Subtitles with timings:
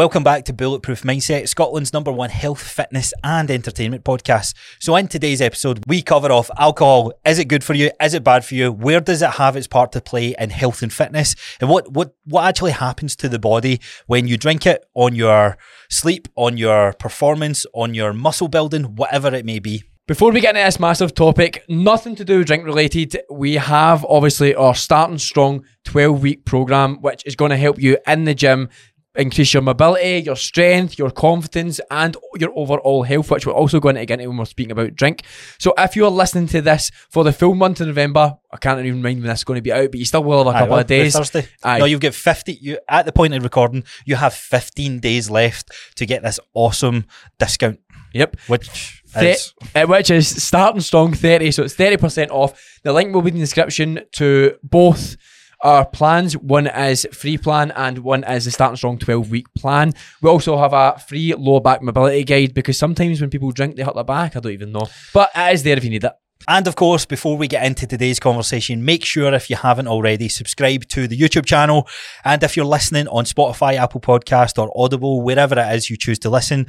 [0.00, 4.54] welcome back to Bulletproof Mindset, Scotland's number one health, fitness, and entertainment podcast.
[4.78, 7.12] So, in today's episode, we cover off alcohol.
[7.26, 7.90] Is it good for you?
[8.00, 8.72] Is it bad for you?
[8.72, 11.36] Where does it have its part to play in health and fitness?
[11.60, 15.58] And what what what actually happens to the body when you drink it on your
[15.90, 19.82] sleep, on your performance, on your muscle building, whatever it may be.
[20.10, 24.04] Before we get into this massive topic, nothing to do with drink related, we have
[24.06, 28.34] obviously our starting strong 12 week program, which is going to help you in the
[28.34, 28.70] gym
[29.16, 33.96] increase your mobility, your strength, your confidence, and your overall health, which we're also going
[33.96, 35.22] to get into when we're speaking about drink.
[35.58, 39.02] So if you're listening to this for the full month of November, I can't even
[39.02, 40.74] mind when this is going to be out, but you still will have a couple
[40.76, 41.16] Aye, of days.
[41.16, 41.48] Thursday.
[41.64, 41.78] Aye.
[41.78, 42.52] No, you've got 50.
[42.60, 47.06] You At the point of recording, you have 15 days left to get this awesome
[47.38, 47.80] discount,
[48.14, 48.36] Yep.
[48.46, 49.54] which is.
[49.74, 53.34] uh, which is starting strong 30 so it's 30% off the link will be in
[53.34, 55.16] the description to both
[55.62, 59.92] our plans one is free plan and one is the starting strong 12 week plan.
[60.22, 63.82] We also have a free low back mobility guide because sometimes when people drink they
[63.82, 64.36] hurt their back.
[64.36, 64.86] I don't even know.
[65.12, 66.12] But it is there if you need it.
[66.48, 70.28] And of course, before we get into today's conversation, make sure if you haven't already,
[70.28, 71.86] subscribe to the YouTube channel.
[72.24, 76.18] And if you're listening on Spotify, Apple Podcast, or Audible, wherever it is you choose
[76.20, 76.66] to listen,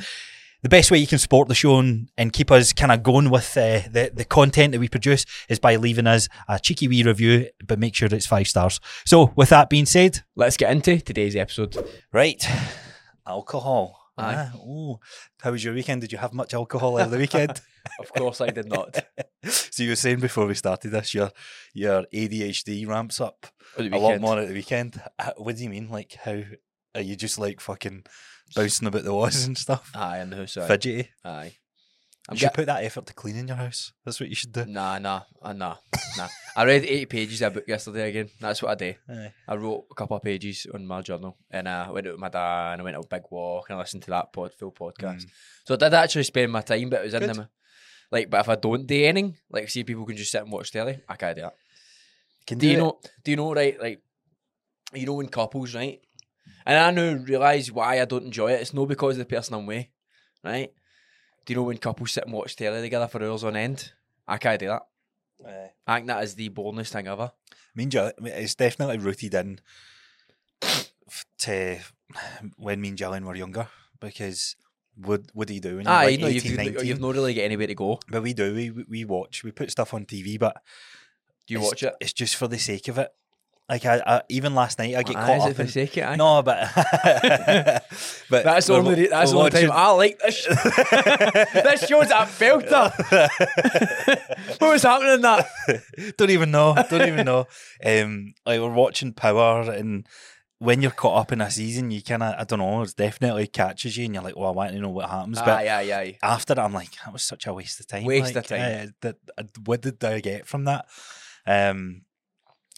[0.64, 3.30] the best way you can support the show and, and keep us kind of going
[3.30, 7.04] with uh, the, the content that we produce is by leaving us a cheeky wee
[7.04, 8.80] review, but make sure it's five stars.
[9.06, 11.76] So, with that being said, let's get into today's episode
[12.14, 12.46] right,
[13.28, 13.98] alcohol.
[14.18, 14.52] Aye.
[14.54, 15.00] Ah, ooh.
[15.42, 16.02] How was your weekend?
[16.02, 17.62] Did you have much alcohol over the weekend?
[18.00, 19.04] of course i did not
[19.44, 21.32] so you were saying before we started this, your
[21.74, 25.02] your ADHD ramps up a lot more at the weekend.
[25.18, 25.90] Uh, What do you mean?
[25.90, 26.44] Like how
[26.94, 28.04] are you just like fucking
[28.56, 29.92] bouncing about the walls and stuff?
[29.96, 31.10] aye in the house aye, Fidgety.
[31.26, 31.54] aye.
[32.30, 33.94] You I'm should get- put that effort to cleaning your house.
[34.06, 34.66] That's what you should do.
[34.66, 35.78] Nah, nah, uh, nah,
[36.18, 36.28] nah.
[36.56, 38.30] I read 80 pages of a book yesterday again.
[38.40, 38.94] That's what I do.
[39.10, 39.34] Aye.
[39.48, 42.30] I wrote a couple of pages on my journal and I went out with my
[42.30, 44.72] dad and I went on a big walk and I listened to that pod, full
[44.72, 45.26] podcast.
[45.66, 47.28] So I did actually spend my time, but it was in Mm.
[47.28, 47.36] Good.
[47.38, 47.48] them.
[48.12, 50.72] Like, but if I don't do anything, like, see, people can just sit and watch
[50.72, 51.56] telly, I can't do that.
[52.46, 52.78] Can Do you it.
[52.78, 53.00] know?
[53.24, 53.54] Do you know?
[53.54, 54.02] Right, like,
[54.94, 56.00] you know, when couples, right?
[56.66, 58.62] And I now realize why I don't enjoy it.
[58.62, 59.88] It's not because of the person I'm with,
[60.44, 60.72] right?
[61.46, 63.92] Do you know when couples sit and watch telly together for hours on end?
[64.28, 64.84] I can't do that.
[65.46, 65.72] Aye.
[65.88, 67.32] I think that is the boldest thing ever.
[67.76, 69.60] Me and Jill- I mean, it's definitely rooted in
[71.40, 71.80] to
[72.58, 73.68] when me and Jillian were younger
[74.00, 74.56] because
[74.96, 77.14] what what do you do when you're Ah, like you know, 18, you've, you've not
[77.16, 78.00] really got anywhere to go.
[78.10, 78.54] But we do.
[78.54, 79.44] We we watch.
[79.44, 80.62] We put stuff on TV, but
[81.48, 81.96] Do you watch it?
[82.00, 83.10] It's just for the sake of it.
[83.70, 86.70] Like I, I even last night, I get caught up in sake it, no, but
[86.76, 89.08] but That's the only.
[89.08, 90.46] That's the only time I like this.
[90.46, 92.92] this show's that filter.
[94.60, 95.48] what was happening in that?
[96.18, 96.76] don't even know.
[96.90, 97.48] Don't even know.
[97.86, 100.06] Um, like we're watching Power, and
[100.58, 102.82] when you're caught up in a season, you kind of I don't know.
[102.82, 105.40] It definitely catches you, and you're like, well, I want to know what happens.
[105.40, 106.18] But Aye, aye, aye.
[106.22, 108.04] after that, I'm like, that was such a waste of time.
[108.04, 108.60] Waste of time.
[108.60, 110.88] uh, that, uh, what did I get from that?
[111.48, 112.02] Um,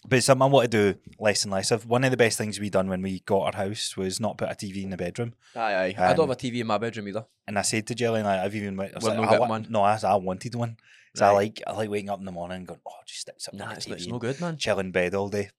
[0.08, 1.86] but it's something I want to do less and less of.
[1.86, 4.48] One of the best things we done when we got our house was not put
[4.50, 5.34] a TV in the bedroom.
[5.56, 5.94] Aye, aye.
[5.98, 7.26] I don't Um, have a TV in my bedroom either.
[7.46, 9.66] And I said to Jelly, like, I've even went, I was like, not I one.
[9.70, 10.76] No, I, I wanted one.
[11.14, 11.34] So I Right.
[11.34, 13.66] like I like waking up in the morning and going, oh, just stick something Nah,
[13.66, 14.56] on the it's, TV it's and no good, man.
[14.56, 15.50] chill in bed all day.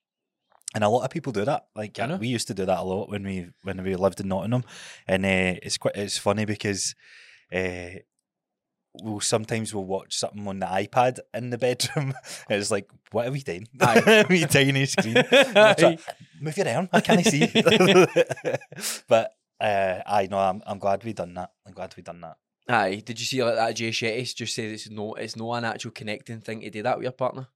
[0.74, 1.68] And a lot of people do that.
[1.76, 2.18] Like I know.
[2.18, 4.66] we used to do that a lot when we when we lived in Nottingham,
[5.08, 6.94] and uh, it's quite it's funny because
[7.54, 8.00] uh,
[9.02, 12.14] we'll sometimes we'll watch something on the iPad in the bedroom.
[12.50, 13.68] it's like, what are we doing?
[14.30, 15.16] We tiny screen.
[15.32, 16.00] Like,
[16.42, 16.90] Move your arm.
[16.92, 17.48] I can't see.
[19.08, 21.52] but uh, I know I'm I'm glad we done that.
[21.66, 22.38] I'm glad we done that.
[22.68, 23.76] Aye, did you see like that?
[23.76, 26.98] Jay Shetty just said it's no, it's no an actual connecting thing to do that
[26.98, 27.48] with your partner.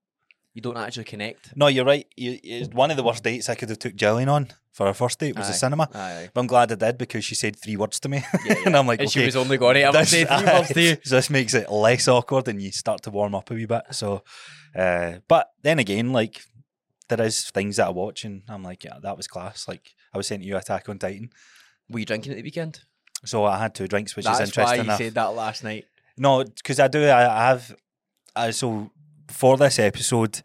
[0.54, 1.56] You don't actually connect.
[1.56, 2.08] No, you're right.
[2.18, 5.20] You, one of the worst dates I could have took Jillian on for our first
[5.20, 5.88] date was the cinema.
[5.94, 6.30] Aye, aye.
[6.34, 8.88] But I'm glad I did because she said three words to me, Yeah, and I'm
[8.88, 10.98] like, and okay, she was only going to ever say three words to you.
[11.04, 13.84] so this makes it less awkward, and you start to warm up a wee bit.
[13.92, 14.24] So,
[14.76, 16.42] uh, but then again, like
[17.10, 19.68] there is things that I watch, and I'm like, yeah, that was class.
[19.68, 21.30] Like I was saying to you, Attack on Titan.
[21.90, 22.81] Were you drinking at the weekend?
[23.25, 24.98] So I had two drinks, which That's is interesting why you enough.
[24.98, 25.86] said that last night.
[26.18, 27.04] No, because I do.
[27.06, 27.75] I, I have.
[28.36, 28.92] I, so
[29.30, 30.42] for this episode,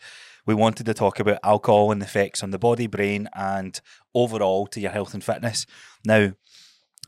[0.47, 3.81] we wanted to talk about alcohol and the effects on the body, brain, and
[4.15, 5.67] overall to your health and fitness.
[6.05, 6.33] Now,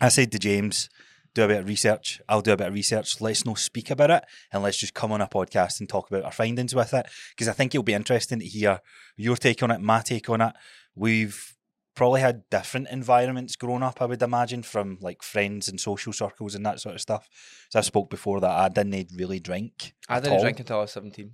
[0.01, 0.89] I said to James,
[1.35, 2.21] do a bit of research.
[2.29, 3.21] I'll do a bit of research.
[3.21, 6.25] Let's not speak about it, and let's just come on a podcast and talk about
[6.25, 7.07] our findings with it.
[7.31, 8.81] Because I think it'll be interesting to hear
[9.17, 10.55] your take on it, my take on it.
[10.95, 11.55] We've
[11.95, 16.55] probably had different environments growing up, I would imagine, from like friends and social circles
[16.55, 17.29] and that sort of stuff.
[17.69, 19.95] So I spoke before that I didn't really drink.
[20.09, 20.43] I didn't all.
[20.43, 21.33] drink until I was seventeen.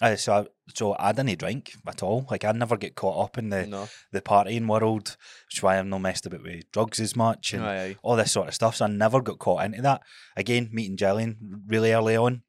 [0.00, 2.26] Uh, so, I, so I didn't drink at all.
[2.30, 3.88] Like I never get caught up in the No.
[4.12, 5.16] the partying world,
[5.46, 7.96] which is why I've not messed about with drugs as much and Aye, aye.
[8.02, 8.76] all this sort of stuff.
[8.76, 10.02] So I never got caught into that.
[10.36, 12.42] Again, meeting Gillian really early on,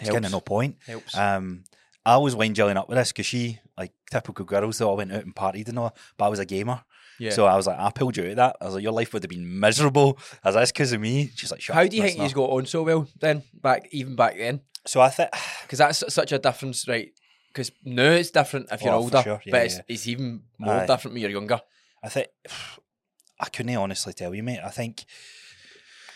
[0.00, 0.76] it's kind of no point.
[0.86, 1.16] Helps.
[1.16, 1.64] Um,
[2.04, 5.12] I always wind Gillian up with this because she, like typical girls, they all went
[5.12, 6.82] out and partied and all, but I was a gamer.
[7.20, 7.30] yeah.
[7.30, 8.56] So I was like, I pulled you out of that.
[8.60, 10.18] I was like, your life would have been miserable.
[10.42, 11.30] I was that's because of me.
[11.36, 13.44] She's like, Shut How do you think he's got on so well then?
[13.54, 15.30] Back even back then, So I think,
[15.62, 17.10] because that's such a difference, right?
[17.48, 19.42] Because now it's different if you're Oh, older, sure.
[19.44, 19.82] Yeah, but it's, yeah.
[19.88, 20.86] it's even more Aye.
[20.86, 21.60] different when you're younger.
[22.02, 22.28] I think,
[23.40, 24.60] I couldn't honestly tell you, mate.
[24.64, 25.04] I think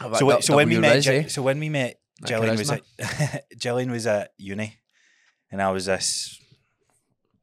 [0.00, 0.26] But so.
[0.26, 1.26] when- that- so when we met, eh?
[1.28, 4.78] So when we met, That Gillian was at Gillian was at uni,
[5.50, 6.40] and I was this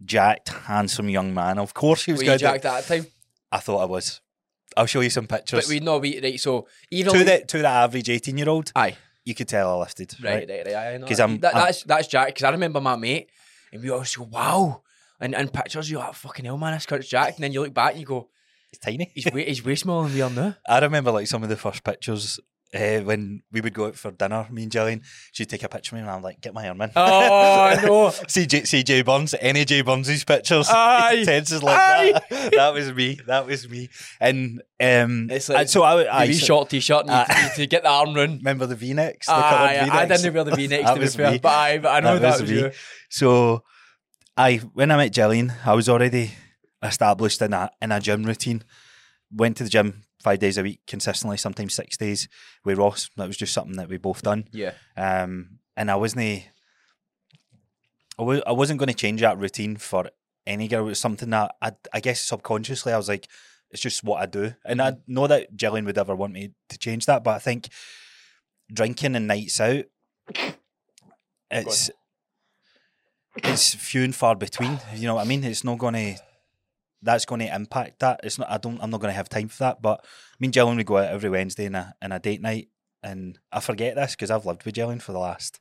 [0.04, 1.60] jacked, handsome young man.
[1.60, 3.06] Of course, he was Were you jacked at that time?
[3.52, 4.22] I thought I was.
[4.76, 5.66] I'll show you some pictures.
[5.66, 6.40] But we know we right.
[6.40, 9.80] So even to the to the average eighteen year old, aye, you could tell I
[9.80, 10.14] lifted.
[10.22, 10.50] right, Right.
[10.50, 10.94] right, right.
[10.94, 11.24] I know 'Cause that.
[11.30, 12.28] I'm- That- I'm- that's that's Jack.
[12.28, 13.30] Because I remember my mate,
[13.72, 14.82] and we always go, "Wow."
[15.20, 17.36] And, and pictures, you're like, oh, fucking hell, man, this Kurt's Jack.
[17.36, 18.28] And then you look back and you go,
[18.72, 19.10] It's tiny.
[19.16, 20.58] he's way, he's way smaller than we are now.
[20.68, 22.40] I remember like some of the first pictures
[22.74, 24.48] uh, when we would go out for dinner.
[24.52, 26.82] Me and Gillian, she'd take a picture of me, and I'm like, "Get my arm
[26.82, 28.08] in." Oh, no.
[28.28, 30.68] CJ, CJ Burns, any J Burns' pictures.
[30.72, 31.24] Aye.
[31.26, 32.22] Ted's is like Aye.
[32.30, 32.52] that.
[32.54, 33.20] That was me.
[33.28, 33.90] That was me.
[34.20, 37.68] And um, It's like and so I, I A wee short t-shirt and you, to
[37.68, 38.38] get the arm round.
[38.40, 39.28] remember the V-necks.
[39.28, 40.22] The Aye, coloured I V-necks?
[40.22, 41.38] didn't wear the V-necks That to be was fair, me.
[41.40, 42.58] but I, but I know that, was, me.
[42.60, 42.72] you.
[43.10, 43.64] So,
[44.36, 46.32] I when I met Gillian, I was already
[46.82, 48.64] established in a in a gym routine.
[49.36, 52.28] Went to the gym five days a week consistently, sometimes six days
[52.64, 53.10] with Ross.
[53.18, 54.48] That was just something that we both done.
[54.52, 54.74] Yeah.
[54.96, 56.44] Um, and I wasn't.
[58.20, 60.10] I wa- I wasn't going to change that routine for
[60.46, 60.82] any girl.
[60.86, 63.28] It was something that I, I guess subconsciously I was like,
[63.72, 64.54] it's just what I do.
[64.66, 67.70] And I know that Gillian would ever want me to change that, but I think
[68.72, 69.86] drinking and nights out,
[71.50, 71.90] it's
[73.38, 74.80] it's few and far between.
[74.96, 75.44] You know what I mean?
[75.44, 76.16] It's not going to.
[77.04, 78.22] That's going to impact that.
[78.24, 78.50] It's not.
[78.50, 78.82] I don't.
[78.82, 79.82] I'm not going to have time for that.
[79.82, 80.06] But
[80.40, 82.70] me and Gillian we go out every Wednesday in a in a date night,
[83.02, 85.60] and I forget this because I've lived with Gillian for the last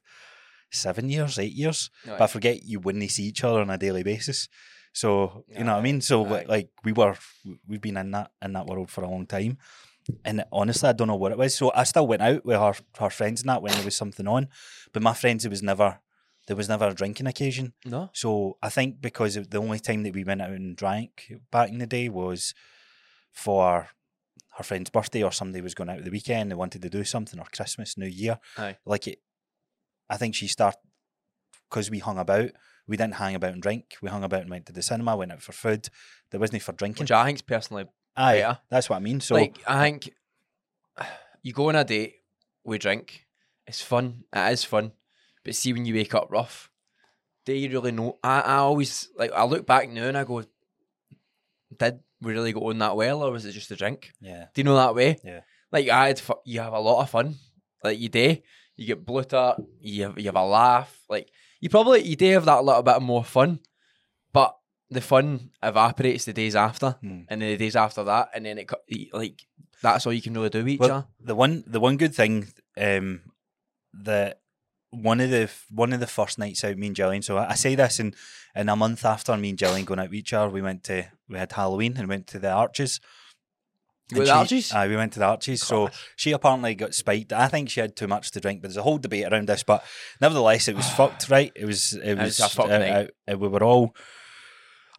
[0.70, 1.90] seven years, eight years.
[2.06, 2.10] Aye.
[2.10, 4.48] But I forget you wouldn't see each other on a daily basis.
[4.92, 6.00] So you know what I mean.
[6.00, 6.44] So aye.
[6.48, 7.16] like we were,
[7.66, 9.58] we've been in that in that world for a long time.
[10.24, 11.54] And honestly, I don't know what it was.
[11.54, 14.26] So I still went out with her her friends and that when there was something
[14.26, 14.48] on.
[14.92, 16.00] But my friends, it was never
[16.46, 17.72] there was never a drinking occasion.
[17.84, 18.10] No.
[18.12, 21.68] So I think because of the only time that we went out and drank back
[21.68, 22.54] in the day was
[23.30, 23.88] for
[24.56, 27.40] her friend's birthday or somebody was going out the weekend, they wanted to do something,
[27.40, 28.38] or Christmas, New Year.
[28.58, 28.76] Aye.
[28.84, 29.20] Like it,
[30.10, 30.80] I think she started
[31.70, 32.50] because we hung about.
[32.86, 33.96] We didn't hang about and drink.
[34.02, 35.88] We hung about and went to the cinema, went out for food.
[36.30, 37.04] There wasn't for drinking.
[37.04, 37.86] Which I think's personally
[38.16, 38.58] Aye, better.
[38.68, 39.20] that's what I mean.
[39.20, 40.10] So like I think
[41.42, 42.16] you go on a date,
[42.64, 43.26] we drink,
[43.66, 44.92] it's fun, it is fun.
[45.44, 46.70] But see when you wake up rough,
[47.44, 50.44] do you really know I, I always like I look back now and I go,
[51.76, 54.12] Did we really go on that well or was it just a drink?
[54.20, 55.18] yeah, Do you know that way?
[55.24, 55.40] Yeah.
[55.72, 57.36] Like I had fu- you have a lot of fun.
[57.82, 58.36] Like you do.
[58.76, 60.96] You get bluter, you have you have a laugh.
[61.08, 61.30] Like
[61.60, 63.60] you probably you do have that little bit more fun.
[64.32, 64.56] But
[64.90, 67.22] the fun evaporates the days after, Hmm.
[67.28, 68.70] and then the days after that, and then it
[69.12, 69.46] like
[69.82, 71.06] that's all you can really do with each Well, other.
[71.20, 72.46] the one the one good thing
[72.76, 73.22] um
[74.04, 74.40] that
[74.92, 77.54] one of the one of the first nights out me and Gillian so I, I
[77.54, 78.14] say this in
[78.54, 81.06] in a month after me and Gillian going out with each other we went to
[81.28, 83.00] we had Halloween and went to the Arches
[84.14, 84.72] And she- Arches?
[84.72, 85.62] Aye, we went to the Arches.
[85.62, 87.32] So she apparently got spiked.
[87.32, 89.62] I think she had too much to drink, but there's a whole debate around this.
[89.62, 89.82] But
[90.20, 91.50] nevertheless, it was fucked, right?
[91.56, 91.94] It was.
[91.94, 92.58] It was it was.
[92.58, 93.10] uh, night.
[93.30, 93.94] uh, we were all.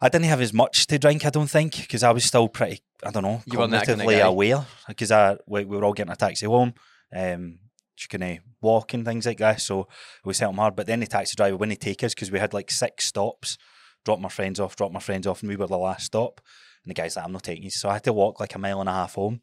[0.02, 1.24] I didn't have as much to drink.
[1.24, 2.80] I don't think because I was still pretty.
[3.04, 3.40] I don't know.
[3.46, 6.74] You cognitively aware because I we, we were all getting a taxi home.
[7.14, 7.60] Um,
[7.94, 9.60] she can walk and things like that.
[9.60, 9.88] So
[10.24, 10.76] we set them hard.
[10.76, 13.56] But then the taxi driver wouldn't take us because we had like six stops.
[14.04, 14.76] Drop my friends off.
[14.76, 16.40] Drop my friends off, and we were the last stop.
[16.84, 18.58] And the guy's like, "I'm not taking you." So I had to walk like a
[18.58, 19.40] mile and a half home.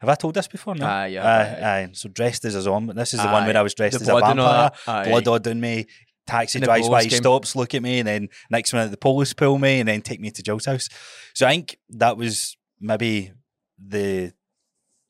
[0.00, 0.76] Have I told this before?
[0.76, 0.86] No.
[0.86, 1.82] Aye, yeah, Aye, aye.
[1.82, 1.88] aye.
[1.92, 2.92] So dressed as a zombie.
[2.92, 5.20] This is the one where I was dressed The as a blood all vampire.
[5.22, 5.86] Blood on me.
[6.24, 7.18] Taxi drives by, came.
[7.18, 10.20] stops, look at me, and then next minute the police pull me and then take
[10.20, 10.88] me to Joe's house.
[11.34, 13.32] So I think that was maybe
[13.78, 14.32] the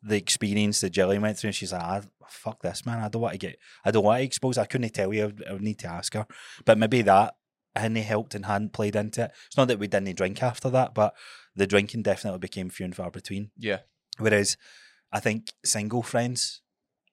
[0.03, 1.49] the experience that Jillian went through.
[1.49, 2.99] And she's like, ah, "Fuck this, man!
[2.99, 5.33] I don't want to get, I don't want to expose." I couldn't tell you.
[5.49, 6.27] I would, need to ask her,
[6.65, 7.35] but maybe that
[7.75, 9.33] hadn't helped and hadn't played into it.
[9.47, 11.15] It's not that we didn't drink after that, but
[11.55, 13.51] the drinking definitely became few and far between.
[13.57, 13.79] Yeah.
[14.19, 14.57] Whereas
[15.13, 16.63] I think single friends,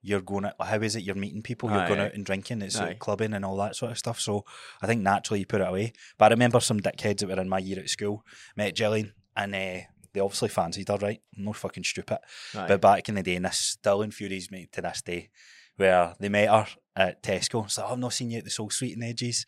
[0.01, 2.05] you're going out, how is it you're meeting people, you're Aye, going aye.
[2.05, 2.95] out and drinking, it's Aye.
[2.99, 4.19] clubbing and all that sort of stuff.
[4.19, 4.45] So
[4.81, 5.93] I think naturally you put it away.
[6.17, 8.23] But I remember some dickheads that were in my year at school,
[8.55, 9.79] met Gillian, and uh,
[10.15, 11.21] they obviously fancied her, right?
[11.37, 12.17] No fucking stupid.
[12.55, 12.65] Aye.
[12.67, 15.29] But back in the day, and this still infuriates me to this day,
[15.75, 17.69] where they met her at Tesco.
[17.69, 19.45] So I've not seen you at the Soul Sweet and Edges.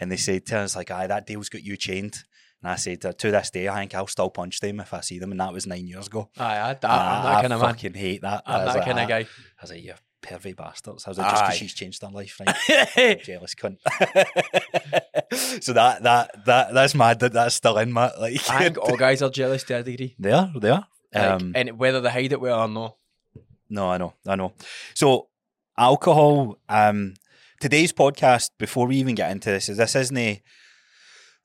[0.00, 2.24] And they said to us, like, aye, that deal's got you chained.
[2.62, 5.18] And I said, to this day, I think I'll still punch them if I see
[5.18, 5.30] them.
[5.30, 6.30] And that was nine years ago.
[6.38, 7.68] Aye, I, I, And I'm I, that kind of man.
[7.74, 8.42] fucking hate that.
[8.46, 9.18] I I'm that like, kind of "Ah." guy.
[9.20, 9.26] I
[9.62, 11.06] was like, you pervy bastards.
[11.06, 13.22] I was like, just because she's changed her life, right?
[13.24, 13.78] Jealous cunt.
[15.62, 18.48] so that that that that's mad that that's still in my like.
[18.50, 20.14] I think all guys are jealous to a degree.
[20.18, 20.86] they are, they are.
[21.14, 22.96] Like, Um, and whether they hide it well or not.
[23.68, 24.52] No, I know, I know.
[24.94, 25.28] So,
[25.76, 26.58] alcohol.
[26.68, 27.14] Um,
[27.60, 30.42] today's podcast, before we even get into this, is this isn't a,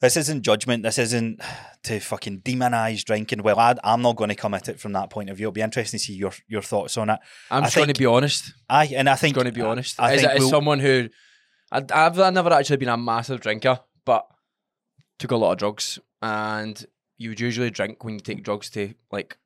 [0.02, 0.84] this isn't judgment.
[0.84, 1.42] This isn't
[1.84, 3.44] to fucking demonize drinking.
[3.44, 5.46] Well, I, I'm not going to come at it from that point of view.
[5.46, 7.20] It'll be interesting to see your your thoughts on it.
[7.50, 8.54] I'm I just going to be honest.
[8.70, 10.00] I and I think going to be honest.
[10.00, 11.08] I, as, think as we'll- someone who,
[11.72, 14.26] I, I've never actually been a massive drinker, but
[15.20, 16.84] took a lot of drugs, and
[17.18, 19.38] you would usually drink when you take drugs to like,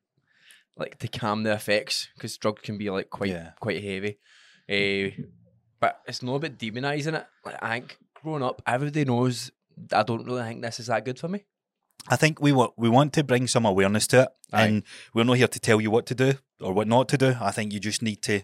[0.78, 3.50] like to calm the effects because drugs can be like quite Yeah.
[3.60, 4.18] quite heavy.
[4.68, 5.10] Eh,
[5.78, 7.26] but it's not about demonizing it.
[7.44, 9.50] Like I think growing up, everybody knows.
[9.92, 11.44] I don't really think this is that good for me.
[12.08, 14.66] I think we want we want to bring some awareness to it, Aye.
[14.66, 17.34] and we're not here to tell you what to do or what not to do.
[17.40, 18.42] I think you just need to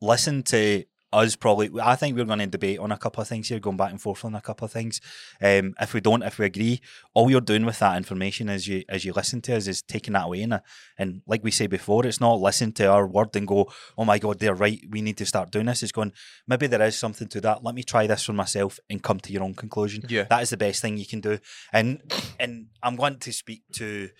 [0.00, 1.36] listen to us.
[1.36, 3.90] Probably, I think we're going to debate on a couple of things here, going back
[3.90, 5.00] and forth on a couple of things.
[5.40, 6.80] Um, if we don't, if we agree,
[7.14, 10.14] all you're doing with that information as you as you listen to us is taking
[10.14, 10.60] that away, and
[10.98, 14.18] and like we say before, it's not listen to our word and go, oh my
[14.18, 14.80] god, they're right.
[14.90, 15.82] We need to start doing this.
[15.82, 16.12] It's going
[16.46, 17.64] maybe there is something to that.
[17.64, 20.04] Let me try this for myself and come to your own conclusion.
[20.08, 20.24] Yeah.
[20.24, 21.38] that is the best thing you can do.
[21.72, 22.00] And
[22.38, 24.10] and I'm going to speak to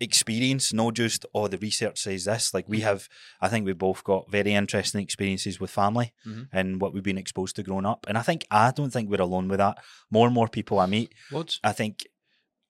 [0.00, 2.54] experience, not just oh the research says this.
[2.54, 3.08] Like we have,
[3.40, 6.48] I think we've both got very interesting experiences with family Mhm.
[6.52, 8.06] and what we've been exposed to growing up.
[8.08, 9.78] And I think I don't think we're alone with that.
[10.10, 11.12] More and more people I meet.
[11.64, 12.06] I think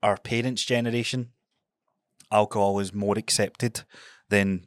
[0.02, 1.32] our parents' generation,
[2.30, 3.82] alcohol is more accepted
[4.28, 4.66] than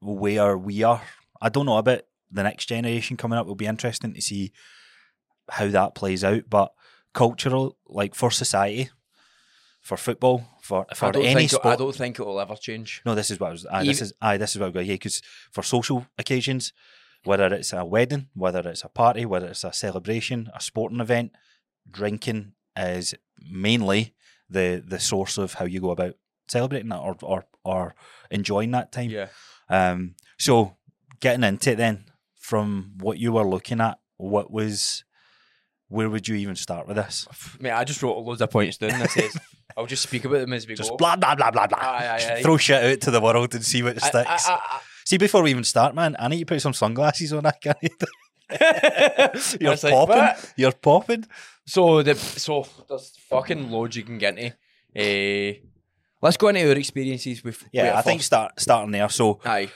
[0.00, 1.02] where we are.
[1.40, 3.44] I don't know about the next generation coming up.
[3.46, 4.52] It'll be interesting to see
[5.50, 6.44] how that plays out.
[6.50, 6.72] But
[7.14, 8.90] cultural, like for society,
[9.86, 10.38] for football,
[10.68, 11.74] for for any it- sport.
[11.74, 13.02] I don't think it will ever change.
[13.06, 13.66] No, this is what I was.
[13.66, 14.86] Aye, this is aye, this is what I got.
[14.86, 16.72] Yeah, because for social occasions,
[17.24, 21.30] whether it's a wedding, whether it's a party, whether it's a celebration, a sporting event,
[21.90, 24.14] drinking is mainly
[24.50, 26.14] the the source of how you go about
[26.48, 27.94] celebrating that or or, or
[28.30, 29.10] enjoying that time.
[29.10, 29.28] Yeah.
[29.68, 30.16] Um.
[30.38, 30.76] So
[31.20, 35.04] getting into it then, from what you were looking at, what was,
[35.88, 37.26] where would you even start with this?
[37.60, 38.98] Mate, I just wrote loads of points down.
[39.00, 39.36] This says
[39.76, 40.96] I'll just speak about them as we Just go.
[40.96, 41.78] blah blah blah blah blah.
[41.78, 42.42] Aye, aye, aye.
[42.42, 44.48] Throw shit out to the world and see what sticks.
[45.04, 47.46] See, before we even start, man, I need to put some sunglasses on.
[47.46, 47.78] I can't.
[49.60, 50.16] You're like, popping.
[50.16, 51.24] "What?" You're popping.
[51.66, 54.56] So the so there's fucking loads you can get into.
[54.94, 55.54] Eh,
[56.22, 57.62] let's go into our experiences with.
[57.72, 58.26] Yeah, with I think first.
[58.26, 59.08] start starting there.
[59.08, 59.70] So Aye.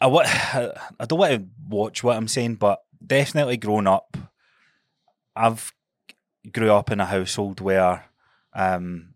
[0.00, 4.16] I wa- I don't want to watch what I'm saying, but definitely growing up,
[5.36, 5.72] I've
[6.52, 8.04] grew up in a household where
[8.54, 9.14] um,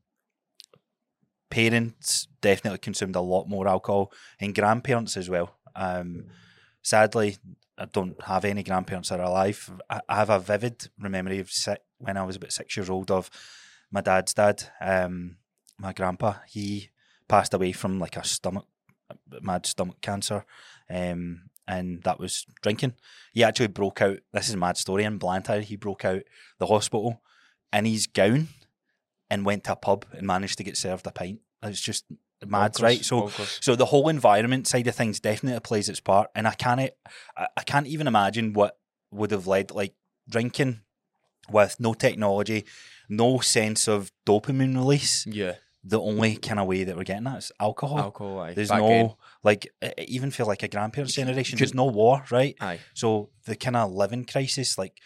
[1.50, 5.56] parents definitely consumed a lot more alcohol and grandparents as well.
[5.74, 6.26] Um,
[6.82, 7.36] sadly,
[7.76, 9.70] I don't have any grandparents that are alive.
[9.88, 13.30] I, have a vivid memory of si- when I was about six years old of
[13.90, 15.36] my dad's dad, um,
[15.78, 16.34] my grandpa.
[16.48, 16.90] He
[17.28, 18.66] passed away from like a stomach,
[19.40, 20.44] mad stomach cancer,
[20.90, 22.94] um, and that was drinking.
[23.32, 24.18] He actually broke out.
[24.32, 25.60] This is a mad story in Blantyre.
[25.60, 26.22] He broke out
[26.58, 27.22] the hospital
[27.72, 28.48] in his gown
[29.30, 31.40] and went to a pub and managed to get served a pint.
[31.62, 32.06] It's just
[32.46, 33.04] mad, Bonkers, right?
[33.04, 33.28] So
[33.60, 36.80] so the whole environment side of things definitely plays its part, and I can't,
[37.36, 38.78] I, I can't even imagine what
[39.10, 39.94] would have led like
[40.28, 40.80] drinking
[41.50, 42.64] with no technology,
[43.08, 45.26] no sense of dopamine release.
[45.26, 47.98] yeah, The only kind of way that we're getting that is alcohol.
[47.98, 48.40] alcohol.
[48.40, 48.54] Aye.
[48.54, 49.68] There's Back no like
[49.98, 51.58] even feel like a grandparents generation.
[51.58, 52.56] There's no war, right?
[52.60, 52.80] Aye.
[52.94, 54.98] So the kind of living crisis, like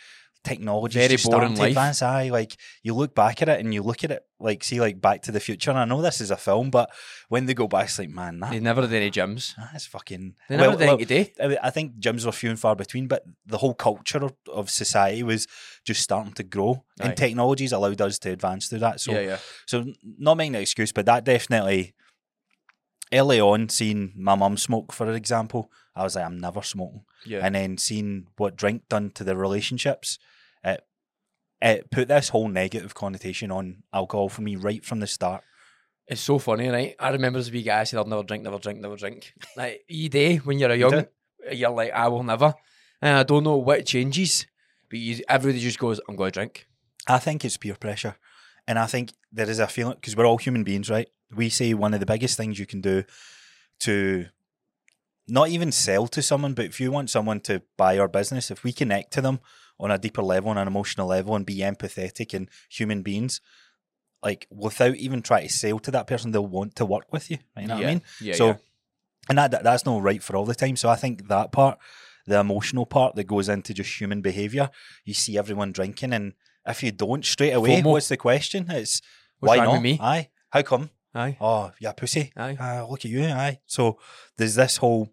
[0.44, 1.68] technology, Very just boring life.
[1.68, 2.02] advance.
[2.02, 5.00] Aye, like you look back at it and you look at it like see like
[5.00, 5.70] Back to the Future.
[5.70, 6.90] And I know this is a film, but
[7.28, 9.54] when they go back, it's like man, that They never did any gyms.
[9.58, 10.34] Ah, that's fucking.
[10.48, 11.58] They never well, did well, today.
[11.62, 15.22] I think gyms were few and far between, but the whole culture of, of society
[15.22, 15.46] was
[15.84, 17.06] just starting to grow, Aye.
[17.08, 19.00] and technologies allowed us to advance through that.
[19.00, 19.38] So, yeah, yeah.
[19.66, 19.84] so
[20.18, 21.94] not making an excuse, but that definitely
[23.12, 27.40] early on, seeing my mum smoke, for example, I was like, I'm never smoking, Yeah.
[27.44, 30.18] and then seeing what drink done to the relationships,
[31.62, 35.44] it put this whole negative connotation on alcohol for me right from the start.
[36.08, 36.96] It's so funny, right?
[36.98, 39.32] I remember as a wee guy, I said, I'll never drink, never drink, never drink.
[39.56, 41.06] Like, e day when you're a young,
[41.52, 42.52] you're like, I will never.
[43.00, 44.46] And I don't know what changes,
[44.90, 46.66] but you, everybody just goes, I'm going to drink.
[47.06, 48.16] I think it's peer pressure.
[48.66, 51.08] And I think there is a feeling, because we're all human beings, right?
[51.34, 53.04] We say one of the biggest things you can do
[53.80, 54.26] to
[55.28, 58.64] not even sell to someone, but if you want someone to buy your business, if
[58.64, 59.40] we connect to them
[59.82, 63.40] on a deeper level, on an emotional level, and be empathetic and human beings,
[64.22, 67.38] like without even trying to sell to that person, they'll want to work with you.
[67.58, 67.80] You know yeah.
[67.80, 68.02] what I mean?
[68.20, 68.34] Yeah.
[68.34, 68.56] so, yeah.
[69.28, 70.76] and that, that that's not right for all the time.
[70.76, 71.78] So I think that part,
[72.26, 74.70] the emotional part that goes into just human behavior,
[75.04, 76.34] you see everyone drinking, and
[76.64, 77.90] if you don't straight away, FOMO.
[77.90, 78.70] what's the question?
[78.70, 79.02] It's
[79.40, 79.82] What's why not?
[79.82, 79.98] me?
[80.00, 80.90] Aye, how come?
[81.14, 81.36] Aye.
[81.40, 82.32] Oh, yeah, pussy.
[82.36, 82.56] Aye.
[82.58, 83.24] Uh, look at you.
[83.24, 83.58] Aye.
[83.66, 83.98] So
[84.36, 85.10] there's this whole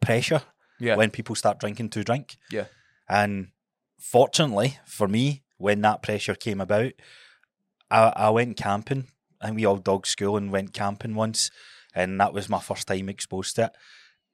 [0.00, 0.42] pressure
[0.78, 0.96] Yeah.
[0.96, 2.36] when people start drinking to drink.
[2.50, 2.66] Yeah.
[3.10, 3.48] And
[3.98, 6.92] fortunately for me, when that pressure came about,
[7.90, 9.08] I, I went camping
[9.42, 11.50] and we all dog school and went camping once.
[11.94, 13.72] And that was my first time exposed to it.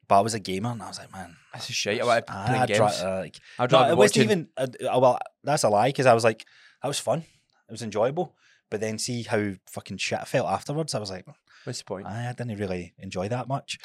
[0.09, 2.00] But I was a gamer and I was like, man, That's a shit.
[2.00, 2.78] I I, I'd games.
[2.78, 6.14] try- uh, like, I'd no, it wasn't even, uh, well, that's a lie because I
[6.14, 6.45] was like,
[6.83, 7.21] that was fun.
[7.68, 8.37] It was enjoyable.
[8.71, 10.95] But then see how fucking shit I felt afterwards.
[10.95, 11.25] I was like,
[11.64, 12.06] What's the point?
[12.06, 13.78] I didn't really enjoy that much.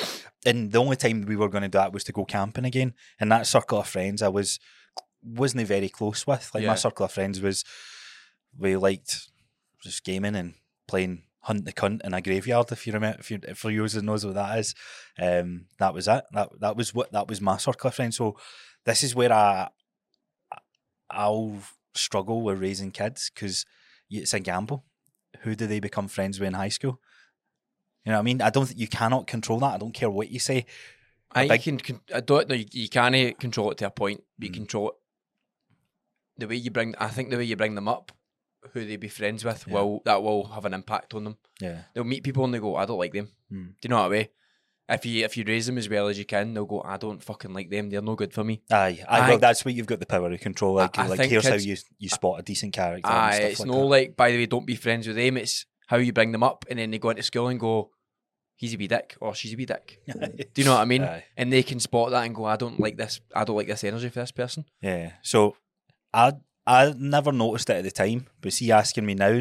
[0.45, 2.93] And the only time we were going to do that was to go camping again.
[3.19, 4.59] And that circle of friends I was
[5.23, 6.49] wasn't very close with.
[6.53, 6.69] Like Yeah.
[6.69, 7.63] my circle of friends was
[8.57, 9.27] we liked
[9.83, 10.55] just gaming and
[10.87, 12.71] playing hunt the cunt in a graveyard.
[12.71, 14.75] If you remember, if you for you who knows what that is,
[15.19, 16.23] um, that was it.
[16.33, 18.17] That that was what that was my circle of friends.
[18.17, 18.37] So
[18.85, 19.69] this is where I
[21.09, 21.57] I'll
[21.93, 23.65] struggle with raising kids because
[24.09, 24.85] it's a gamble.
[25.41, 26.99] Who do they become friends with in high school?
[28.05, 28.41] You know what I mean?
[28.41, 29.73] I don't think you cannot control that.
[29.73, 30.65] I don't care what you say.
[31.33, 32.01] I big- you can.
[32.13, 32.55] I don't know.
[32.55, 34.23] You, you can't control it to a point.
[34.37, 34.55] But you Mm.
[34.55, 34.95] control it.
[36.41, 38.11] The way you bring, I think the way you bring them up,
[38.73, 39.73] who they be friends with, Yeah.
[39.75, 41.37] will that will have an impact on them.
[41.59, 41.83] Yeah.
[41.93, 43.67] They'll meet people and they go, "I don't like them." Mm.
[43.79, 44.27] Do you know what I mean?
[44.89, 47.23] If you if you raise them as well as you can, they'll go, "I don't
[47.23, 47.89] fucking like them.
[47.89, 50.37] They're no good for me." Aye, I well, that's where you've got the power to
[50.37, 50.73] control.
[50.75, 53.07] Like, I like here's how you you spot a decent character.
[53.09, 53.85] and Aye, stuff it's like no that.
[53.95, 55.37] like by the way, don't be friends with them.
[55.37, 57.91] It's how you bring them up, and then they go into school and go,
[58.55, 61.03] "He's a wee dick" or "She's a wee dick." Do you know what I mean?
[61.03, 61.23] Aye.
[61.37, 63.21] And they can spot that and go, "I don't like this.
[63.35, 65.13] I don't like this energy for this person." Yeah.
[65.21, 65.55] So
[66.13, 66.33] I
[66.67, 69.39] I never noticed it at the time, but see, asking me now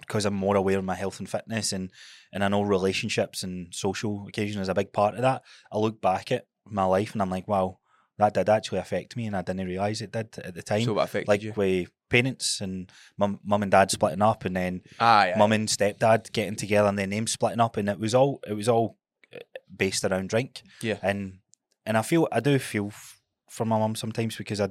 [0.00, 1.90] because I'm more aware of my health and fitness, and
[2.32, 5.42] and I know relationships and social occasion is a big part of that.
[5.72, 7.78] I look back at my life and I'm like, wow,
[8.18, 10.82] that did actually affect me, and I didn't realize it did at the time.
[10.84, 11.52] So what affected like you?
[11.56, 15.38] with parents and mum, mum and dad splitting up, and then Aye, aye.
[15.38, 18.52] mum and stepdad getting together, and then them splitting up, and it was all it
[18.54, 18.98] was all
[19.34, 19.38] uh,
[19.74, 20.62] based around drink.
[20.82, 20.98] Yeah.
[21.02, 21.38] and
[21.86, 24.68] and I feel I do feel f- for my mum sometimes because I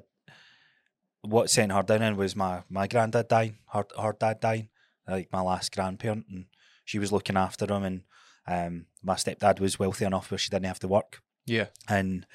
[1.23, 4.69] what sent her down in was my my granddad dying, her her dad dying,
[5.07, 6.45] like my last grandparent, and
[6.85, 8.01] she was looking after him, and
[8.47, 11.67] um, my stepdad was wealthy enough where she didn't have to work, Yeah.
[11.87, 12.25] and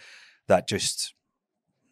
[0.47, 1.15] that just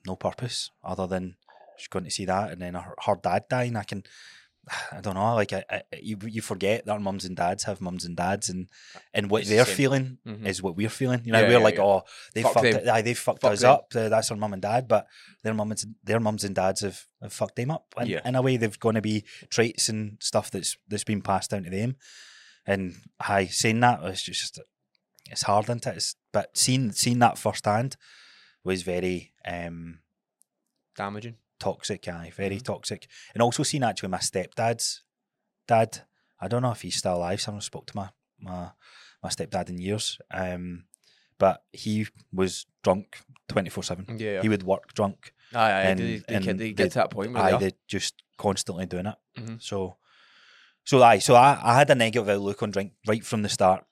[0.07, 1.37] no purpose other than
[1.77, 3.77] she's going to see that, and then her, her dad dying.
[3.77, 4.05] I can,
[4.93, 7.81] I don't know, like I, I, you you forget that our mums and dads have
[7.81, 8.69] mums and dads, and
[9.15, 9.75] and what It's they're same.
[9.77, 10.45] feeling Mhm.
[10.47, 11.23] is what we're feeling.
[11.25, 11.83] You know, Yeah, we're yeah, like, yeah.
[11.85, 12.03] oh,
[12.35, 13.71] they Fuck fucked it, aye, they fucked Fuck us them.
[13.71, 13.87] up.
[13.95, 15.07] Uh, that's our mum and dad, but
[15.45, 17.87] their mums, their mums and dads have, have fucked them up.
[17.97, 18.21] And Yeah.
[18.25, 21.63] in a way, they've going to be traits and stuff that's that's been passed down
[21.65, 21.97] to them.
[22.67, 24.59] And hi, saying that it's just
[25.31, 25.97] it's hard, isn't it?
[25.97, 27.97] It's, but seeing seeing that firsthand
[28.65, 30.01] was very um,
[30.97, 31.37] Damaging.
[31.59, 32.07] Toxic.
[32.09, 32.65] Aye, very Mhm.
[32.65, 33.07] toxic.
[33.35, 35.03] And also seeing actually my stepdad's
[35.67, 36.03] dad.
[36.41, 37.41] I don't know if he's still alive.
[37.41, 38.71] i've never spoke to my my
[39.23, 40.19] my stepdad in years.
[40.31, 40.85] Um,
[41.39, 44.05] but he was drunk twenty four seven.
[44.19, 44.43] Yeah.
[44.43, 45.33] He would work drunk.
[45.55, 45.83] aye, aye.
[45.83, 48.87] and- they, they, and get, they get to that point where Aye, they just constantly
[48.87, 49.15] doing it.
[49.39, 49.63] Mhm.
[49.63, 49.97] So,
[50.85, 53.85] so aye, so I, I had a negative outlook on drink right from the start.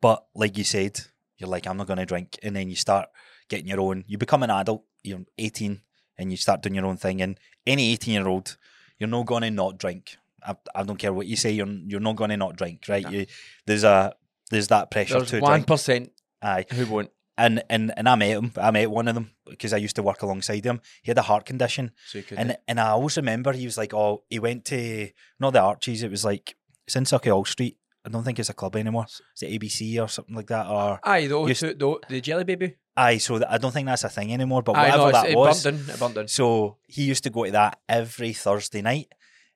[0.00, 1.00] But like you said,
[1.36, 3.08] you're like, I'm not going to drink, and then you start
[3.48, 4.04] getting your own.
[4.06, 4.84] You become an adult.
[5.02, 5.80] You're 18,
[6.20, 7.20] and you start doing your own thing.
[7.22, 8.56] And any 18 year old,
[8.98, 10.16] you're not going to not drink.
[10.42, 11.50] I, I don't care what you say.
[11.50, 13.04] You're you're not going to not drink, right?
[13.04, 13.10] No.
[13.10, 13.26] You,
[13.66, 14.14] there's a
[14.50, 15.66] there's that pressure There's to one drink.
[15.66, 17.10] percent Aye, who won't.
[17.36, 18.52] and and and I met him.
[18.56, 20.80] I met one of them because I used to work alongside him.
[21.02, 24.24] He had a heart condition, So and and I always remember he was like, oh,
[24.30, 26.02] he went to not the Arches.
[26.02, 26.56] It was like
[26.86, 27.76] it's in Sauchie Street.
[28.04, 29.04] I don't think it's a club anymore.
[29.36, 30.66] Is it ABC or something like that?
[30.66, 32.76] Or aye, the, used- the, the, the jelly baby.
[32.96, 34.62] Aye, so th- I don't think that's a thing anymore.
[34.62, 35.94] But Aye, whatever that it was, burnt down.
[35.94, 36.28] It burnt down.
[36.28, 39.12] so he used to go to that every Thursday night.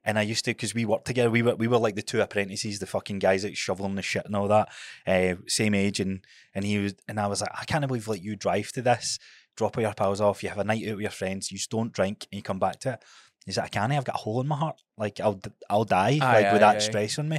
[0.06, 2.20] And I used to, because we worked together, we were we were like the two
[2.20, 4.68] apprentices, the fucking guys that shoveling the shit and all that,
[5.06, 6.20] uh, same age, and
[6.54, 9.18] and he was, and I was like, I can't believe like you drive to this,
[9.56, 11.70] drop all your pals off, you have a night out with your friends, you just
[11.70, 13.02] don't drink, and you come back to it.
[13.46, 16.18] He's like, I can't, I've got a hole in my heart, like I'll I'll die,
[16.20, 16.80] Aye, like with that aye.
[16.80, 17.38] stress on me.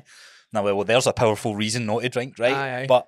[0.52, 2.52] Now, well, there's a powerful reason not to drink, right?
[2.54, 2.86] Aye, aye.
[2.88, 3.08] But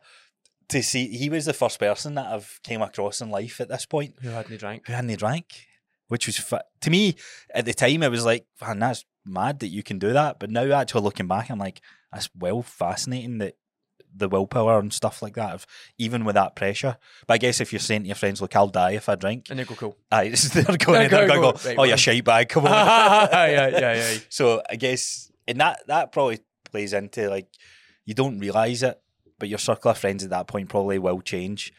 [0.69, 3.85] to see, he was the first person that I've came across in life at this
[3.85, 4.87] point Who hadn't drank?
[4.87, 5.67] who hadn't he drank,
[6.07, 7.15] which was fa- to me
[7.53, 8.03] at the time.
[8.03, 10.39] It was like, man, that's mad that you can do that.
[10.39, 13.55] But now, actually looking back, I'm like, that's well fascinating that
[14.15, 15.53] the willpower and stuff like that.
[15.53, 18.55] Of even with that pressure, but I guess if you're saying to your friends, "Look,
[18.55, 19.95] I'll die if I drink," And they go cool.
[20.11, 22.65] aye, they're going, They're they're going go, go, right, "Oh, you well." shite bag, come
[22.65, 22.71] on."
[23.31, 24.17] yeah, yeah, yeah.
[24.29, 27.47] So I guess and that that probably plays into like
[28.05, 28.99] you don't realize it,
[29.39, 31.71] but your circle of friends at that point probably will change.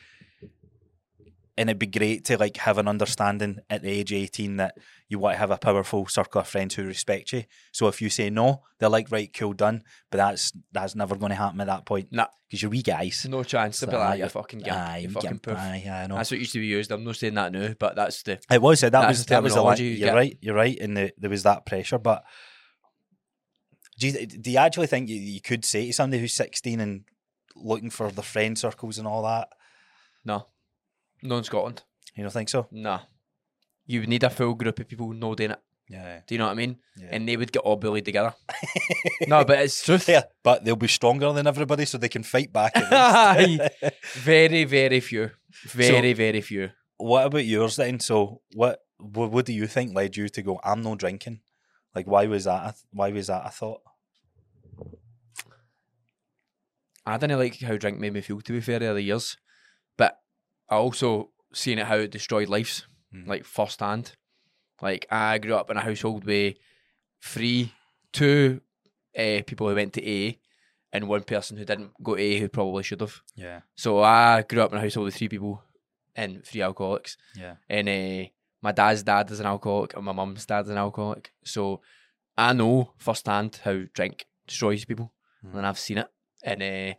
[1.57, 4.77] And it'd be great to like have an understanding at the age of eighteen that
[5.09, 7.43] you want to have a powerful circle of friends who respect you.
[7.73, 9.83] So if you say no, they're like, right, cool, done.
[10.13, 12.13] But that's that's never going to happen at that point.
[12.13, 12.27] Nah.
[12.49, 13.27] because you're wee guys.
[13.29, 13.81] No chance.
[13.81, 14.77] They'll be like, ah, aye, you fucking gimp.
[14.77, 15.57] Aye, you fucking poof.
[15.59, 16.15] aye, I know.
[16.15, 16.93] That's what used to be used.
[16.93, 18.39] I'm not saying that now, but that's the.
[18.49, 19.77] It was that That's was the that was the line.
[19.79, 20.15] terminology you You're get.
[20.15, 20.39] right.
[20.41, 20.79] You're right.
[20.79, 21.99] And the, there was that pressure.
[21.99, 22.23] But
[23.99, 27.01] do you, do you actually think you, you could say to somebody who's 16 and
[27.63, 29.49] looking for the friend circles and all that?
[30.25, 30.47] No.
[31.23, 31.83] No in Scotland.
[32.15, 32.67] You don't think so?
[32.71, 33.01] Nah.
[33.87, 35.61] You would need a full group of people no doing it.
[35.89, 36.21] Yeah.
[36.27, 36.77] Do you know what I mean?
[36.99, 37.09] yeah.
[37.13, 38.35] And they would get all bullied together.
[39.27, 40.07] no, but it's truth.
[40.09, 42.75] yeah, but they'll be stronger than everybody, so they can fight back.
[44.15, 45.31] Very, very few.
[45.65, 46.71] Very, very few.
[46.99, 48.01] what about yours then?
[48.01, 50.61] So, what, what what do you think led you to go?
[50.63, 51.41] I'm no drinking.
[51.95, 52.63] Like, why was that?
[52.71, 53.81] a Why was that a thought?
[57.13, 59.37] I didn't like how drink made me feel, to be fair, over the years.
[59.97, 60.19] But
[60.69, 63.27] I also seen it how it destroyed lives, Mm.
[63.27, 64.13] like firsthand.
[64.83, 66.57] Like I grew up in a household with
[67.23, 67.73] three,
[68.13, 68.61] two
[69.17, 70.39] uh, people who went to A,
[70.93, 73.21] and one person who didn't go to A who probably should have.
[73.35, 75.63] Yeah, So I grew up in a household with three people
[76.15, 77.17] and three alcoholics.
[77.35, 78.29] yeah, And uh,
[78.63, 81.33] my dad's dad is an alcoholic, and my mum's dad's an alcoholic.
[81.45, 81.81] So
[82.37, 85.13] I know firsthand how drink destroys people,
[85.45, 85.55] Mm.
[85.59, 86.09] and I've seen it.
[86.45, 86.95] And uh,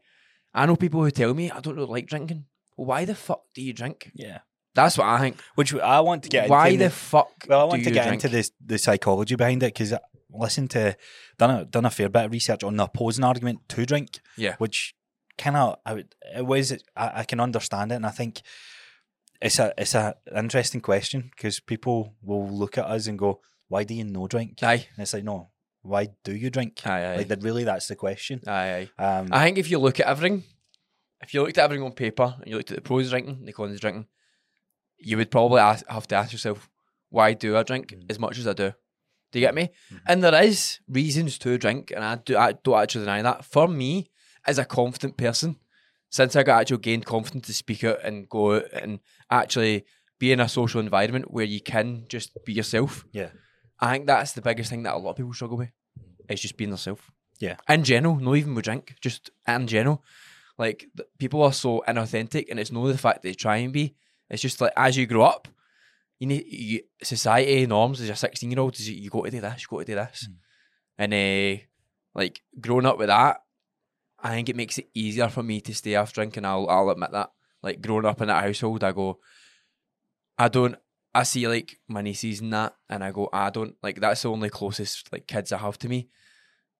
[0.53, 2.45] I know people who tell me I don't really like drinking.
[2.77, 4.11] Well, why the fuck do you drink?
[4.13, 4.39] yeah.
[4.75, 5.37] That's what I think.
[5.55, 6.47] Which I want to get.
[6.49, 7.31] why into the fuck?
[7.49, 8.23] Well, I want to get drink?
[8.23, 9.93] into the the psychology behind it because
[10.31, 10.95] listen to
[11.39, 14.19] done a done a fair bit of research on the opposing argument to drink.
[14.37, 14.55] Yeah.
[14.59, 14.93] which
[15.39, 18.41] kind of I would it was I, I can understand it, and I think
[19.41, 23.83] it's a it's a interesting question because people will look at us and go, "Why
[23.83, 25.49] do you no drink?" Aye, And it's like, no,
[25.81, 26.81] why do you drink?
[26.85, 27.17] aye, aye.
[27.17, 28.41] Like that, really, that's the question.
[28.47, 29.03] aye, aye.
[29.03, 30.43] Um, I think if you look at everything,
[31.21, 33.53] if you looked at everything on paper and you looked at the pros drinking, the
[33.53, 34.07] cons of drinking,
[34.97, 36.69] you would probably ask, have to ask yourself,
[37.09, 38.09] why do I drink Mm.
[38.09, 38.73] as much as I do?
[39.31, 39.69] Do you get me?
[39.91, 40.01] Mhm.
[40.07, 43.45] And there is reasons to drink, and I do I don't actually deny that.
[43.45, 44.09] For me,
[44.45, 45.57] as a confident person,
[46.09, 49.85] since I got actually gained confidence to speak out and go out and actually
[50.17, 53.29] be in a social environment where you can just be yourself, yeah,
[53.79, 55.71] I think that's the biggest thing that a lot of people struggle with.
[56.29, 57.01] Is just being themselves.
[57.39, 57.55] Yeah.
[57.67, 60.03] In general, not even with drink, just in general.
[60.57, 60.87] Like
[61.17, 63.95] people are so inauthentic, and it's not the fact they try and be.
[64.29, 65.47] It's just like as you grow up,
[66.19, 69.31] you need you, society norms as a sixteen year old is you, you got to
[69.31, 70.35] do this, you got to do this, Mm.
[70.97, 71.63] and uh,
[72.13, 73.41] like growing up with that,
[74.21, 76.43] I think it makes it easier for me to stay off drinking.
[76.45, 77.31] I'll I'll admit that.
[77.63, 79.19] Like growing up in that household, I go,
[80.37, 80.75] I don't.
[81.19, 83.99] I see like my nieces and that, and I go, I don't like.
[83.99, 86.07] That's the only closest like kids I have to me,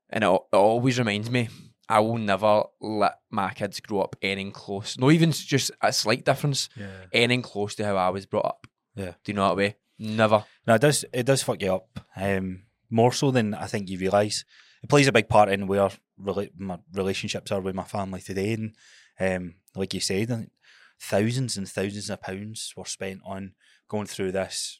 [0.10, 1.49] and it, it always reminds me.
[1.89, 4.97] I will never let my kids grow up anything close.
[4.97, 7.08] Not even just a slight difference, yeah.
[7.12, 8.67] anything close to how I was brought up.
[8.95, 9.13] Yeah.
[9.23, 9.75] Do you know that way?
[9.97, 10.45] Never.
[10.65, 11.04] No, it does.
[11.12, 11.99] It does fuck you up.
[12.15, 14.45] Um, more so than I think you realise.
[14.82, 18.54] It plays a big part in where rela- my relationships are with my family today,
[18.54, 18.73] and
[19.19, 20.49] um, like you said,
[20.97, 23.56] thousands and thousands of pounds were spent on
[23.89, 24.80] going through this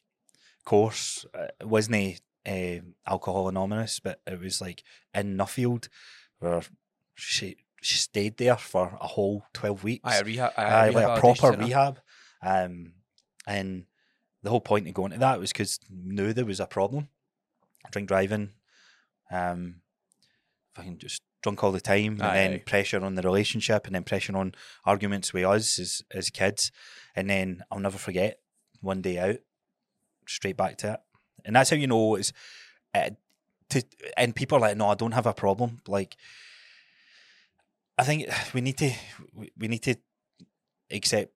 [0.64, 1.26] course.
[1.34, 4.82] Uh, It wasn't uh, Alcohol Anonymous, but it was like
[5.14, 5.88] in Nuffield,
[6.38, 6.62] where
[7.14, 10.04] she she stayed there for a whole twelve weeks.
[10.04, 10.52] I rehab.
[10.56, 12.00] Aye, like a proper rehab.
[12.42, 12.92] Um,
[13.46, 13.84] and
[14.42, 17.08] the whole point of going to that was because knew there was a problem.
[17.90, 18.50] Drink driving,
[19.30, 19.80] um,
[20.74, 22.62] fucking just drunk all the time, and Aye, then aye.
[22.66, 26.70] pressure on the relationship, and then pressure on arguments with us as as kids,
[27.16, 28.38] and then I'll never forget
[28.80, 29.38] one day out,
[30.26, 31.00] straight back to it,
[31.44, 32.32] and that's how you know it's.
[32.94, 33.10] Uh,
[33.70, 33.84] to,
[34.16, 35.80] and people are like, no, I don't have a problem.
[35.86, 36.16] Like,
[37.98, 38.92] I think we need to
[39.34, 39.94] we, need to
[40.90, 41.32] accept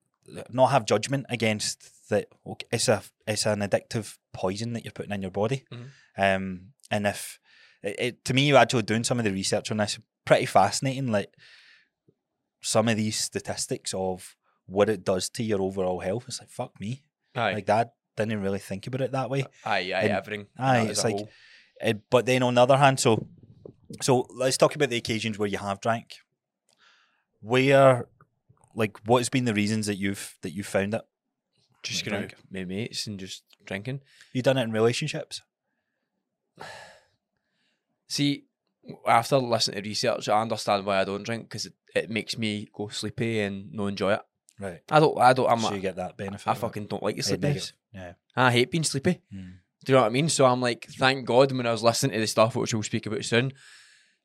[0.50, 5.12] not have judgment against that okay, it's a it's an addictive poison that you're putting
[5.12, 5.86] in your body Mhm.
[6.16, 7.38] um and if
[7.82, 11.12] it, it, to me you're actually doing some of the research on this pretty fascinating
[11.12, 11.34] like
[12.62, 14.34] some of these statistics of
[14.66, 17.02] what it does to your overall health it's like fuck me
[17.34, 17.54] Aye.
[17.54, 20.46] like that didn't really think about it that way aye, aye, and- everything.
[20.58, 21.28] aye, it's like-
[21.84, 23.26] uh, but then on the other hand, so
[24.00, 26.14] so let's talk about the occasions where you have drank.
[27.40, 28.06] Where,
[28.74, 31.02] like, what's been the reasons that you've that you've found it?
[31.82, 34.00] just like going out with mates and just drinking.
[34.32, 35.42] You done it in relationships?
[38.08, 38.44] See,
[39.06, 42.68] after listening to research, I understand why I don't drink because it, it makes me
[42.72, 44.20] go sleepy and not enjoy it.
[44.58, 44.80] Right.
[44.90, 45.18] I don't.
[45.18, 45.50] I don't.
[45.50, 45.60] I'm.
[45.60, 46.46] so you get that benefit.
[46.48, 47.72] I fucking don't like the Yeah, sleepiness.
[47.92, 48.16] negative.
[48.36, 49.20] I hate being sleepy.
[49.34, 49.54] Mm.
[49.84, 50.28] Do you know what I mean?
[50.28, 53.06] So I'm like, thank God when I was listening to the stuff which we'll speak
[53.06, 53.52] about soon,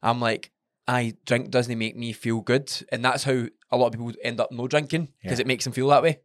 [0.02, 0.52] I'm like,
[0.88, 4.39] I drink doesn't make me feel good, and that's how a lot of people end
[4.39, 5.44] up no drinking because Yeah.
[5.44, 6.20] it makes them feel that way.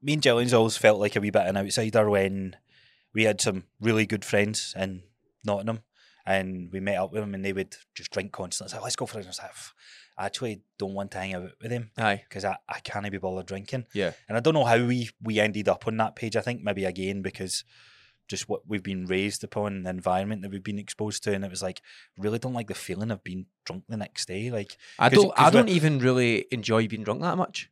[0.00, 2.54] me and Gillian's always felt like a wee bit of an outsider when
[3.14, 5.02] we had some really good friends in
[5.44, 5.80] Nottingham
[6.24, 8.66] and we met up with them and they would just drink constantly.
[8.68, 9.22] It's like, let's go for it.
[9.22, 9.74] And I was like, "F-
[10.22, 11.90] I actually don't want to hang out with him.
[11.98, 13.86] Aye, because I, I can't be bothered drinking.
[13.92, 16.36] yeah, And I don't know how we, we ended up on that page.
[16.36, 17.64] I think maybe again because
[18.28, 21.34] just what we've been raised upon, the environment that we've been exposed to.
[21.34, 21.82] And it was like,
[22.16, 24.50] really don't like the feeling of being drunk the next day.
[24.50, 25.34] Like, I 'Cause- don't.
[25.36, 27.68] I don't even really enjoy being drunk that much.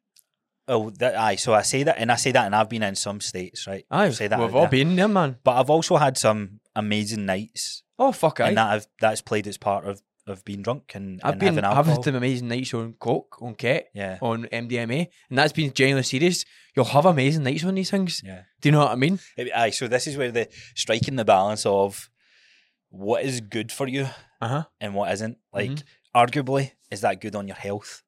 [0.68, 1.36] oh, that, aye.
[1.36, 3.84] So I say that, and I say that, and I've been in some states, right?
[3.90, 4.70] Aye, say that we've all there.
[4.70, 5.38] been there, man.
[5.42, 8.48] But I've also had some amazing nights, Oh fuck, aye.
[8.48, 11.54] and that I've, that's played as part of, of being drunk and, I've and been
[11.56, 15.52] having I've had some amazing nights on coke, on ket, yeah, on MDMA, and that's
[15.52, 16.44] been genuinely serious.
[16.74, 18.22] You'll have amazing nights on these things.
[18.24, 18.42] yeah.
[18.60, 19.18] Do you know what I mean?
[19.54, 22.08] Aye, so this is where the striking the balance of
[22.90, 24.08] what is good for you
[24.40, 24.64] Uh huh.
[24.80, 25.38] and what isn't.
[25.52, 25.82] Like, Mhm.
[26.14, 28.02] arguably, is that good on your health?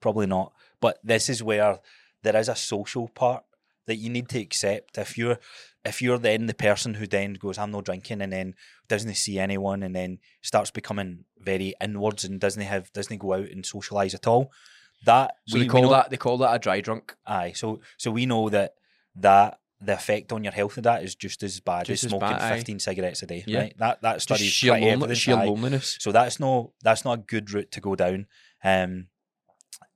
[0.00, 0.52] Probably not.
[0.80, 1.78] But this is where
[2.22, 3.44] there is a social part
[3.86, 4.96] that you need to accept.
[4.98, 5.38] If you're,
[5.84, 8.54] if you're then the person who then goes, "I'm not drinking," and then
[8.88, 13.48] doesn't see anyone, and then starts becoming very inwards and doesn't have doesn't go out
[13.48, 14.52] and socialize at all.
[15.04, 17.14] That So we- they call know- that they call that a dry drunk.
[17.26, 18.74] Aye, so so we know that
[19.16, 22.10] that the effect on your health of that is just as bad Just as as
[22.10, 22.56] smoking bad, aye.
[22.56, 23.42] fifteen cigarettes a day.
[23.48, 23.58] Yeah.
[23.62, 23.74] Right?
[23.78, 25.44] That that study sheer, lonely, sheer aye.
[25.44, 25.96] loneliness.
[26.00, 28.26] So that's no that's not a good route to go down.
[28.62, 29.08] Um,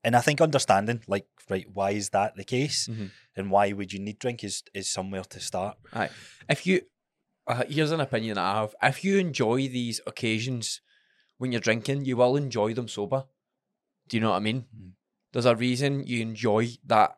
[0.07, 3.11] and I think understanding like right, why is that the case, Mhm.
[3.37, 5.75] and why would you need drink is is somewhere to start.
[5.92, 6.11] Aye.
[6.55, 6.77] If you,
[7.51, 8.75] uh, here's an opinion that I have.
[8.90, 10.81] If you enjoy these occasions
[11.38, 13.21] when you're drinking, you will enjoy them sober.
[14.09, 14.61] Do you know what I mean?
[14.75, 14.92] Mm.
[15.33, 17.11] There's a reason you enjoy that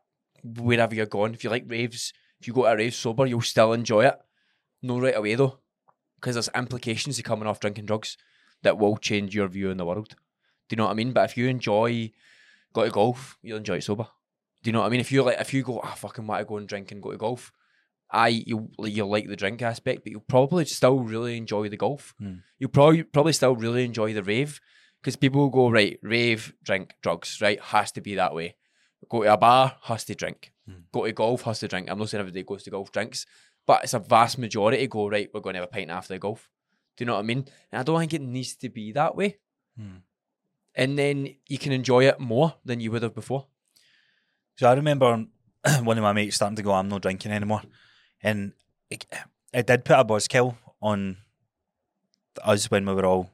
[0.42, 1.34] wherever you're going.
[1.34, 4.18] If you like raves, if you go to a rave sober, you'll still enjoy it.
[4.82, 5.58] No right away though,
[6.16, 8.16] because there's implications to coming off drinking drugs
[8.62, 10.10] that will change your view in the world.
[10.68, 11.12] Do you know what I mean?
[11.12, 12.12] But if you enjoy
[12.72, 14.06] go to golf, you'll enjoy it sober.
[14.62, 15.00] Do you know what I mean?
[15.00, 17.12] If you like, if you go, I fucking want to go and drink and go
[17.12, 17.52] to golf,
[18.10, 22.14] I you you like the drink aspect, but you'll probably still really enjoy the golf.
[22.18, 22.36] Hmm.
[22.58, 24.60] You'll probably probably still really enjoy the rave
[25.00, 28.56] because people will go right rave, drink, drugs, right has to be that way.
[29.08, 30.52] Go to a bar, has to drink.
[30.66, 30.80] Hmm.
[30.92, 31.90] Go to golf, has to drink.
[31.90, 33.26] I'm not saying everybody goes to golf drinks,
[33.66, 35.28] but it's a vast majority go right.
[35.32, 36.48] We're going to have a pint after the golf.
[36.96, 37.44] Do you know what I mean?
[37.70, 39.36] And I don't think it needs to be that way.
[39.78, 39.98] Hmm.
[40.78, 43.46] And then you can enjoy it more than you would have before.
[44.56, 45.26] So I remember
[45.82, 47.62] one of my mates starting to go, "I'm not drinking anymore,"
[48.22, 48.52] and
[48.88, 49.04] it,
[49.52, 51.18] it did put a buzzkill on
[52.42, 53.30] us when we were all.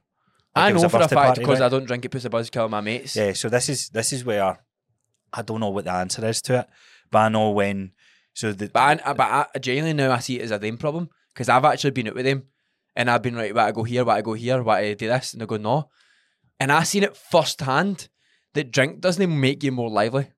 [0.56, 1.66] like, I know for a fact because right?
[1.66, 3.14] I don't drink it puts a buzzkill on my mates.
[3.14, 4.58] Yeah, so this is this is where
[5.32, 6.66] I don't know what the answer is to it,
[7.10, 7.92] but I know when.
[8.32, 9.20] So the But I, but
[9.54, 12.16] I, genuinely now I see it as a them problem because I've actually been out
[12.16, 12.44] with them
[12.96, 15.06] and I've been right, why I go here, why I go here, why I do
[15.06, 15.88] this, and they go no,
[16.60, 18.08] and I seen it firsthand
[18.54, 20.30] that drink doesn't make you more lively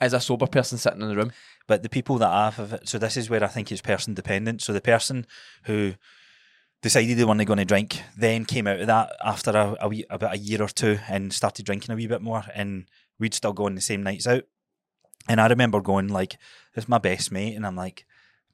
[0.00, 1.32] as a sober person sitting in the room.
[1.66, 2.88] but the people that have of it.
[2.88, 4.60] So this is where I think it's person dependent.
[4.60, 5.26] So the person
[5.64, 5.94] who
[6.82, 10.04] decided they weren't going to drink then came out of that after a, a wee,
[10.10, 12.86] about a year or two and started drinking a wee bit more, and
[13.18, 14.44] we'd still go on the same nights out.
[15.26, 16.36] And I remember going like,
[16.74, 18.04] "This is my best mate," and I'm like,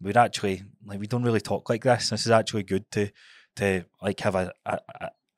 [0.01, 2.11] "We're actually like we don't really talk like this.
[2.11, 3.11] This is actually good to
[3.57, 4.79] to like have a, a,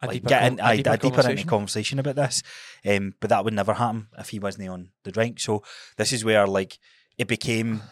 [0.02, 1.48] a A like deeper get in, a aye, deeper a deeper into conversation.
[1.48, 2.42] conversation about this.
[2.84, 5.40] Um, but that would never happen if he wasn't on the drink.
[5.40, 5.62] So
[5.96, 6.78] this is where like
[7.18, 7.82] it became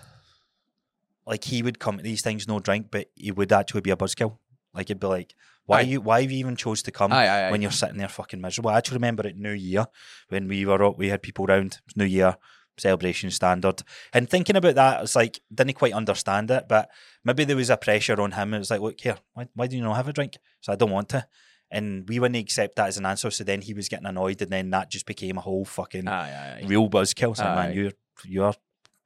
[1.26, 3.96] like he would come to these things no drink, but he would actually be a
[3.96, 4.38] buzzkill.
[4.74, 5.34] Like it'd be like,
[5.66, 5.82] why Aye.
[5.82, 8.40] you why have you even chose to come Aye, aye, when you're sitting there fucking
[8.40, 8.70] miserable?
[8.70, 9.86] I actually remember at New Year
[10.28, 11.74] when we were up, we had people round.
[11.74, 12.36] It was New Year
[12.78, 16.88] celebration standard, and thinking about that, it's like didn't quite understand it, but
[17.24, 18.54] maybe there was a pressure on him.
[18.54, 20.38] It was like, look here, why, why do you not have a drink?
[20.60, 21.26] So I don't want to.
[21.70, 23.30] And we wouldn't accept that as an answer.
[23.30, 26.12] So then he was getting annoyed, and then that just became a whole fucking Aye,
[26.12, 26.66] aye, aye.
[26.66, 27.37] real buzzkill.
[27.37, 27.92] So man, you're
[28.24, 28.54] you're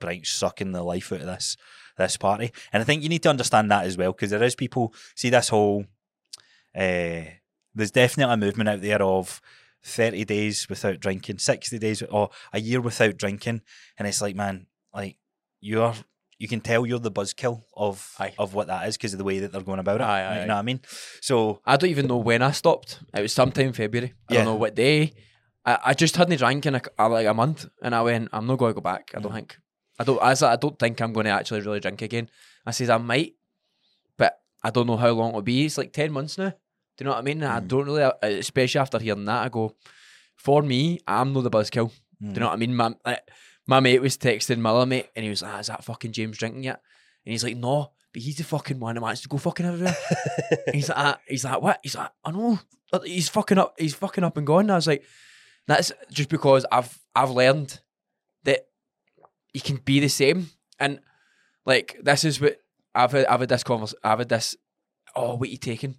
[0.00, 1.56] bright sucking the life out of this
[1.96, 2.52] this party.
[2.72, 5.30] And I think you need to understand that as well because there is people see
[5.30, 5.84] this whole.
[6.74, 7.22] Uh,
[7.74, 9.40] there's definitely a movement out there of
[9.82, 13.60] thirty days without drinking, sixty days or a year without drinking,
[13.98, 15.16] and it's like man, like
[15.60, 15.94] you're.
[16.44, 18.34] You can tell you're the buzzkill of Aye.
[18.38, 20.04] of what that is because of the way that they're going about it.
[20.04, 20.80] Aye, aye, you know what I mean?
[21.22, 23.00] So I don't even know when I stopped.
[23.16, 24.12] It was sometime in February.
[24.28, 24.38] I Yeah.
[24.40, 25.14] don't know what day.
[25.64, 28.58] I, I just hadn't drank in a, like a month, and I went, I'm not
[28.58, 29.04] going to go back.
[29.16, 29.36] I don't Mm.
[29.36, 29.56] think.
[29.98, 30.20] I don't.
[30.22, 32.28] As I don't think I'm going to actually really drink again.
[32.66, 33.32] I says I might,
[34.18, 35.64] but I don't know how long it'll be.
[35.64, 36.50] It's like ten months now.
[36.50, 36.56] Do
[37.00, 37.42] you know what I mean?
[37.42, 37.68] I Mm.
[37.68, 39.74] don't really, uh, especially after hearing that, I go,
[40.36, 41.90] for me, I'm not the buzzkill.
[42.20, 42.34] Do Mm.
[42.34, 42.74] you know what I mean?
[42.76, 43.22] My, like,
[43.66, 46.38] my mate was texting Miller, mate, and he was like, ah, is that fucking James
[46.38, 46.80] drinking yet?
[47.24, 49.96] And he's like, no, but he's the fucking one that wants to go fucking everywhere.
[50.72, 51.80] He's like, ah, he's like, what?
[51.82, 52.60] He's like, I know.
[53.02, 53.74] He's fucking up.
[53.76, 54.60] He's fucking up and gone.
[54.60, 55.04] And I was like,
[55.66, 57.80] that's just because I've I've learned
[58.44, 58.68] that
[59.52, 60.50] you can be the same.
[60.78, 61.00] And
[61.66, 62.60] like this is what
[62.94, 63.98] I've had, I've had this conversation.
[64.04, 64.54] I've had this.
[65.16, 65.96] Oh, what are you taking?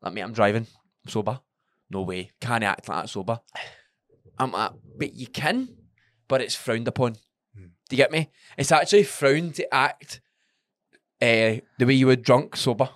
[0.00, 0.66] Like me, I'm driving.
[1.04, 1.38] I'm sober.
[1.90, 2.32] No way.
[2.40, 3.38] Can't act like that sober.
[4.36, 5.68] I'm like, but you can,
[6.32, 7.16] but it's frowned upon.
[7.54, 7.66] Hmm.
[7.90, 8.30] Do you get me?
[8.56, 10.22] It's actually frowned to act
[11.20, 12.88] uh, the way you were drunk sober.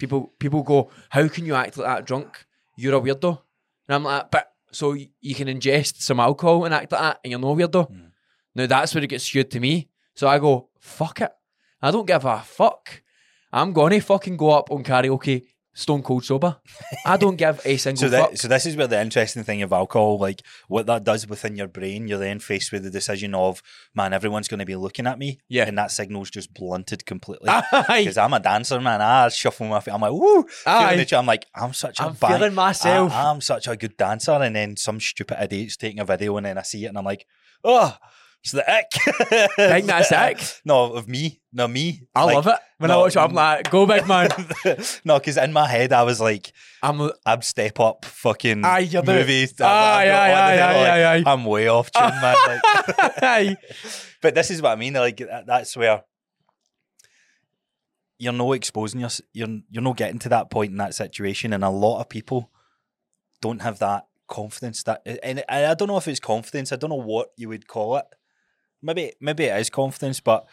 [0.00, 2.44] People people go, how can you act like that drunk?
[2.76, 3.38] You're a weirdo.
[3.86, 7.30] And I'm like, but so you can ingest some alcohol and act like that, and
[7.30, 7.86] you're no weirdo.
[7.86, 8.06] Hmm.
[8.56, 9.88] Now that's where it gets skewed to me.
[10.16, 11.30] So I go, fuck it.
[11.80, 13.00] I don't give a fuck.
[13.52, 16.56] I'm gonna fucking go up on karaoke stone cold sober.
[17.06, 18.36] I don't give a single So fuck.
[18.36, 21.68] so this is where the interesting thing of alcohol, like what that does within your
[21.68, 23.62] brain, you're then faced with the decision of,
[23.94, 25.66] man, everyone's going to be looking at me, Yeah.
[25.66, 27.50] and that signal's just blunted completely.
[27.72, 29.00] Because I'm a dancer, man.
[29.00, 29.94] I shuffle my feet.
[29.94, 30.44] I'm like, woo.
[30.66, 30.90] Aye.
[30.90, 33.12] Feeling the I'm like, I'm such a I'm bang- feeling myself.
[33.12, 36.46] I, am such a good dancer, and then some stupid idiot's taking a video, and
[36.46, 37.26] then I see it, and I'm like,
[37.64, 37.96] oh,
[38.42, 38.90] it's the ick.
[39.56, 40.38] Think that's ick?
[40.64, 42.02] No, of me, no me.
[42.14, 42.56] I Like, love it.
[42.78, 44.28] When I watch it, I'm like, go big man.
[45.04, 46.52] no, because in my head I was like,
[46.82, 49.60] I'm I'm step up fucking Aye, you're movies.
[49.60, 49.64] Aye,
[50.10, 51.22] aye, aye, aye, aye, aye.
[51.26, 52.36] I'm way off tune, man.
[53.22, 53.58] Like,
[54.22, 54.94] but this is what I mean.
[54.94, 56.02] Like that- that's where
[58.18, 61.64] you're no exposing your you're you're not getting to that point in that situation, and
[61.64, 62.50] a lot of people
[63.40, 64.82] don't have that confidence.
[64.84, 66.72] That and I don't know if it's confidence.
[66.72, 68.04] I don't know what you would call it.
[68.82, 70.46] Maybe maybe it is confidence, but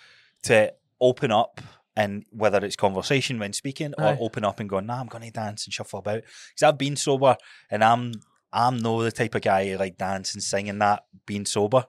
[0.44, 1.62] to open up
[1.96, 4.18] and whether it's conversation when speaking or Aye.
[4.20, 6.22] open up and go, nah, I'm going to dance and shuffle about.
[6.24, 7.36] Because I've been sober
[7.70, 8.14] and I'm
[8.54, 11.86] I'm no the type of guy who like dance and sing and that being sober.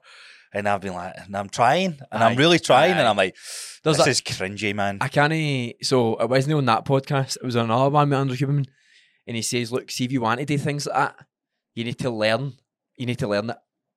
[0.53, 2.97] And I've been like, and I'm trying, and I'm really trying, Aye.
[2.99, 3.37] and I'm like,
[3.83, 4.97] There's this a- is cringy, man.
[4.99, 5.75] I can't.
[5.81, 7.37] So it wasn't on that podcast.
[7.37, 8.65] It was on another one with Andrew Huberman,
[9.25, 11.25] and he says, "Look, see if you want to do things like that,
[11.73, 12.55] you need to learn.
[12.97, 13.55] You need to learn it."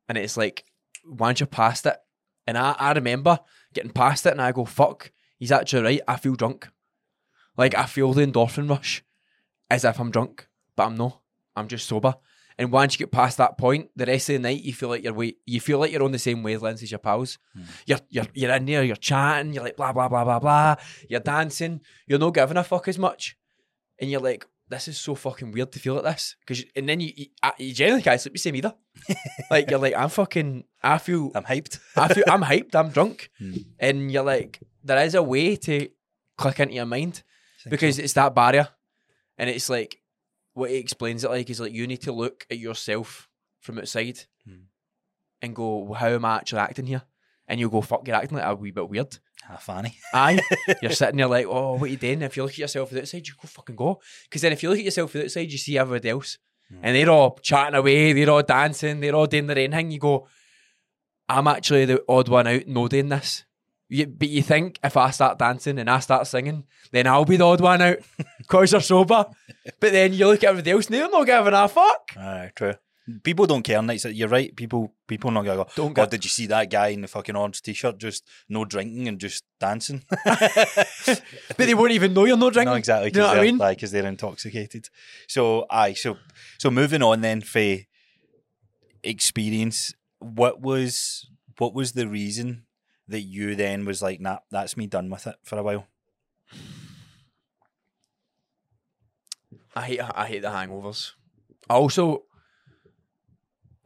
[0.08, 0.64] And it's like
[1.04, 1.96] once you're past it,
[2.46, 3.38] and I, I remember
[3.72, 6.00] getting past it, and I go, "Fuck, he's actually right.
[6.06, 6.68] I feel drunk.
[7.56, 9.04] Like I feel the endorphin rush,
[9.70, 11.20] as if I'm drunk, but I'm not.
[11.56, 12.14] I'm just sober."
[12.56, 15.02] And once you get past that point, the rest of the night you feel like
[15.02, 17.38] you're way, you feel like you're on the same wavelength as your pals.
[17.52, 17.62] Hmm.
[17.86, 20.76] You're you're you're in there, you're chatting, you're like blah blah blah blah blah.
[21.08, 23.36] You're dancing, you're not giving a fuck as much,
[24.00, 26.36] and you're like, this is so fucking weird to feel like this.
[26.40, 27.26] Because and then you you,
[27.58, 28.74] you generally can't sleep the same either.
[29.50, 31.78] like you're like, I'm fucking, I feel, I'm hyped.
[31.96, 33.52] I feel, I'm hyped, I'm drunk, Hmm.
[33.78, 35.88] and you're like, there is a way to
[36.36, 37.22] click into your mind
[37.68, 38.68] because it's that barrier,
[39.38, 40.00] and it's like
[40.52, 43.28] what he explains it like is like you need to look at yourself
[43.60, 44.64] from outside Hmm.
[45.42, 47.02] and go, well, how am I actually acting here?
[47.48, 49.18] And you'll go, fuck, you're acting like a wee bit weird.
[49.48, 49.96] Ah, funny.
[50.12, 50.40] Aye,
[50.82, 52.22] you're sitting there like, oh, what are you doing?
[52.22, 54.00] If you look at yourself from the outside, you go fucking go.
[54.24, 56.38] Because then if you look at yourself from the outside, you see everybody else,
[56.70, 56.78] Hmm.
[56.82, 59.90] and they're all chatting away, they're all dancing, they're all doing their own thing.
[59.90, 60.26] You go,
[61.28, 63.44] I'm actually the odd one out, no doing this.
[63.90, 67.36] You, but you think if I start dancing and I start singing, then I'll be
[67.36, 67.98] the odd one out
[68.38, 69.26] because they're sober.
[69.80, 72.10] But then you look at everybody else, and they're not giving a fuck.
[72.18, 72.74] Aye, true.
[73.22, 74.06] People don't care nights.
[74.06, 74.54] You're right.
[74.56, 75.68] People, people not gonna go.
[75.76, 78.64] Don't God, get- did you see that guy in the fucking orange t-shirt, just no
[78.64, 80.02] drinking and just dancing?
[80.24, 82.72] But they won't even know you're not drinking.
[82.72, 83.10] no, exactly.
[83.10, 83.58] Do you know what I mean?
[83.58, 84.88] Like, Because they're intoxicated.
[85.28, 85.92] So, aye.
[85.92, 86.16] So,
[86.58, 87.76] so moving on then, for
[89.02, 92.64] experience, what was what was the reason
[93.06, 95.86] that you then was like, nah, that's me done with it for a while?
[99.76, 101.12] I hate I hate the hangovers.
[101.68, 102.22] I also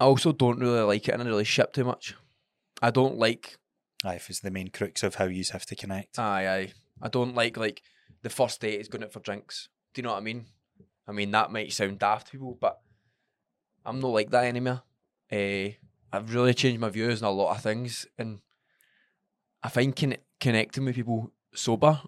[0.01, 2.15] I also don't really like it in a relationship too much.
[2.81, 3.59] I don't like
[4.05, 6.19] Aye, if it's the main crux of how you have to connect.
[6.19, 6.73] aye aye.
[7.03, 7.83] I don't like like
[8.23, 9.69] the first date is going out for drinks.
[9.95, 10.47] Do you know what I mean?
[11.07, 12.79] I mean that might sound daft to people, but
[13.85, 14.83] I'm not like that anymore.
[15.33, 15.71] Uh,
[16.13, 18.41] I've really changed my views on a lot of things, and
[19.63, 22.01] I find con- connecting with people sober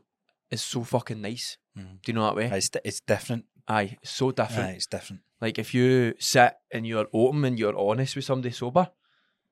[0.51, 1.59] is so fucking nice.
[1.77, 2.03] Mhm.
[2.03, 2.47] Do you know that way?
[2.53, 3.45] It's, it's different.
[3.69, 4.69] Aye, so different.
[4.71, 5.23] Aye, it's different.
[5.41, 8.91] Like if you sit and you're open and you're honest with somebody sober,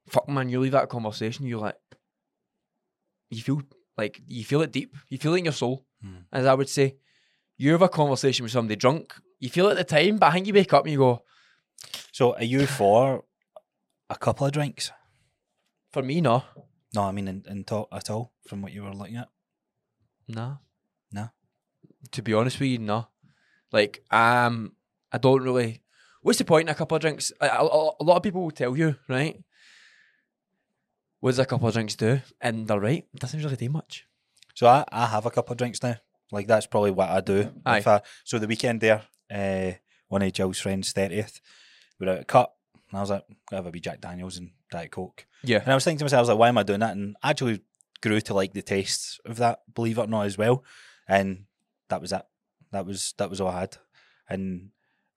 [0.09, 1.77] fuck man, you leave that conversation, you're like,
[3.31, 3.63] you feel
[3.97, 4.95] like you feel it deep.
[5.09, 6.19] You feel it in your soul, Hmm.
[6.33, 6.97] as I would say.
[7.57, 9.15] You have a conversation with somebody drunk.
[9.41, 11.23] You feel it at the time, but I think you wake up and you go,
[12.13, 13.25] So, are you for
[14.11, 14.91] a couple of drinks?
[15.91, 16.45] for me, no,
[16.95, 19.29] No, I mean in, in talk at all from what you were looking at.
[20.29, 20.59] no,
[21.11, 21.31] No?
[22.13, 23.09] To be honest with you, no.
[23.73, 24.73] Like I'm,
[25.13, 25.83] I don't really.
[26.23, 27.33] What's the point in a couple of drinks?
[27.41, 29.41] A, a, a lot of people will tell you, right?
[31.21, 32.21] What does a couple of drinks do?
[32.41, 33.05] And they're right.
[33.15, 34.07] It doesn't really do much.
[34.55, 35.97] So I, I have a couple of drinks now.
[36.31, 37.53] Like that's probably what I do.
[37.65, 37.79] Aye.
[37.79, 39.73] If I, so the weekend there, uh,
[40.09, 41.41] one of Jill's friends' thirtieth,
[41.99, 42.53] we were out at cut,
[42.91, 45.61] and I was like, "Gotta have a wee Jack Daniels and Diet Coke." Yeah.
[45.61, 47.17] And I was thinking to myself, I was like, "Why am I doing that?" And
[47.23, 47.61] I actually
[48.03, 50.65] grew to like the taste of that, believe it or not, as well.
[51.09, 51.45] And
[51.89, 52.23] that was it.
[52.73, 53.77] That was that was all I had,
[54.29, 54.71] and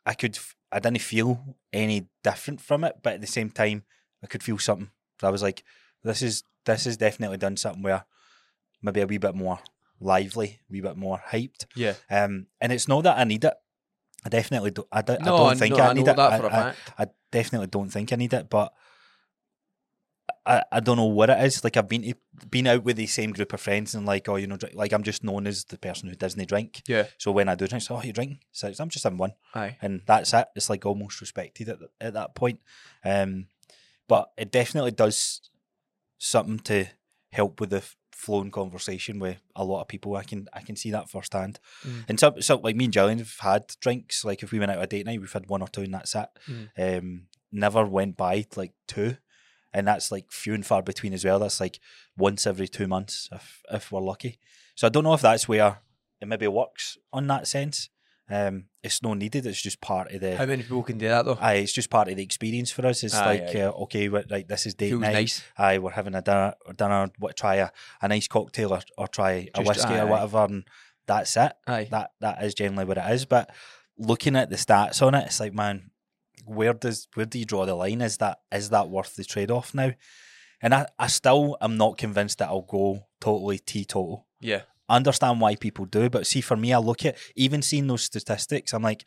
[0.06, 0.38] I could
[0.72, 3.84] I didn't feel any different from it, but at the same time,
[4.24, 4.90] I could feel something.
[5.20, 5.64] So I was like,
[6.04, 8.06] "This is this has definitely done something where
[8.82, 9.60] maybe a wee bit more
[10.00, 11.96] lively, a wee bit more hyped." Yeah.
[12.10, 13.54] Um, and it's not that I need it.
[14.26, 14.88] I definitely don't.
[14.92, 16.16] I, don't- I No, don't think no, I I need know it.
[16.16, 16.78] that I, for a I- fact.
[16.98, 18.74] I definitely don't think I need it, but
[20.46, 21.64] I, I don't know what it is.
[21.64, 22.16] Like I've been to,
[22.50, 24.92] been out with the same group of friends and like oh you know drink, like
[24.92, 26.82] I'm just known as the person who doesn't drink.
[26.88, 27.08] Yeah.
[27.18, 28.40] So when I do drink, so oh you drinking?
[28.52, 29.78] So I'm just having one, Aye.
[29.82, 30.48] and that's it.
[30.56, 32.60] It's like almost respected at, at that point.
[33.06, 33.48] Um,
[34.08, 35.42] but it definitely does
[36.18, 36.86] something to
[37.32, 40.16] help with the f- flowing conversation with a lot of people.
[40.16, 41.60] I can I can see that firsthand.
[41.86, 42.06] Mm.
[42.10, 44.26] And some so like me and Gillian have had drinks.
[44.26, 46.16] Like if we went out a date night, we've had one or two, and that's
[46.16, 46.30] it.
[46.50, 46.98] Mm.
[46.98, 47.22] Um,
[47.52, 49.18] never went by like two,
[49.74, 51.40] and that's like few and far between as well.
[51.40, 51.80] That's like
[52.18, 54.40] once every two months if if we're lucky.
[54.76, 55.80] So I don't know if that's where
[56.20, 57.90] it maybe works on that sense.
[58.30, 59.46] Um, it's no needed.
[59.46, 60.38] It's just part of the.
[60.38, 61.38] How many people can do that though?
[61.42, 63.04] Aye, it's just part of the experience for us.
[63.04, 63.62] It's Aye, like, aye.
[63.62, 65.14] Uh, okay, we right, this is date Feels night.
[65.14, 65.44] nice.
[65.58, 67.70] Aye, we're having a dinner, dinner what, try a,
[68.02, 70.00] a nice cocktail or, or try a whiskey aye.
[70.00, 70.64] or whatever, and
[71.06, 71.52] that's it.
[71.68, 71.90] Aye.
[71.92, 73.26] That that is generally what it is.
[73.26, 73.50] But
[73.98, 75.91] looking at the stats on it, it's like, man,
[76.46, 78.02] where does where do you draw the line?
[78.02, 79.92] Is that is that worth the trade off now?
[80.62, 84.28] And I, I still am not convinced that I'll go totally teetotal.
[84.40, 84.62] Yeah.
[84.88, 88.04] I understand why people do, but see, for me, I look at even seeing those
[88.04, 89.06] statistics, I'm like,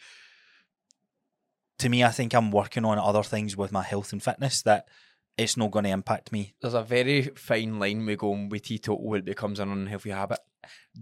[1.78, 4.88] to me, I think I'm working on other things with my health and fitness that
[5.36, 6.54] it's not going to impact me.
[6.60, 10.38] There's a very fine line we go with teetotal where it becomes an unhealthy habit.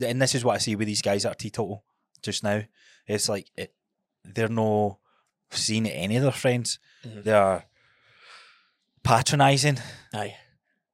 [0.04, 1.84] And this is what I see with these guys that are teetotal
[2.22, 2.62] just now.
[3.06, 3.74] It's like it,
[4.24, 4.98] they're no
[5.56, 6.78] seeing any of their friends.
[7.04, 7.24] Mhm.
[7.24, 7.64] They're
[9.02, 9.78] patronising
[10.14, 10.36] Aye.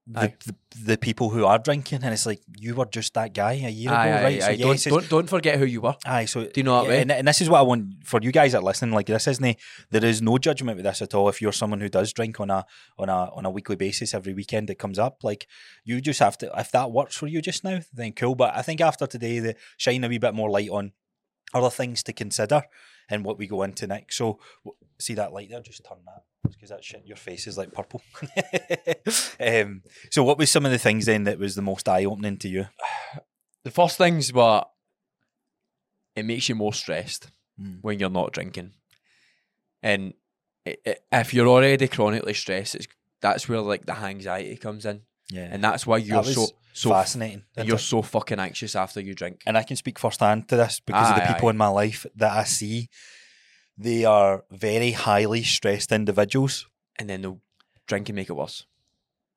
[0.07, 0.35] the, Aye.
[0.47, 0.55] the,
[0.85, 3.93] the people who are drinking, and it's like you were just that guy a year
[3.93, 4.43] Aye, ago, aye, right?
[4.81, 5.95] So don't, don't don't forget who you were.
[6.07, 7.03] Aye, so Do you know that way?
[7.03, 8.95] And, and this is what I want for you guys that are listening.
[8.95, 9.57] Like this isn't
[9.91, 11.29] there is no judgment with this at all.
[11.29, 12.65] If you're someone who does drink on a
[12.99, 15.23] on a on a weekly basis every weekend, it comes up.
[15.23, 15.47] Like
[15.85, 16.51] you just have to.
[16.57, 18.35] If that works for you just now, then cool.
[18.35, 20.93] But I think after today, the shine a wee bit more light on
[21.53, 22.63] other things to consider
[23.11, 24.17] and what we go into next.
[24.17, 25.61] So w- see that light there?
[25.63, 28.03] Just turn that because that shit your face is like purple.
[29.41, 32.37] um, so what was some of the things then that was the most eye opening
[32.39, 32.67] to you?
[33.65, 34.63] The first things were
[36.17, 37.31] it makes you more stressed
[37.61, 37.79] Mm.
[37.83, 38.71] when you're not drinking,
[39.83, 40.15] and
[40.65, 42.87] i i if you're already chronically stressed, it's
[43.21, 46.47] that's where like the anxiety comes in, Yeah, and that's why you're that was so
[46.83, 47.45] fascinating.
[47.57, 47.81] and you're it?
[47.81, 49.43] so fucking anxious after you drink.
[49.47, 51.51] and I can speak firsthand to this because of the people aye.
[51.51, 52.89] in my life that I see.
[53.77, 56.67] They are very highly stressed individuals.
[56.99, 57.41] and then they'll
[57.87, 58.67] drink and make it worse.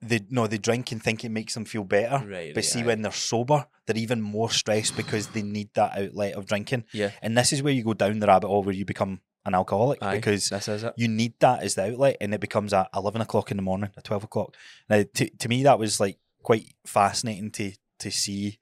[0.01, 2.25] They no, they drink and think it makes them feel better.
[2.25, 2.85] Right, but right, see, aye.
[2.87, 6.85] when they're sober, they're even more stressed because they need that outlet of drinking.
[6.91, 7.11] Yeah.
[7.21, 10.01] And this is where you go down the rabbit hole where you become an alcoholic
[10.01, 10.93] Aye, because this is it.
[10.97, 13.91] you need that as the outlet, and it becomes at eleven o'clock in the morning,
[13.95, 14.55] at twelve o'clock.
[14.89, 18.59] Now, to to me, that was like quite fascinating to to see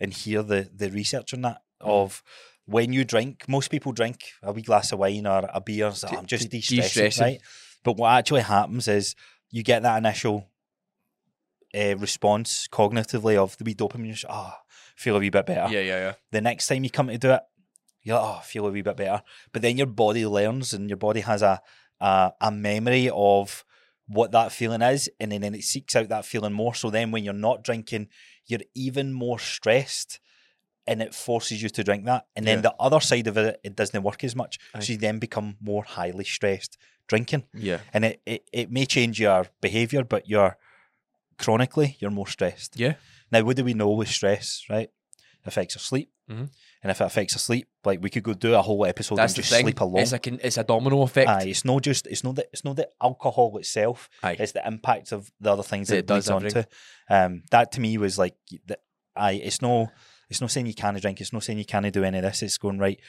[0.00, 1.88] and hear the the research on that Mm.
[1.88, 2.22] of
[2.66, 3.48] when you drink.
[3.48, 5.90] Most people drink a wee glass of wine or a beer.
[5.92, 7.22] So I'm just de-stressing, de-stressing.
[7.22, 7.40] right?
[7.82, 9.14] But what actually happens is
[9.50, 10.48] you get that initial
[11.74, 14.12] uh, response cognitively of the wee dopamine.
[14.12, 14.60] just, Ah,
[14.96, 16.12] feel a wee bit better Yeah, yeah, yeah.
[16.30, 17.40] the next time you come to do it,
[18.02, 19.22] you're like, oh, feel a wee bit better.
[19.52, 21.60] But then your body learns and your body has a
[22.00, 23.64] a, a memory of
[24.06, 26.74] what that feeling is, and then, then it seeks out that feeling more.
[26.74, 28.08] So then when you're not drinking,
[28.46, 30.20] you're even more stressed.
[30.86, 32.26] And it forces you to drink that.
[32.36, 32.62] And then Yeah.
[32.62, 34.58] the other side of it, it doesn't work as much.
[34.74, 34.80] Aye.
[34.80, 36.76] So you then become more highly stressed
[37.08, 37.44] drinking.
[37.54, 37.78] Yeah.
[37.94, 40.58] And it, it, it may change your behavior, but you're
[41.38, 42.78] chronically, you're more stressed.
[42.78, 42.94] Yeah.
[43.32, 44.90] Now, what do we know with stress, right?
[45.40, 46.10] It affects our sleep.
[46.30, 46.50] Mhm.
[46.84, 49.32] And if it affects our sleep, like we could go do a whole episode That's
[49.32, 49.64] and just thing.
[49.64, 50.02] sleep alone.
[50.02, 51.30] It's like an, it's a domino effect.
[51.30, 54.10] Aye, it's not just it's not the it's not the alcohol itself.
[54.22, 54.36] Aye.
[54.38, 56.62] It's the impact of the other things That that it does onto.
[57.08, 58.36] Um, that to me was like.
[59.16, 59.90] Aye, it's no
[60.28, 61.20] it's not saying you can't drink.
[61.20, 62.42] It's not saying you can't do any of this.
[62.42, 63.00] It's going right.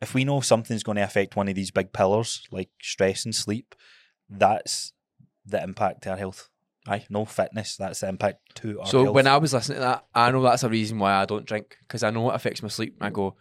[0.00, 3.34] If we know something's going to affect one of these big pillars like stress and
[3.34, 3.74] sleep,
[4.28, 4.92] that's
[5.46, 6.50] the impact to our health.
[6.86, 7.06] Aye.
[7.08, 7.76] no fitness.
[7.76, 9.14] That's the impact to our So health.
[9.14, 11.76] when I was listening to that, I know that's a reason why I don't drink
[11.80, 12.96] because I know it affects my sleep.
[13.00, 13.36] I go,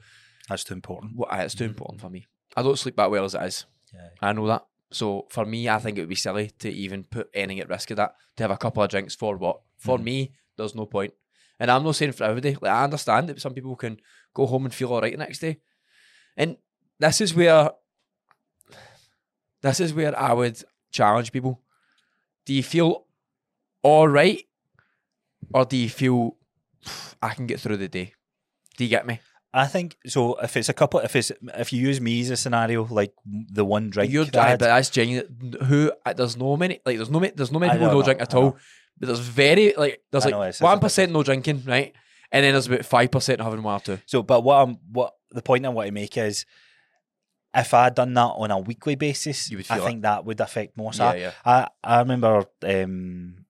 [0.48, 1.14] that's too important.
[1.16, 2.26] well, aye, it's too important for me.
[2.56, 3.66] I don't sleep that well as it is.
[3.94, 4.10] Yeah.
[4.22, 4.66] I know that.
[4.92, 7.92] So for me, I think it would be silly to even put anything at risk
[7.92, 8.16] of that.
[8.38, 9.62] To have a couple of drinks for what?
[9.78, 10.04] For Mhm.
[10.04, 11.14] me, there's no point.
[11.60, 12.56] And I'm not saying for everybody.
[12.62, 14.00] Like I understand that some people can
[14.34, 15.60] go home and feel all right the next day.
[16.38, 16.58] And
[17.00, 17.72] this is where
[19.62, 21.62] this is where I would challenge people.
[22.46, 23.06] Do you feel
[23.84, 24.44] all right,
[25.54, 26.38] or do you feel
[27.22, 28.14] I can get through the day?
[28.78, 29.20] Do you get me?
[29.54, 30.34] I think so.
[30.42, 33.64] If it's a couple, if it's if you use me as a scenario, like the
[33.64, 35.56] one drink, You're, I but that's genuine.
[35.66, 38.20] Who uh, there's no many like there's no there's no many people know, no drink
[38.22, 38.58] at all.
[38.98, 40.62] But there's very like there's I like it's- it's
[40.98, 41.94] a one no drinking, right?
[42.32, 44.00] And then there's about five percent having one or two.
[44.08, 46.46] So, but what I'm what the point I want to make is,
[47.54, 49.84] if I had done that on a weekly basis, You would I it.
[49.84, 50.94] think that would affect more.
[50.94, 51.32] So Yeah, yeah.
[51.46, 53.43] I I remember um,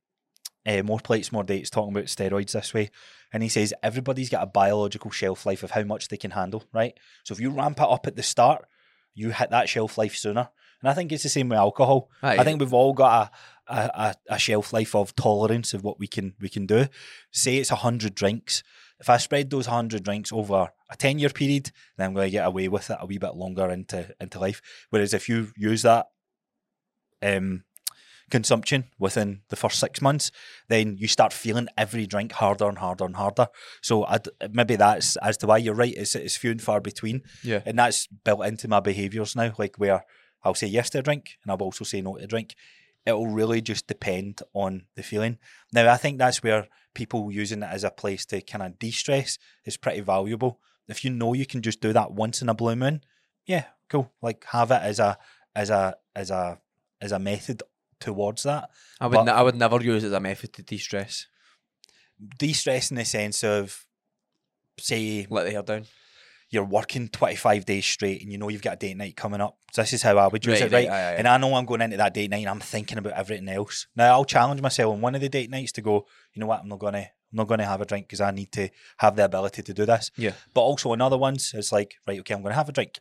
[0.65, 2.89] uh, more plates, more dates talking about steroids this way,
[3.31, 6.63] and he says everybody's got a biological shelf life of how much they can handle,
[6.73, 6.97] right?
[7.23, 8.65] So if you ramp it up at the start,
[9.13, 10.49] you hit that shelf life sooner.
[10.81, 12.09] And I think it's the same with alcohol.
[12.21, 12.37] Aye.
[12.37, 13.31] I think we've all got
[13.69, 16.87] a, a, a, a shelf life of tolerance of what we can we can do.
[17.31, 18.63] Say it's hundred drinks.
[18.99, 22.31] If I spread those hundred drinks over a ten year period, then I'm going to
[22.31, 24.61] get away with it a wee bit longer into into life.
[24.89, 26.07] Whereas if you use that
[27.21, 27.63] um,
[28.33, 30.31] consumption within the first six months,
[30.67, 33.47] then you start feeling every drink harder and harder and harder.
[33.83, 35.93] So I'd, maybe that's as to why you're right.
[35.95, 37.61] It's it's few and far between yeah.
[37.63, 39.53] and that's built into my behaviours now.
[39.59, 40.03] Like where
[40.43, 42.55] I'll say yes to a drink, and I'll also say no to a drink.
[43.05, 45.37] It'll really just depend on the feeling.
[45.71, 49.37] Now, I think that's where people using it as a place to kind of de-stress
[49.65, 50.59] is pretty valuable.
[50.87, 53.01] If you know you can just do that once in a blue moon,
[53.45, 54.11] yeah, cool.
[54.23, 55.17] Like have it as a
[55.55, 56.59] as a as a
[56.99, 57.61] as a method
[58.03, 58.69] towards that.
[59.01, 61.27] I would but- ne- I would never use it as a method to de stress.
[62.37, 63.85] De-stress in the sense of
[64.79, 65.85] say Let the hair down.
[66.49, 69.57] you're working 25 days straight and you know you've got a date night coming up.
[69.73, 70.87] So this is how I would use Right, it, right?
[70.87, 71.15] right, aye, aye.
[71.15, 73.87] And I know I'm going into that date night and I'm thinking about everything else.
[73.95, 76.61] Now I'll challenge myself on one of the date nights to go, you know what,
[76.61, 76.99] I'm not gonna
[77.31, 79.85] I'm not gonna have a drink because I need to have the ability to do
[79.85, 80.11] this.
[80.15, 80.33] Yeah.
[80.53, 82.99] But also on other ones, it's like, right, okay, I'm gonna have a drink.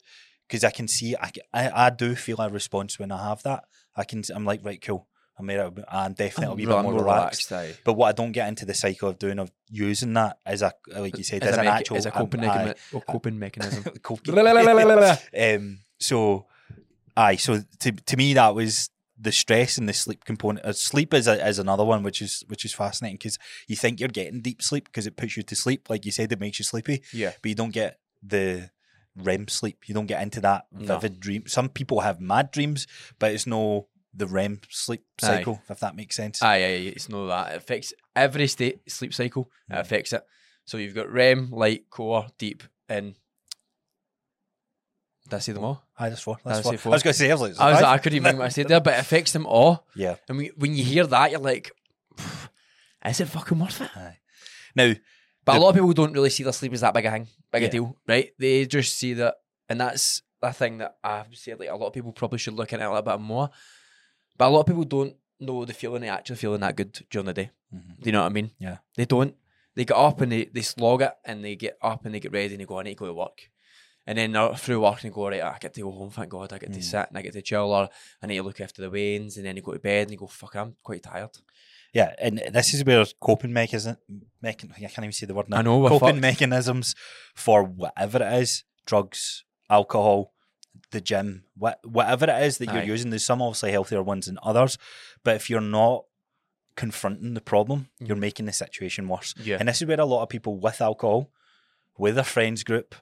[0.48, 3.64] Because I can see I, I, I do feel a response when I have that.
[3.96, 5.08] I can I'm like, right, cool.
[5.38, 7.50] I'm made out I'm definitely a wee bit more relaxed.
[7.52, 7.74] aye.
[7.84, 10.72] But what I don't get into the cycle of doing of using that as a
[10.94, 13.00] like you said, As as, an mecha- actual as a coping, um, aye, mechanism, or
[13.02, 13.84] coping mechanism.
[14.02, 14.34] coping.
[15.38, 16.46] Um, so,
[17.16, 17.36] aye.
[17.36, 20.66] So to to me, that was the stress and the sleep component.
[20.66, 23.38] Uh, sleep is a, is another one, which is which is fascinating because
[23.68, 26.30] you think you're getting deep sleep because it puts you to sleep, like you said,
[26.32, 27.32] it makes you sleepy, yeah.
[27.40, 28.70] but you don't get the
[29.16, 29.88] REM sleep.
[29.88, 30.98] You don't get into that No.
[30.98, 31.46] vivid dream.
[31.46, 32.86] Some people have mad dreams,
[33.18, 35.26] but it's no the REM sleep Aye.
[35.26, 36.42] cycle, if that makes sense.
[36.42, 37.52] Aye, aye, aye, it's no that.
[37.52, 39.50] It affects every state sleep cycle.
[39.70, 39.80] It Mm.
[39.80, 40.22] affects it.
[40.64, 43.14] So you've got REM, light, core, deep, and
[45.24, 45.84] did I say them all?
[45.98, 46.38] Aye, that's four.
[46.44, 46.76] That's four.
[46.76, 46.92] four.
[46.92, 47.88] I was going to say, I was like, I was five.
[47.88, 49.86] I couldn't even remember what I said there, but it affects them all.
[49.94, 50.16] yeah.
[50.28, 51.70] And we, when you hear that, you're like,
[53.06, 53.90] is it fucking worth it?
[53.96, 54.18] Aye.
[54.74, 54.94] Now,
[55.44, 57.10] But The- a lot of people don't really see their sleep as that big a
[57.10, 57.68] thing, big Yeah.
[57.68, 58.32] a deal, right?
[58.38, 59.36] They just see that,
[59.68, 61.58] and that's a thing that I've said.
[61.58, 63.50] Like a lot of people probably should look into it a little bit more.
[64.38, 67.26] But a lot of people don't know the feeling of actually feeling that good during
[67.26, 67.50] the day.
[67.74, 68.00] Mhm.
[68.00, 68.50] Do you know what I mean?
[68.58, 68.78] Yeah.
[68.96, 69.36] They don't.
[69.74, 72.32] They get up and they, they slog it and they get up and they get
[72.32, 73.50] ready and they go, I need to go to work.
[74.06, 76.28] And then they're through work and they go, right, I get to go home, thank
[76.28, 76.82] God, I get to Mm.
[76.82, 77.88] sit and I get to chill or
[78.20, 80.16] I need to look after the wains and then you go to bed and you
[80.18, 81.30] go, fuck, I'm quite tired.
[81.92, 83.98] Yeah, and this is where coping mechanism,
[84.42, 85.58] mechan- I can't even say the word now.
[85.58, 86.20] I know, coping fucked.
[86.20, 86.94] mechanisms
[87.34, 90.32] for whatever it is, drugs, alcohol,
[90.90, 93.10] the gym, what, whatever it is that you're using.
[93.10, 94.78] There's some obviously healthier ones than others,
[95.22, 96.04] but if you're not
[96.76, 98.20] confronting the problem, you're Mhm.
[98.20, 99.34] making the situation worse.
[99.42, 99.58] Yeah.
[99.60, 101.30] And this is where a lot of people with alcohol,
[101.98, 102.94] with their friends group,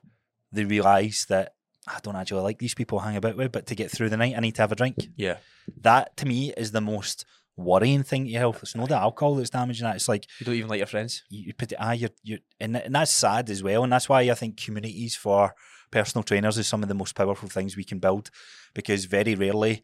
[0.50, 1.54] they realise that
[1.86, 4.16] I don't actually like these people I hang about with, but to get through the
[4.16, 5.38] night, I need to have a drink yeah.
[5.80, 7.24] that to me is the most
[7.64, 8.60] worrying thing to your health.
[8.62, 9.96] It's not the alcohol that's damaging that.
[9.96, 11.22] It's like You don't even like your friends.
[11.28, 13.84] you, you put it, ah, you're, you're, and, and that's sad as well.
[13.84, 15.54] And that's why I think communities for
[15.90, 18.30] personal trainers is some of the most powerful things we can build
[18.74, 19.82] because very rarely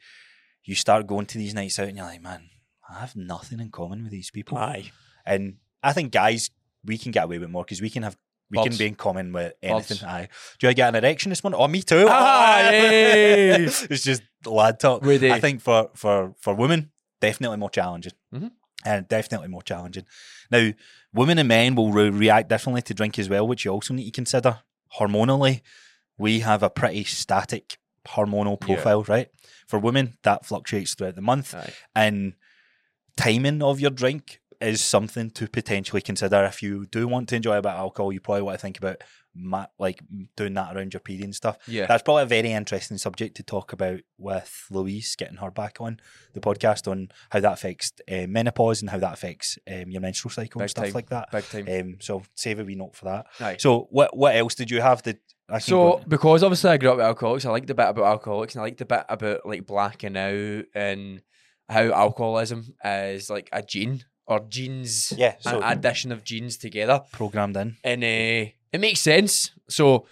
[0.64, 2.49] you start going to these nights out and you're like, man,
[2.89, 4.59] I have nothing in common with these people.
[4.59, 4.91] Aye.
[5.24, 6.51] And I think guys,
[6.85, 8.16] we can get away with more because we can have.
[8.49, 10.09] We can be in common with anything.
[10.09, 10.29] Aye.
[10.61, 11.59] Do I get an erection this morning?
[11.61, 12.07] Oh, me too.
[13.91, 15.03] It's just lad talk.
[15.03, 15.33] They?
[15.33, 16.91] I think for for for women,
[17.21, 18.51] definitely more challenging, Mhm.
[18.85, 20.05] and definitely more challenging.
[20.51, 20.73] Now,
[21.12, 24.05] women and men will re- react differently to drink as well, which you also need
[24.05, 24.61] to consider.
[24.99, 25.62] Hormonally,
[26.19, 28.67] we have a pretty static hormonal Yeah.
[28.67, 29.29] profile, right?
[29.67, 31.73] For women, that fluctuates throughout the month, Aye.
[31.95, 32.35] and
[33.17, 37.57] timing of your drink is something to potentially consider if you do want to enjoy
[37.59, 38.12] a bit of alcohol.
[38.12, 39.03] You probably want to think about
[39.37, 40.01] ma- like
[40.37, 41.59] doing that around your period and stuff.
[41.66, 41.87] Yeah.
[41.87, 46.01] That's probably a very interesting subject to talk about with Louise, getting her back on
[46.32, 50.30] the podcast on how that affects uh, menopause and how that affects um, your menstrual
[50.30, 50.95] cycle Big and stuff time.
[50.95, 51.30] like that.
[51.30, 51.80] Big time.
[51.80, 53.26] Um, so save a wee note for that.
[53.41, 53.57] Aye.
[53.59, 55.03] So what what else did you have?
[55.03, 55.18] Did
[55.49, 58.55] I So because obviously I grew up with alcoholics, I like the bit about alcoholics
[58.55, 61.22] and I like the bit about like blacking out and
[61.68, 67.01] how alcoholism is like a gene or genes, yeah, so an addition of genes together,
[67.12, 67.76] programmed in.
[67.84, 69.51] and uh, it makes sense.
[69.68, 70.07] So,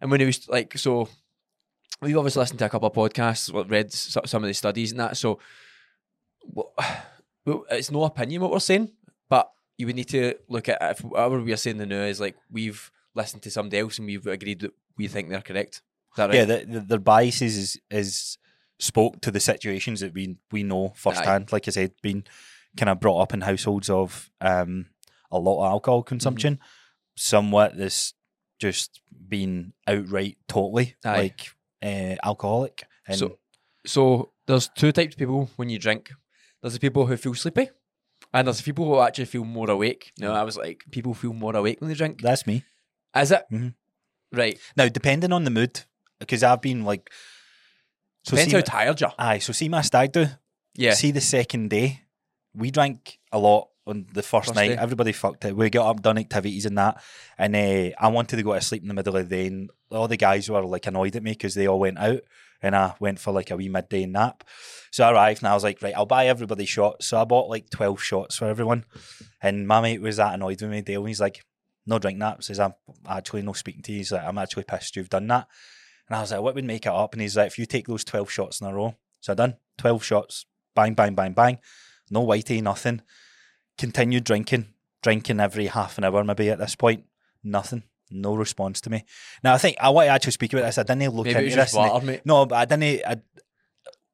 [0.00, 1.08] and when it was like so,
[2.00, 5.16] we've obviously listened to a couple of podcasts, read some of the studies and that.
[5.16, 5.38] So,
[6.44, 6.72] well,
[7.70, 8.90] it's no opinion what we're saying,
[9.28, 12.36] but you would need to look at if whatever we are saying now is like
[12.50, 15.82] we've listened to somebody else and we've agreed that we think they're correct.
[16.12, 16.36] Is that right?
[16.36, 18.38] Yeah, the, the, their biases is is
[18.78, 21.52] spoke to the situations that we we know firsthand.
[21.52, 22.24] Like I said, been
[22.76, 24.86] kind of brought up in households of um,
[25.30, 26.54] a lot of alcohol consumption.
[26.54, 26.79] Mm-hmm.
[27.22, 28.14] Somewhat this
[28.58, 31.16] just been outright totally Aye.
[31.18, 31.50] like
[31.82, 32.84] uh, alcoholic.
[33.06, 33.38] And So,
[33.86, 36.10] so there's two types of people when you drink.
[36.62, 37.68] There's the people who feel sleepy,
[38.32, 40.12] and there's the people who actually feel more awake.
[40.18, 42.22] No, I was like, people feel more awake when they drink.
[42.22, 42.64] that's me.
[43.14, 43.42] Is it?
[43.52, 43.74] Mhm.
[44.32, 44.58] Right.
[44.76, 45.84] Now, depending on the mood,
[46.20, 47.10] because I've been like,
[48.24, 49.14] so Depends see, how tired you are.
[49.18, 50.26] aye, so see my stag do.
[50.74, 50.94] Yeah.
[50.94, 52.02] See the second day,
[52.54, 54.68] we drank a lot on the first, First night.
[54.68, 54.76] day.
[54.76, 55.56] Everybody fucked it.
[55.56, 57.02] We got up, done activities and that,
[57.36, 59.46] and uh, I wanted to go to sleep in the middle of the day.
[59.48, 62.20] And all the guys were like annoyed at me because they all went out,
[62.62, 64.44] and I went for like a wee midday nap.
[64.90, 67.06] So I arrived and I was like, right, I'll buy everybody shots.
[67.06, 68.84] So I bought like twelve shots for everyone,
[69.42, 70.82] and my mate was that annoyed with me.
[70.82, 71.44] Dale, he's like,
[71.86, 72.44] no drink that.
[72.44, 72.74] Says I'm
[73.08, 73.98] actually no speaking to you.
[73.98, 75.48] He's like, I'm actually pissed you've done that.
[76.08, 77.12] And I was like, what would make it up?
[77.12, 78.96] And he's like, if you take those 12 shots in a row.
[79.20, 81.58] So I done 12 shots, bang, bang, bang, bang.
[82.10, 83.02] No whitey, nothing.
[83.80, 84.66] Continued drinking,
[85.02, 87.04] drinking every half an hour maybe at this point.
[87.42, 87.82] Nothing.
[88.10, 89.04] No response to me.
[89.42, 90.76] Now I think I want to actually speak about this.
[90.76, 91.72] I didn't look Maybe into this.
[91.72, 92.20] water, mate.
[92.26, 93.02] no, but I didn't.
[93.06, 93.16] I,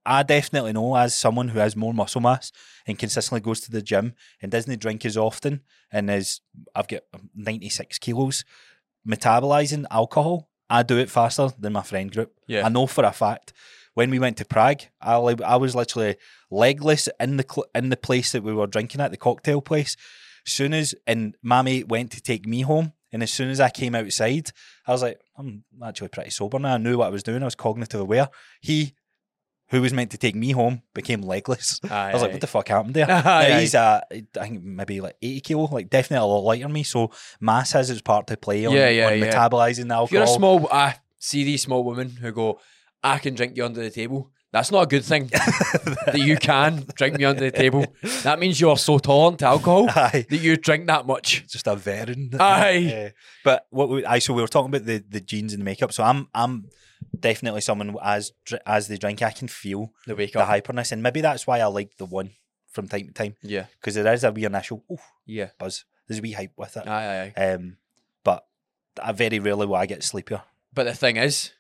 [0.08, 2.52] I definitely know as someone who has more muscle mass
[2.86, 6.42] and consistently goes to the gym and doesn't drink as often and is
[6.76, 7.02] I've got
[7.34, 8.44] 96 kilos
[9.08, 10.48] metabolizing alcohol.
[10.70, 12.32] I do it faster than my friend group.
[12.46, 12.64] Yeah.
[12.64, 13.52] I know for a fact.
[13.96, 16.16] When we went to Prague, I I was literally
[16.50, 19.96] legless in the in the place that we were drinking at the cocktail place.
[20.44, 23.70] Soon as and my mate went to take me home, and as soon as I
[23.70, 24.50] came outside,
[24.86, 26.74] I was like, I'm actually pretty sober now.
[26.74, 27.42] I knew what I was doing.
[27.42, 28.28] I was cognitive aware.
[28.60, 28.92] He,
[29.70, 31.80] who was meant to take me home, became legless.
[31.90, 33.06] I was like, what the fuck happened there?
[33.10, 33.60] Aye, Now, aye.
[33.60, 36.82] he's uh, I think maybe like 80 kilo, like definitely a lot lighter than me.
[36.84, 39.32] So mass has its part to play on, Yeah, yeah, on yeah.
[39.32, 42.60] metabolizing the If you're a small, I see these small women who go,
[43.14, 44.30] I can drink you under the table.
[44.52, 45.26] That's not a good thing
[46.06, 47.84] that you can drink me under the table.
[48.22, 50.24] That means you're so tolerant to alcohol Aye.
[50.30, 51.46] that you drink that much.
[51.48, 52.30] just a veteran.
[52.40, 53.06] Aye.
[53.06, 53.10] Uh,
[53.44, 55.92] but what we, aye, so we were talking about the, the genes and the makeup.
[55.92, 56.68] So I'm I'm
[57.18, 58.32] definitely someone as
[58.64, 60.48] as they drink, I can feel The wake the up.
[60.48, 62.30] hyperness, and maybe that's why I like the one
[62.70, 63.66] from time to time Yeah.
[63.80, 65.50] because there is a wee initial oof, Yeah.
[65.58, 65.84] buzz.
[66.06, 66.86] There's a wee hype with it.
[66.86, 67.44] Aye, aye, aye.
[67.52, 67.76] Um,
[68.24, 68.46] but
[69.02, 70.42] I very rarely will I get sleepier.
[70.72, 71.52] But the thing is,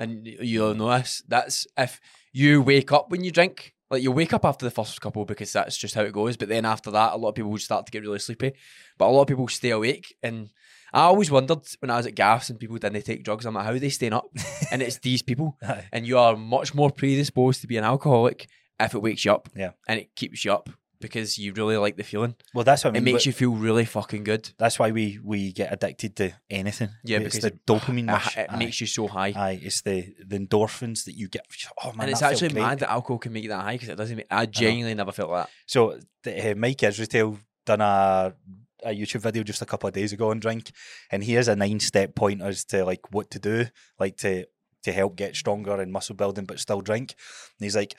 [0.00, 2.00] and you'll know this, that's if
[2.32, 3.74] you wake up when you drink.
[3.90, 6.36] Like you wake up after the first couple because that's just how it goes.
[6.36, 8.52] But then after that, a lot of people would start to get really sleepy.
[8.96, 10.14] But a lot of people stay awake.
[10.22, 10.50] And
[10.92, 13.64] I always wondered when I was at Gaffs and people didn't take drugs, I'm like,
[13.64, 14.30] how are they staying up?
[14.70, 15.58] and it's these people.
[15.92, 18.48] And you are much more predisposed to be an alcoholic
[18.78, 19.48] if it wakes you up.
[19.56, 19.72] Yeah.
[19.88, 20.70] And it keeps you up
[21.00, 22.34] because you really like the feeling.
[22.54, 24.50] Well, that's what I It makes you feel really fucking good.
[24.58, 26.90] That's why we we get addicted to anything.
[27.04, 28.36] Yeah, it's because the it- dopamine It, rush.
[28.36, 29.32] it makes you so high.
[29.34, 31.44] Aye, it's the the endorphins that you get.
[31.82, 34.16] Oh man, and it's actually mad that alcohol can make that high because it doesn't.
[34.16, 35.48] Make, I genuinely never felt that.
[35.66, 35.92] So
[36.26, 38.34] uh, Mike Israetel done a
[38.82, 40.70] a YouTube video just a couple of days ago on drink,
[41.10, 43.66] and he has a nine step point as to like what to do,
[43.98, 44.46] like to
[44.82, 47.14] to help get stronger and muscle building, but still drink.
[47.58, 47.94] And he's like,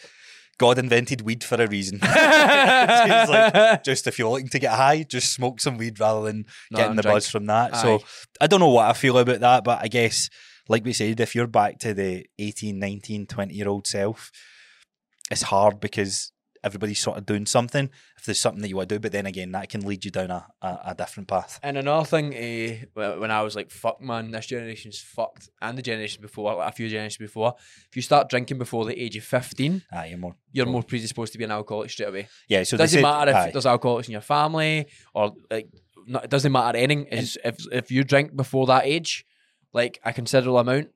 [0.57, 1.99] God invented weed for a reason.
[2.01, 6.77] like, just if you're looking to get high, just smoke some weed rather than No,
[6.77, 7.15] getting the drink.
[7.15, 7.73] buzz from that.
[7.73, 7.81] Aye.
[7.81, 7.99] So
[8.39, 10.29] I don't know what I feel about that, but I guess,
[10.69, 14.31] like we said, if you're back to the 18, 19, 20 year old self,
[15.31, 16.31] it's hard because
[16.63, 17.89] everybody's sort of doing something.
[18.17, 20.11] If there's something that you want to do, but then again, that can lead you
[20.11, 21.59] down a, a, a different path.
[21.63, 22.33] And another thing,
[22.95, 26.69] uh, when I was like, "Fuck, man, this generation's fucked," and the generation before, like
[26.69, 27.55] a few generations before,
[27.89, 30.35] if you start drinking before the age of fifteen, Ah, you're more.
[30.51, 32.27] you're more predisposed to be an alcoholic straight away.
[32.47, 33.49] Yeah, so they doesn't said- matter if aye.
[33.51, 35.67] there's alcoholics in your family or like,
[36.07, 37.07] no, it doesn't matter anything.
[37.11, 37.37] If
[37.71, 39.25] if you drink before that age,
[39.73, 40.89] like a considerable amount,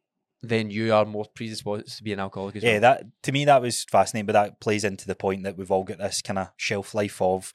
[0.50, 2.82] then you are more predisposed to be an alcoholic as Yeah, well.
[2.82, 5.84] that to me that was fascinating, but that plays into the point that we've all
[5.84, 7.54] got this kind of shelf life of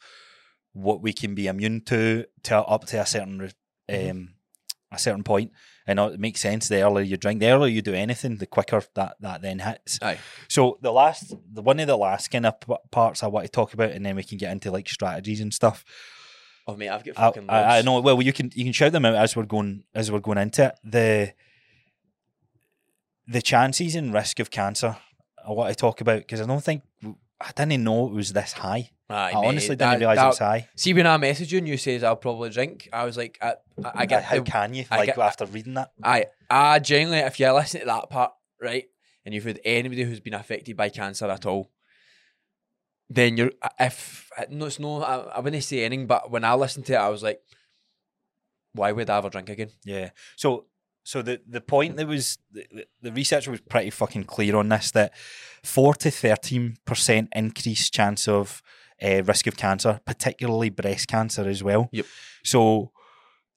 [0.72, 3.51] what we can be immune to to up to a certain
[3.91, 4.11] Mm-hmm.
[4.11, 4.28] um,
[4.93, 5.51] a certain point.
[5.86, 6.68] And it makes sense.
[6.68, 9.99] The earlier you drink, the earlier you do anything, the quicker that that then hits.
[10.03, 10.18] Aye.
[10.49, 13.51] So the last, the one of the last kind of p- parts I want to
[13.51, 15.84] talk about, and then we can get into like strategies and stuff.
[16.68, 17.47] Oh mate, I've got I, fucking.
[17.51, 17.86] I, I loads.
[17.86, 18.01] know.
[18.01, 20.66] Well, you can you can shout them out as we're going as we're going into
[20.66, 20.74] it.
[20.84, 21.32] The
[23.31, 24.97] the chances and risk of cancer.
[25.47, 26.83] I want to talk about because I don't think
[27.41, 28.91] I didn't know it was this high.
[29.09, 30.68] Aye, I mate, honestly didn't realize that- it was high.
[30.76, 33.55] See, when I messaged you and you says I'll probably drink, I was like, I,
[33.85, 35.91] I, I get how can you I like get- after reading that?
[36.03, 38.85] I, I genuinely, if you listen to that part, right,
[39.24, 41.70] and you've had anybody who's been affected by cancer at all,
[43.09, 46.87] then you're, if, no, it's no, I, I wouldn't say anything, but when I listened
[46.87, 47.41] to it, I was like,
[48.72, 49.70] why would I ever drink again?
[49.85, 50.11] Yeah.
[50.37, 50.66] So
[51.11, 54.69] so the the point that was the, the- the research was pretty fucking clear on
[54.69, 55.11] this that
[55.65, 58.63] four to thirteen percent increased chance of
[59.03, 61.89] uh, risk of cancer, particularly breast cancer as well.
[61.93, 62.07] Yep.
[62.45, 62.93] So,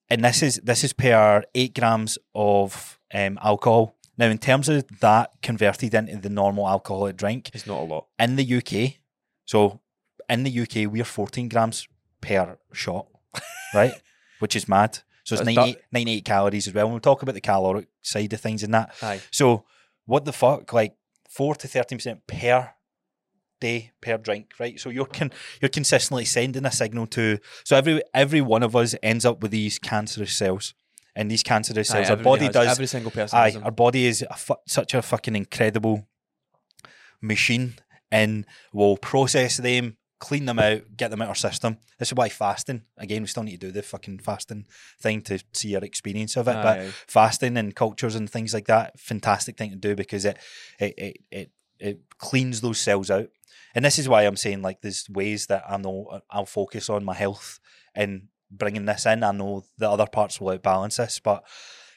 [0.10, 3.96] and this is this is per eight grams of um, alcohol.
[4.18, 8.06] Now, in terms of that converted into the normal alcoholic drink It's not a lot.
[8.20, 9.00] in the UK,
[9.46, 9.80] so
[10.30, 11.88] in the UK we're fourteen grams
[12.22, 13.08] per shot,
[13.74, 13.94] right?
[14.40, 15.00] Which is mad.
[15.24, 16.86] So it's That's 98, 98 calories as well.
[16.86, 18.94] And we'll talk about the caloric side of things in that.
[19.02, 19.22] Aye.
[19.32, 19.66] So
[20.06, 20.74] what the fuck?
[20.74, 20.96] Like
[21.30, 22.72] four to thirteen percent per
[23.62, 24.78] day per drink, right?
[24.80, 28.96] So you're con- you're consistently sending a signal to so every every one of us
[29.02, 30.74] ends up with these cancerous cells.
[31.16, 33.38] And these cancerous Aye, cells, our body has- does Every single person.
[33.38, 36.08] Aye, our body is a fu- such a fucking incredible
[37.22, 37.76] machine
[38.12, 41.78] and will process them, clean them out, get them out our system.
[42.00, 44.66] This is why fasting, again, we still need to do the fucking fasting
[45.02, 46.54] thing to see your experience of it.
[46.54, 46.92] but Aye, aye.
[47.08, 50.38] fasting and cultures and things like that, fantastic thing to do because it
[50.80, 53.28] it it it, it cleans those cells out.
[53.76, 56.90] And this is why I'm saying like there's ways that I know uh, I'll focus
[56.90, 57.60] on my health
[57.94, 59.24] and bringing this in.
[59.24, 61.44] I know the other parts will outbalance this, but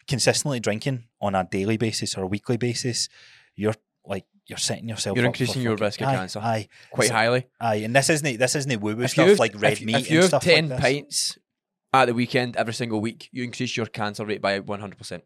[0.08, 3.08] consistently drinking on a daily basis or a weekly basis,
[3.54, 3.74] you're
[4.04, 5.16] like you're setting yourself.
[5.16, 6.38] You're up for increasing your fucking- risk of aye, cancer.
[6.40, 7.46] Aye, Quite So- highly.
[7.60, 10.22] aye, and this isn't this isn't woo woo stuff like red if, meat If you
[10.22, 11.38] have 10 like pints
[11.92, 15.22] at the weekend every single week, you increase your cancer rate by 100%.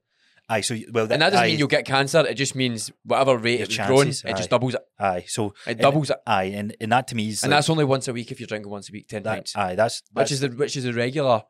[0.49, 2.27] Aye, so well, And that doesn't aye, mean you'll get cancer.
[2.27, 4.81] It just means whatever rate it's grown, it just doubles it.
[4.99, 6.16] aye, so It and- doubles it.
[6.27, 8.41] Aye, and, and that to me is And like, that's only once a week if
[8.41, 9.55] you're drinking once a week, 10 that, pints.
[9.57, 11.43] aye, that's, Which is the which is a regular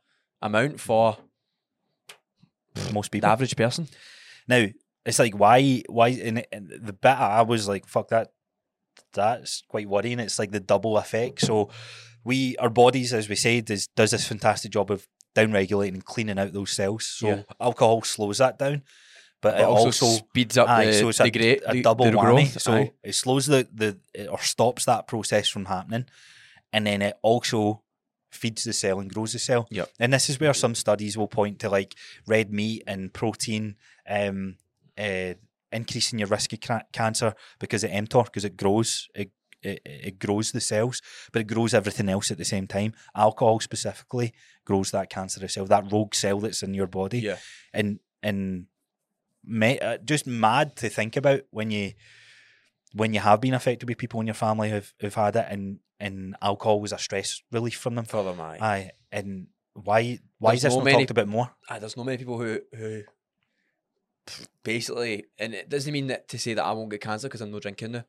[0.43, 1.17] amount for
[2.93, 3.31] most the people.
[3.31, 3.89] average person.
[4.49, 4.67] Now
[5.07, 8.33] it's like why why and, and the bit I was like fuck that
[9.13, 10.21] that's quite worrying.
[10.21, 11.41] It's like the double effect.
[11.41, 11.71] So
[12.25, 16.05] we our bodies, as we said, is does this fantastic job of down regulating and
[16.05, 17.07] cleaning out those cells.
[17.07, 17.43] So Yeah.
[17.61, 18.83] alcohol slows that down,
[19.41, 20.25] but, But it also, also.
[20.27, 22.21] speeds up Aye, the, so it's the, a, great, a the, double the whammy.
[22.21, 22.61] growth.
[22.61, 22.93] So Aye.
[23.03, 26.07] it slows the, the or stops that process from happening,
[26.73, 27.83] and then it also
[28.33, 29.67] feeds the cell and grows the cell.
[29.71, 29.91] Yep.
[29.99, 31.95] And this is where some studies will point to like
[32.27, 33.77] red meat and protein
[34.09, 34.57] um,
[35.01, 35.35] uh,
[35.73, 39.31] increasing your risk of ca- cancer because of mTOR because it grows it,
[39.63, 42.93] it it grows the cells, but it grows everything else at the same time.
[43.15, 44.33] Alcohol specifically
[44.65, 47.37] grows that cancerous cell, that rogue cell that's in your body yeah.
[47.73, 48.67] and and
[49.45, 51.93] me, uh, just mad to think about when you
[52.93, 55.79] when you have been affected with people in your family who've, who've had it and
[55.99, 58.07] and alcohol was a stress relief from them.
[58.07, 58.59] For them, aye.
[58.61, 61.51] Aye, and why why is this no not many- talked about more?
[61.69, 63.03] Aye, there's not many people who who
[64.63, 67.51] basically, and it doesn't mean that to say that I won't get cancer because I'm
[67.51, 68.05] not drinking now.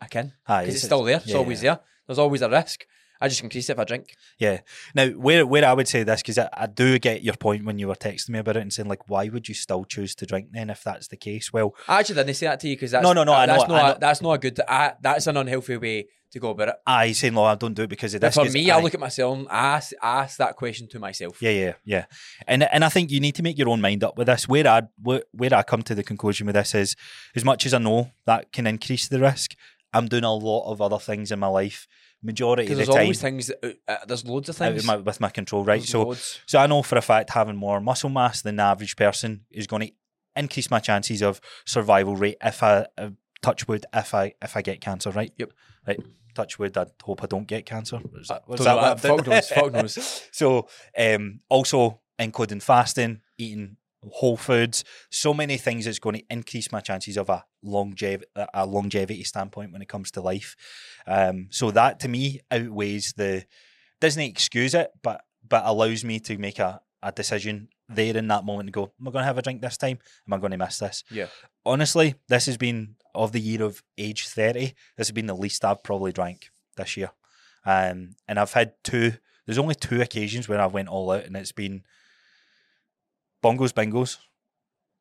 [0.00, 1.16] I can ah, because it's still there.
[1.16, 1.74] It's yeah, always yeah.
[1.74, 1.84] there.
[2.06, 2.86] There's always a risk.
[3.20, 4.16] I just increase it if I drink.
[4.38, 4.60] Yeah.
[4.94, 7.78] Now, where where I would say this because I, I do get your point when
[7.78, 10.26] you were texting me about it and saying like, why would you still choose to
[10.26, 11.52] drink then if that's the case?
[11.52, 13.68] Well, I actually didn't say that to you because that's No, no, no, I That's
[13.68, 13.98] not I a, know.
[14.00, 14.60] that's not a good.
[14.68, 16.74] I, that's an unhealthy way to go about it.
[16.86, 18.78] I saying, "No, I don't do it because of But this." for 'cause me, I
[18.78, 19.38] I look at myself.
[19.38, 21.40] and ask, ask that question to myself.
[21.40, 22.04] Yeah, yeah, yeah.
[22.46, 24.46] And and I think you need to make your own mind up with this.
[24.46, 26.94] Where I where, where I come to the conclusion with this is,
[27.34, 29.54] as much as I know that can increase the risk,
[29.92, 31.86] I'm doing a lot of other things in my life.
[32.22, 33.46] Majority of there's the time, always things.
[33.48, 34.84] That, uh, there's loads of things.
[34.86, 35.80] my, with my control, right?
[35.80, 36.40] There's So loads.
[36.46, 39.66] so I know for a fact having more muscle mass than the average person is
[39.66, 39.92] going to
[40.34, 43.10] increase my chances of survival rate if I uh,
[43.44, 45.32] touch wood if I if I get cancer, right?
[45.36, 45.52] Yep.
[45.86, 46.00] Right.
[46.34, 46.76] Touch wood.
[46.76, 48.00] I hope I don't get cancer.
[48.18, 49.48] Is that, was that what Fuck knows.
[49.48, 50.28] Fuck knows.
[50.32, 50.68] So,
[50.98, 53.76] um, also including fasting, eating
[54.10, 58.66] whole foods, so many things that's going to increase my chances of a longevity, a
[58.66, 60.56] longevity standpoint when it comes to life.
[61.06, 63.44] Um, so that to me outweighs the
[64.00, 68.44] doesn't excuse it, but but allows me to make a, a decision there in that
[68.44, 69.98] moment and go, am I going to have a drink this time?
[70.26, 71.04] Am I going to miss this?
[71.10, 71.26] Yeah.
[71.66, 74.74] Honestly, this has been of the year of age thirty.
[74.96, 77.10] This has been the least I've probably drank this year,
[77.64, 79.14] um, and I've had two
[79.46, 81.82] there's only two occasions where I went all out, and it's been
[83.42, 84.18] bongos, bingos,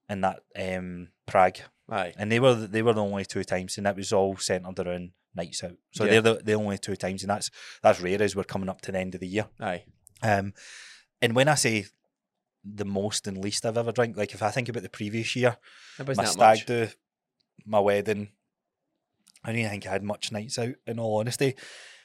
[0.10, 1.58] and that um, Prague,
[1.90, 2.14] Aye.
[2.18, 5.12] and they were they were the only two times, and that was all centered around
[5.36, 5.74] nights out.
[5.92, 6.20] So Yeah.
[6.20, 7.50] they're the, the only two times, and that's
[7.82, 9.48] that's rare as we're coming up to the end of the year.
[9.60, 9.84] Aye.
[10.22, 10.54] Um,
[11.22, 11.86] and when I say
[12.66, 15.58] the most and least I've ever drank, like if I think about the previous year,
[16.00, 16.66] my stag much.
[16.66, 16.88] do,
[17.66, 18.30] my wedding,
[19.44, 20.76] I don't think I had much nights out.
[20.88, 21.56] In all honesty,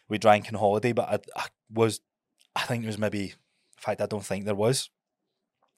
[0.09, 2.01] we drank on holiday, but I, I was,
[2.57, 3.33] I think it was maybe, in
[3.79, 4.91] fact, I don't think there was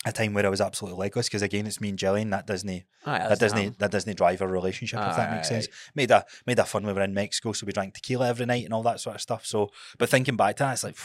[0.06, 2.30] a time where I was absolutely legless because again, it's me and Jillian.
[2.30, 2.84] That doesn't
[3.28, 5.68] that doesn't that doesn't drive our relationship if that makes sense.
[5.94, 8.64] Made a made a fun we were in Mexico, so we drank tequila every night
[8.64, 9.44] and all that sort of stuff.
[9.44, 9.68] So,
[9.98, 10.96] but thinking back to that, it's like,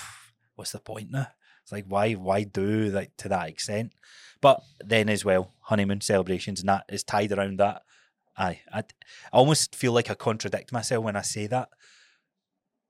[0.55, 1.27] what's the point now?
[1.63, 3.91] It's like why why do like to that extent?
[4.39, 7.81] But then as well, honeymoon celebrations and that is tied around that.
[8.37, 8.83] Aye, I, I
[9.31, 11.69] almost feel like I contradict myself when I say that,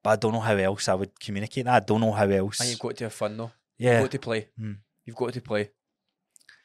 [0.04, 1.76] but I don't know how else I would communicate that.
[1.84, 2.60] I don't know how else.
[2.60, 3.52] And you've got to have fun though.
[3.78, 4.48] yeah, You've got to play.
[4.58, 4.72] Hmm.
[5.06, 5.70] You've got to play.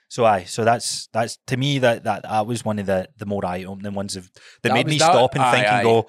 [0.09, 3.27] So aye, so that's that's to me that that, that was one of the the
[3.27, 4.29] more eye opening ones of
[4.63, 6.07] that, That made me that- stop and aye, think and go.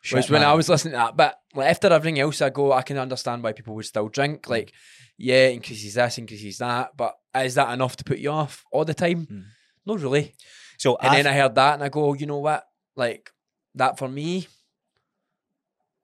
[0.00, 2.82] "Shit, when I was listening to that, but like, after everything else I go, I
[2.82, 4.48] can understand why people would still drink.
[4.48, 4.72] Like,
[5.18, 8.94] yeah, increases this, increases that, but is that enough to put you off all the
[8.94, 9.26] time?
[9.26, 9.44] Mm.
[9.84, 10.34] Not really.
[10.82, 12.66] So And I, then I heard that and I go, you know what?
[12.96, 13.30] Like
[13.76, 14.48] that for me,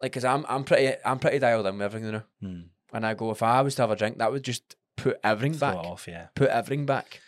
[0.02, 2.24] like, cause I'm I'm pretty I'm pretty dialed in with everything now.
[2.40, 2.60] Hmm,
[2.92, 5.58] And I go, if I was to have a drink, that would just put everything
[5.58, 5.76] throw back.
[5.78, 6.28] off, yeah.
[6.34, 7.20] Put everything back.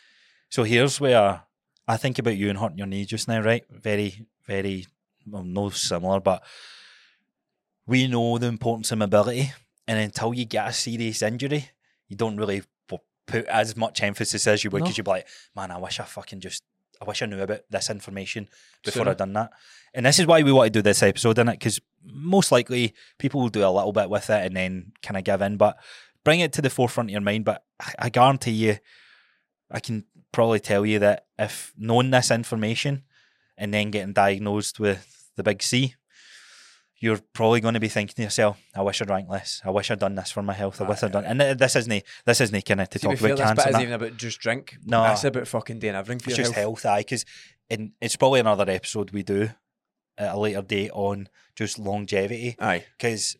[0.48, 1.42] So here's where
[1.88, 3.64] I think about you and hurting your knee just now, right?
[3.70, 4.86] Very, very,
[5.26, 6.42] well, no similar, but
[7.86, 9.52] we know the importance of mobility,
[9.88, 11.70] and until you get a serious injury,
[12.08, 12.62] you don't really
[13.26, 14.84] put as much emphasis as you would No.
[14.86, 16.62] because you'd be like, man, I wish I fucking just,
[17.00, 18.48] I wish I knew about this information
[18.84, 19.08] before.
[19.08, 19.50] I'd done that.
[19.94, 22.94] And this is why we want to do this episode in it because most likely
[23.18, 25.78] people will do a little bit with it and then kind of give in, but
[26.24, 27.44] bring it to the forefront of your mind.
[27.44, 28.76] But I, I guarantee you,
[29.70, 33.04] I can probably tell you that if knowing this information
[33.56, 35.94] and then getting diagnosed with the big C,
[37.00, 39.60] you're probably going to be thinking to yourself, "I wish I'd drank less.
[39.64, 40.80] I wish I'd done this for my health.
[40.80, 43.28] I wish I'd done." And this isn't this isn't kind of to To talk about
[43.36, 43.54] this cancer.
[43.54, 44.76] bit and isn't even about just drink.
[44.84, 45.02] No.
[45.02, 46.82] That's about fucking doing everything for It's your just health.
[46.82, 47.00] health, aye.
[47.00, 47.24] Because
[47.68, 49.50] it's probably another episode we do
[50.18, 52.56] at a later date on just longevity.
[52.60, 52.84] Aye.
[52.98, 53.36] Because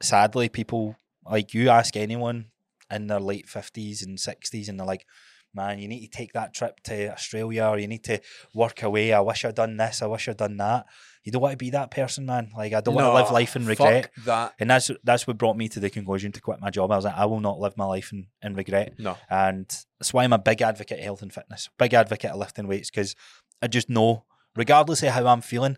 [0.00, 2.46] sadly, people like you ask anyone
[2.90, 5.06] in their late fifties and sixties, and they're like,
[5.54, 8.20] "Man, you need to take that trip to Australia, or you need to
[8.54, 9.12] work away.
[9.12, 10.00] I wish I'd done this.
[10.02, 10.86] I wish I'd done that."
[11.24, 12.50] You don't want to be that person, man.
[12.56, 14.10] Like I don't want to live life in fuck regret.
[14.24, 14.54] that.
[14.58, 16.90] And that's that's what brought me to the conclusion to quit my job.
[16.90, 18.94] I was like, I will not live my life in, in regret.
[18.98, 19.16] No.
[19.28, 19.66] And
[19.98, 22.90] that's why I'm a big advocate of health and fitness, big advocate of lifting weights,
[22.90, 23.14] because
[23.60, 24.24] I just know,
[24.56, 25.76] regardless of how I'm feeling,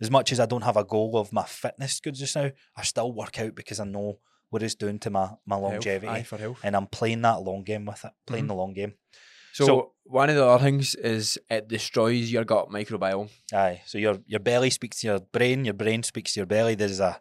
[0.00, 2.82] as much as I don't have a goal of my fitness good just now, I
[2.82, 4.18] still work out because I know
[4.50, 5.72] what it's doing to my, my Health.
[5.72, 6.08] longevity.
[6.12, 6.58] Aye, for health.
[6.62, 8.48] And I'm playing that long game with it, playing Mhm.
[8.48, 8.92] the long game.
[9.52, 13.30] So, So- one of the other things is it destroys your gut microbiome.
[13.54, 13.82] Aye.
[13.86, 16.74] So your your belly speaks to your brain, your brain speaks to your belly.
[16.74, 17.20] There's a,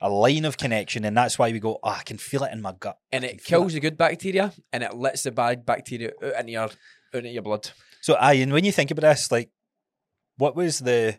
[0.00, 2.60] a line of connection, and that's why we go, oh, I can feel it in
[2.62, 2.98] my gut.
[3.10, 6.62] and it kills the good bacteria and it lets the bad bacteria out into your
[6.64, 6.74] out
[7.14, 7.70] into your blood.
[8.02, 9.50] So aye, and when you think about this, like,
[10.36, 11.18] what was the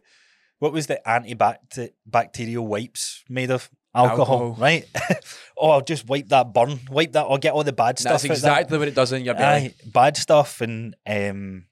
[0.59, 3.69] what was the antibacterial wipes made of?
[3.99, 4.55] Alcohol, Alcohol.
[4.59, 4.85] right?
[5.57, 8.21] oh, I'll just wipe that burn, wipe that, or get all the bad stuff.
[8.21, 8.31] That's that.
[8.31, 9.65] exactly what it does in your belly.
[9.67, 11.65] Aye, bad stuff and um,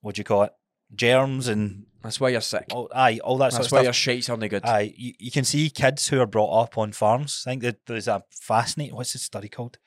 [0.00, 0.52] what do you call it?
[0.94, 2.66] Germs and That's why you're sick.
[2.72, 4.02] all, aye, all that That's why of your stuff.
[4.02, 4.64] shit's only good.
[4.64, 7.44] Aye, you, you can see kids who are brought up on farms.
[7.46, 8.94] I think that there's a fascinating.
[8.94, 9.78] What's the study called?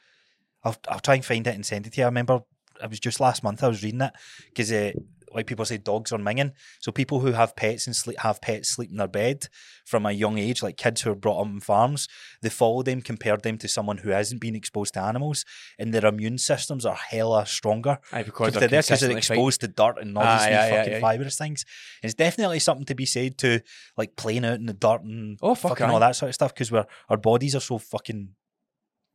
[0.64, 2.06] I'll I'll try and find it and send it to you.
[2.06, 2.42] I remember
[2.82, 4.14] it was just last month I was reading it
[4.50, 4.92] because uh,
[5.36, 6.52] like people say dogs are minging.
[6.80, 9.48] So people who have pets and sleep have pets sleep in their bed
[9.86, 12.08] from a young age, like kids who are brought up on farms,
[12.42, 15.46] they follow them, compared them to someone who hasn't been exposed to animals,
[15.78, 19.36] and their immune systems are hella stronger Aye, because they're they're because they're consistently fighting.
[19.36, 21.66] exposed to dirt and all these, Aye, aye, fucking fibrous things.
[22.02, 23.60] It's definitely something to be said to
[23.98, 26.54] like playing out in the dirt and Oh, fuck fucking all that sort of stuff
[26.54, 28.30] because we're our bodies are so fucking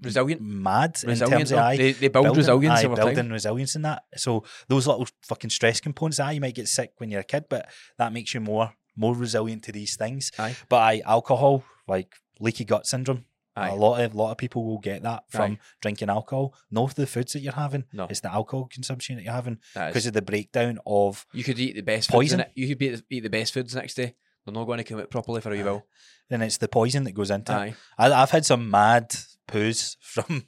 [0.02, 0.40] Resilient.
[0.40, 3.28] mad in terms of aye, They, they build building- resilience aye, building time.
[3.30, 4.04] resilience in that.
[4.16, 7.44] So those little fucking stress components, aye, you might get sick when you're a kid,
[7.48, 10.30] but that makes you more more resilient to these things.
[10.38, 10.56] Aye.
[10.68, 13.24] But aye, alcohol, like leaky gut syndrome.
[13.56, 13.70] Aye.
[13.70, 15.58] A lot of a lot of people will get that from Aye.
[15.80, 16.54] drinking alcohol.
[16.70, 17.84] Not the foods that you're having.
[17.92, 18.06] No.
[18.08, 21.74] It's the alcohol consumption that you're having because of the breakdown of You could eat
[21.74, 22.38] the best Poison.
[22.40, 24.14] Foods you could eat, eat the best foods next day.
[24.44, 25.84] They're not going to come out properly for a while.
[26.30, 27.56] then it's the poison that goes into it.
[27.56, 27.74] Aye.
[27.98, 29.14] I, I've had some mad
[29.50, 30.44] poos from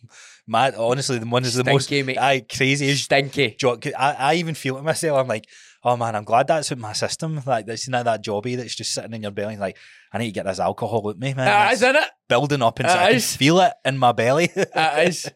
[0.46, 0.74] mad.
[0.76, 2.18] Honestly, the one is the most mate.
[2.18, 3.56] aye craziest Stinky.
[3.58, 3.86] joke.
[3.98, 5.18] I, I even feel it myself.
[5.18, 5.46] I'm like,
[5.84, 7.40] oh man, I'm glad that's in my system.
[7.46, 9.56] Like that's know that jobby that's just sitting in your belly.
[9.56, 9.76] Like
[10.12, 11.48] I need to get this alcohol with me, man.
[11.48, 12.08] Uh, isn't it?
[12.28, 12.94] building up inside.
[12.94, 13.36] It I can is.
[13.36, 14.50] feel it in my belly.
[14.56, 15.30] It is.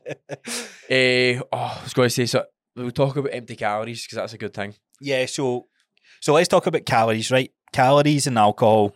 [0.88, 2.44] Eh, oh, I was going to say so.
[2.74, 4.74] We'll talk about empty calories because that's a good thing.
[5.00, 5.66] Yeah, so
[6.20, 7.50] so let's talk about calories, right?
[7.72, 8.92] Calories and alcohol.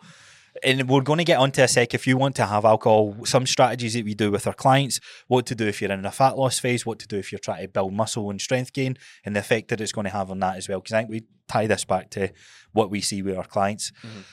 [0.63, 3.47] And we're going to get onto a sec if you want to have alcohol, some
[3.47, 6.37] strategies that we do with our clients, what to do if you're in a fat
[6.37, 9.35] loss phase, what to do if you're trying to build muscle and strength gain, and
[9.35, 10.81] the effect that it's going to have on that as well.
[10.81, 12.31] Because I think we tie this back to
[12.73, 13.93] what we see with our clients.
[14.03, 14.25] Mhm.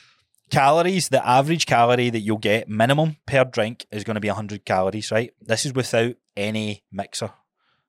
[0.50, 4.64] Calories, the average calorie that you'll get minimum per drink is going to be 100
[4.64, 5.32] calories, right?
[5.42, 7.32] This is without any mixer.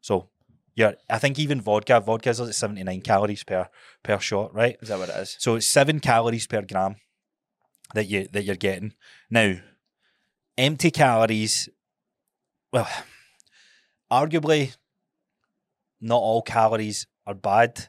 [0.01, 0.31] So,
[0.75, 3.69] yeah, I think even vodka, vodka's like 79 calories per
[4.03, 4.77] per shot, right?
[4.81, 5.37] Is that what it is?
[5.39, 6.97] So it's seven calories per gram
[7.95, 8.95] that you that you're getting.
[9.31, 9.57] Now,
[10.57, 11.69] empty calories.
[12.73, 12.89] Well,
[14.11, 14.77] arguably,
[16.01, 17.89] not all calories are bad,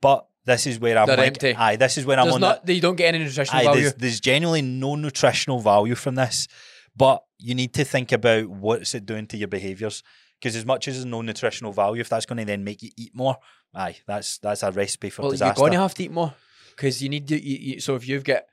[0.00, 1.54] but this is where I'm They're like, empty.
[1.54, 2.40] aye, this is where I'm There's on.
[2.40, 3.82] not, the, you don't get any nutritional aye, value.
[3.82, 6.48] there's, there's genuinely no nutritional value from this,
[6.96, 10.02] but you need to think about what's it doing to your behaviours.
[10.40, 12.90] Because as much as there's no nutritional value, if that's going to then make you
[12.96, 13.36] eat more,
[13.74, 15.48] aye, that's that's a recipe for well, disaster.
[15.48, 16.32] you're going to have to eat more
[16.74, 17.38] because you need to.
[17.38, 18.44] You, you, so if you've got,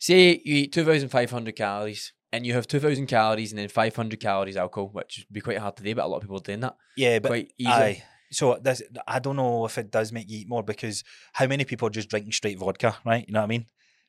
[0.00, 3.58] say, you eat two thousand five hundred calories and you have two thousand calories and
[3.60, 6.16] then five hundred calories alcohol, which would be quite hard to do, but a lot
[6.16, 7.70] of people are doing that yeah, but quite easy.
[7.70, 8.02] Aye.
[8.32, 11.64] So this, I don't know if it does make you eat more because how many
[11.64, 13.24] people are just drinking straight vodka, right?
[13.26, 13.66] You know what I mean?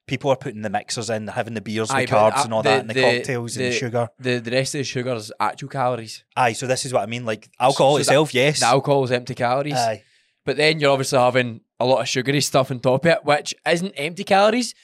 [0.07, 2.61] People are putting the mixers in, having the beers, Aye, the carbs, uh, and all
[2.61, 4.09] the- that, and the, the- cocktails and the the- sugar.
[4.19, 6.23] The the rest of the sugar is actual calories.
[6.35, 7.25] Aye, so this is what I mean.
[7.25, 8.59] Like alcohol so that- itself, yes.
[8.59, 9.73] The alcohol is empty calories.
[9.73, 10.03] Aye,
[10.45, 13.55] But then you're obviously having a lot of sugary stuff on top of it, which
[13.67, 14.75] isn't empty calories.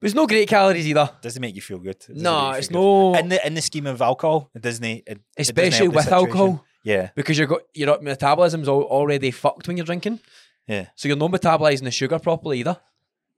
[0.00, 1.10] But it's no great calories either.
[1.20, 1.96] doesn't make you feel good.
[2.08, 3.12] It No, it's no.
[3.12, 3.20] good.
[3.20, 4.82] In the in the scheme of alcohol, it doesn't.
[4.84, 9.68] It, it doesn't especially help with alcohol, Yeah, because you're got your metabolism's already fucked
[9.68, 10.20] when you're drinking.
[10.66, 10.86] yeah.
[10.96, 12.78] So you're not metabolizing the sugar properly either.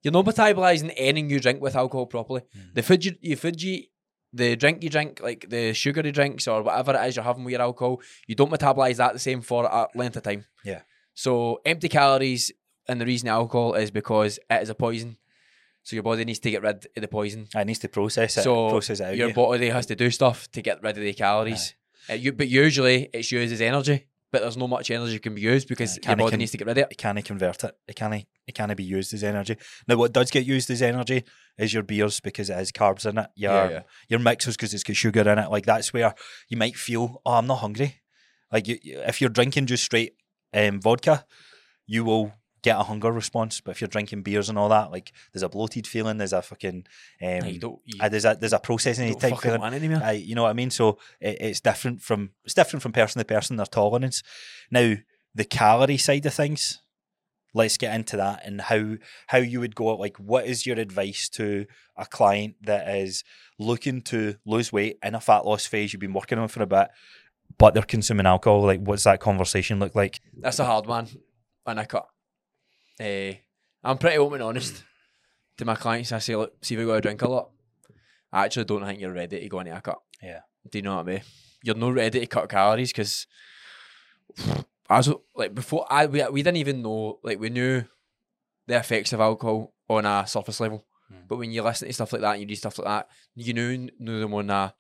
[0.03, 2.43] You're not metabolizing anything you drink with alcohol properly.
[2.57, 2.75] Mm.
[2.75, 3.91] The food you, you food you eat,
[4.33, 7.53] the drink you drink, like the sugary drinks or whatever it is you're having with
[7.53, 10.45] your alcohol, you don't metabolize that the same for a length of time.
[10.65, 10.83] Yeah.
[11.15, 12.51] So empty calories
[12.89, 15.17] and the reason alcohol is because it is a poison.
[15.83, 17.49] So your body needs to get rid of the poison.
[17.55, 18.43] It needs to process it.
[18.43, 19.17] So process it out.
[19.17, 19.35] your yeah.
[19.35, 21.75] body has to do stuff to get rid of the calories.
[22.09, 24.07] Uh, you, but usually it's used as energy.
[24.31, 26.67] But there's not much energy can be used because your body can- needs to get
[26.67, 26.93] rid of it.
[26.93, 27.77] it can't convert it.
[27.87, 28.15] It can't.
[28.47, 29.57] It can't be used as energy.
[29.87, 31.25] Now, what does get used as energy
[31.59, 33.27] is your beers because it has carbs in it.
[33.37, 33.83] Your Yeah, yeah.
[34.09, 35.51] your mixers because it's got sugar in it.
[35.51, 36.15] Like that's where
[36.49, 38.01] you might feel, oh, I'm not hungry.
[38.51, 40.15] Like you- if you're drinking just straight
[40.55, 41.27] um, vodka,
[41.87, 43.61] you will get a hunger response.
[43.61, 46.19] But if you're drinking beers and all that, like there's a bloated feeling.
[46.19, 46.87] There's a fucking
[47.21, 49.61] um, you don't, you uh, there's a there's a processing type feeling.
[50.03, 50.71] Aye, you know what I mean?
[50.71, 54.23] So it, it's different from it's different from person to person, their tolerance.
[54.71, 54.95] Now,
[55.35, 56.81] the calorie side of things,
[57.55, 58.97] let's get into that and how
[59.27, 63.25] how you would go like what is your advice to a client that is
[63.59, 66.67] looking to lose weight in a fat loss phase, you've been working on for a
[66.67, 66.89] bit,
[67.59, 70.21] but they're consuming alcohol, like what's that conversation look like?
[70.37, 71.09] That's a hard one
[71.65, 72.07] when I cut.
[73.01, 73.35] Eh,
[73.83, 74.83] I'm pretty open and honest
[75.57, 76.13] to my clients.
[76.13, 77.51] I say, look, see if you got to drink a lot.
[78.33, 79.99] I actually don't think you're ready to go into a cut.
[80.23, 80.41] Yeah.
[80.71, 81.23] Do you know what I mean?
[81.65, 83.27] You're not ready to cut calories because
[84.91, 87.85] as like before, I we, we didn't even know like we knew
[88.67, 91.29] the effects of alcohol on a surface level, Mm.
[91.29, 93.53] but when you listen to stuff like that and you do stuff like that, you
[93.53, 94.75] knew knew them on a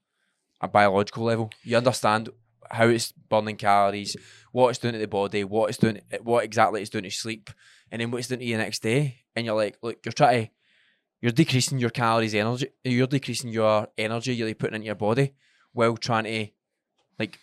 [0.62, 1.50] a biological level.
[1.62, 2.30] You understand
[2.70, 4.16] how it's burning calories,
[4.50, 7.50] what it's doing to the body, what it's doing, what exactly it's doing to sleep,
[7.92, 9.18] and then what's doing to you the next day.
[9.36, 10.50] And you're like, look, you're trying to,
[11.20, 15.34] you're decreasing your calories, energy, you're decreasing your energy you're putting into your body,
[15.72, 16.48] while trying to,
[17.20, 17.38] like,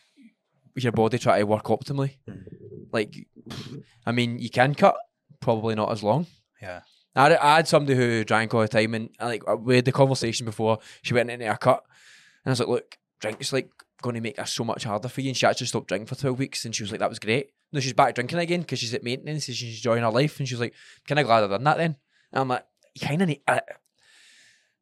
[0.76, 2.18] your body try to work optimally.
[2.92, 3.16] Like,
[4.06, 4.98] I mean, you can cut,
[5.40, 6.26] probably not as long.
[6.62, 6.82] Yeah.
[7.16, 9.86] I had, I had somebody who drank all the time, and uh, like we had
[9.86, 11.84] the conversation before she went into a cut,
[12.46, 13.70] and I was like, "Look, drink's like
[14.02, 16.16] going to make this so much harder for you." And she actually stopped drinking for
[16.16, 18.80] twelve weeks, and she was like, "That was great." No, she's back drinking again because
[18.80, 20.74] she's at maintenance and she's enjoying her life, and she's like,
[21.08, 21.96] "Kind of glad I done that then."
[22.32, 22.66] And I'm like,
[22.96, 23.60] "You kind of need." Uh,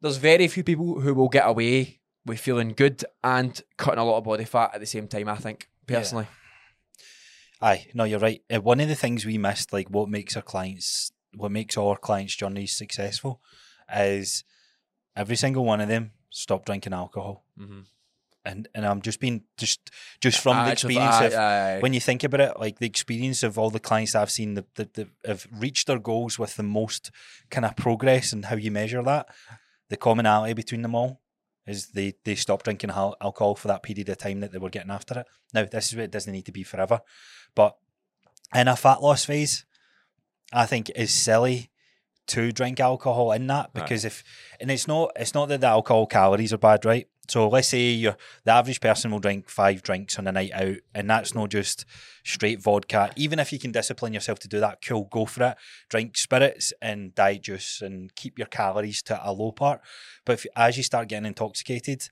[0.01, 4.17] there's very few people who will get away with feeling good and cutting a lot
[4.17, 5.27] of body fat at the same time.
[5.29, 6.27] I think personally,
[7.61, 8.43] Aye, no, you're right.
[8.53, 11.97] Uh, one of the things we missed, like what makes our clients, what makes our
[11.97, 13.41] clients' journeys successful,
[13.93, 14.43] is
[15.15, 17.45] every single one of them stop drinking alcohol.
[17.59, 17.85] Mhm.
[18.49, 19.79] And and I'm just being just
[20.25, 23.43] just from I the experience aye, of when you think about it, like the experience
[23.47, 26.63] of all the clients I've seen that that that have reached their goals with the
[26.63, 27.11] most
[27.49, 29.25] kind of progress and how you measure that,
[29.89, 31.21] the commonality between them all
[31.65, 34.69] is they they stop drinking al- alcohol for that period of time that they were
[34.77, 35.27] getting after it.
[35.53, 37.01] Now this is what it doesn't need to be forever,
[37.53, 37.75] but
[38.55, 39.65] in a fat loss phase,
[40.53, 41.69] I think is silly
[42.27, 43.73] to drink alcohol in that Right.
[43.83, 44.23] because if
[44.61, 47.07] and it's not it's not that the alcohol calories are bad, right?
[47.27, 50.77] So let's say you're the average person will drink five drinks on a night out,
[50.95, 51.85] and that's not just
[52.23, 53.11] straight vodka.
[53.15, 55.57] Even if you can discipline yourself to do that, cool, go for it.
[55.89, 59.81] Drink spirits and diet juice and keep your calories to a low part.
[60.25, 62.07] But if, as you start getting intoxicated,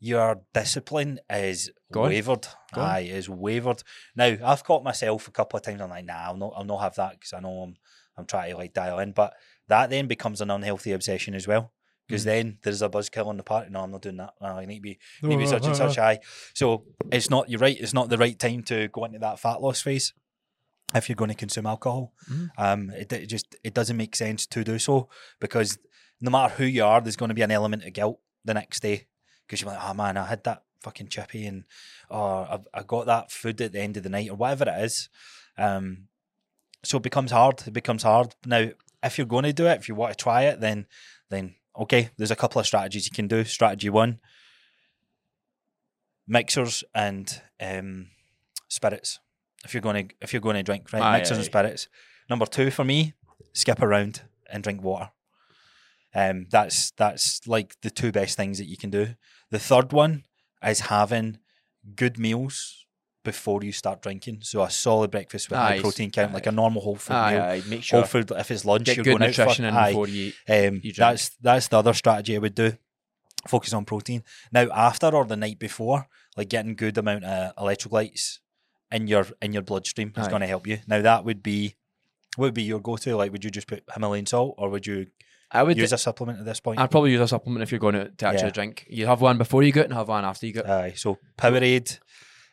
[0.00, 2.08] your discipline is Gone.
[2.08, 2.46] wavered.
[2.72, 2.84] Gone.
[2.84, 3.82] Aye, is wavered.
[4.14, 5.80] Now I've caught myself a couple of times.
[5.80, 7.74] I'm like, nah, I'll not, I'll not have that because I know I'm,
[8.16, 9.12] I'm trying to like dial in.
[9.12, 9.34] But
[9.68, 11.72] that then becomes an unhealthy obsession as well.
[12.08, 12.24] Because Mm.
[12.24, 13.70] then there's a buzzkill on the party.
[13.70, 14.32] No, I'm not doing that.
[14.40, 16.20] No, I need to be, need to be such and such high.
[16.54, 17.48] So it's not.
[17.50, 17.76] You're right.
[17.78, 20.14] It's not the right time to go into that fat loss phase
[20.94, 22.14] if you're going to consume alcohol.
[22.30, 22.50] Mhm.
[22.56, 25.78] Um, it, it just it doesn't make sense to do so because
[26.20, 28.80] no matter who you are, there's going to be an element of guilt the next
[28.80, 29.06] day
[29.46, 31.64] because you're like, oh man, I had that fucking chippy and
[32.10, 34.82] oh, I, I got that food at the end of the night or whatever it
[34.82, 35.10] is.
[35.58, 36.08] Um,
[36.84, 37.62] so it becomes hard.
[37.66, 38.34] It becomes hard.
[38.46, 38.70] Now,
[39.02, 40.86] if you're going to do it, if you want to try it, then
[41.30, 43.44] then okay, there's a couple of strategies you can do.
[43.44, 44.20] Strategy one:
[46.26, 48.08] mixers and um,
[48.68, 49.20] spirits.
[49.64, 51.88] If you're going to if you're going to drink, right, Aye, mixers and spirits.
[52.28, 53.14] Number two for me:
[53.52, 55.10] skip around and drink water.
[56.14, 59.14] Um, that's that's like the two best things that you can do.
[59.50, 60.24] The third one
[60.64, 61.38] is having
[61.94, 62.86] good meals
[63.32, 64.36] before you start drinking.
[64.42, 66.34] So a solid breakfast with Aye, high protein count, aye.
[66.34, 67.42] like a normal whole food Aye, meal.
[67.42, 68.30] aye, make sure Whole food.
[68.42, 69.90] If it's lunch, get you're good going out nutrition for, in aye.
[69.90, 70.32] before you.
[70.48, 72.72] Um, you that's that's the other strategy I would do.
[73.46, 74.22] Focus on protein.
[74.52, 78.38] Now after or the night before, like getting good amount of electrolytes
[78.90, 80.78] in your in your bloodstream is going to help you.
[80.86, 81.74] Now that would be
[82.36, 83.16] what would be your go to?
[83.16, 85.06] Like would you just put Himalayan salt or would you
[85.50, 85.78] I would.
[85.78, 86.78] use a supplement at this point?
[86.78, 88.58] I'd probably use a supplement if you're going to, to actually Yeah.
[88.60, 88.86] drink.
[88.90, 90.60] You have one before you go and have one after you go.
[90.62, 90.92] Aye.
[90.96, 91.98] So Powerade,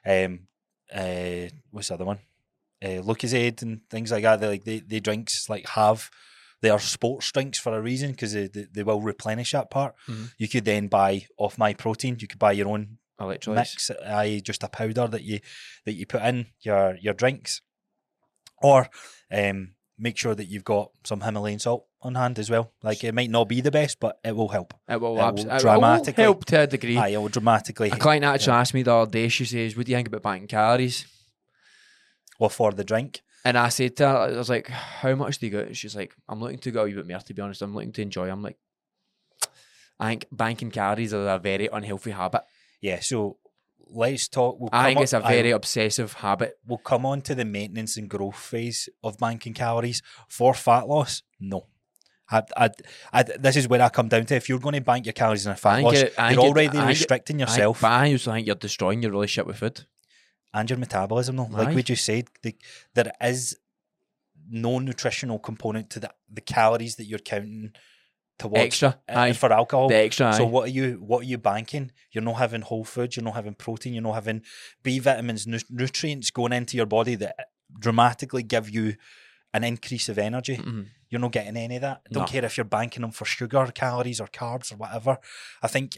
[0.05, 0.47] um,
[0.93, 2.19] uh, what's the other one?
[2.83, 4.39] Uh, Lucozade and things like that.
[4.39, 6.09] They like they, they drinks like have
[6.61, 9.95] they are sports drinks for a reason because they, they they will replenish that part.
[10.07, 10.31] Mhm.
[10.37, 12.21] You could then buy off Myprotein.
[12.21, 13.55] You could buy your own Electrolytes.
[13.55, 14.41] mix.
[14.43, 15.39] Just a powder that you
[15.85, 17.61] that you put in your your drinks,
[18.61, 18.89] or
[19.31, 22.71] um, make sure that you've got some Himalayan salt on hand as well.
[22.83, 24.73] Like it might not be the best, but it will help.
[24.89, 26.97] It will, It abs- will it will help to a degree.
[26.97, 27.89] Aye, it will dramatically.
[27.91, 30.23] a client actually asked me the other day, she says, What do you think about
[30.23, 31.05] banking calories?
[32.39, 33.21] Well, for the drink.
[33.45, 35.75] And I said to her, I was like, How much do you get?
[35.77, 37.61] She's like, I'm looking to go a wee bit more, to be honest.
[37.61, 38.29] I'm looking to enjoy.
[38.29, 38.57] I'm like,
[39.99, 42.41] I think banking calories is a very unhealthy habit.
[42.81, 43.37] Yeah, so
[43.89, 44.57] let's talk.
[44.59, 46.57] We'll I think it's a aye, very obsessive habit.
[46.67, 51.23] we'll come on to the maintenance and growth phase of banking calories for fat loss.
[51.39, 51.67] No.
[52.31, 52.69] I, I,
[53.13, 54.35] I, this is where I come down to.
[54.35, 56.77] If you're going to bank your calories in a fat loss, it- I you're already
[56.77, 59.85] I it- restricting I, yourself but I also think you're destroying your relationship with food.
[60.53, 61.35] and your metabolism.
[61.37, 62.55] Though, like we just said, the,
[62.95, 63.57] there is
[64.49, 67.73] no nutritional component to the, the calories that you're counting
[68.37, 68.99] towards Extra.
[69.09, 69.33] uh, Aye.
[69.33, 69.87] for alcohol.
[69.87, 70.33] The extra.
[70.33, 70.49] So aye.
[70.49, 71.91] what are you what are you banking?
[72.11, 73.15] You're not having whole foods.
[73.15, 73.93] You're not having protein.
[73.93, 74.41] You're not having
[74.83, 77.35] B vitamins, nu- nutrients going into your body that
[77.79, 78.95] dramatically give you
[79.53, 80.57] an increase of energy.
[80.57, 80.87] Mhm.
[81.09, 82.01] You're not getting any of that.
[82.11, 82.27] Don't No.
[82.27, 85.17] care if you're banking them for sugar, calories, or carbs or whatever.
[85.63, 85.97] I think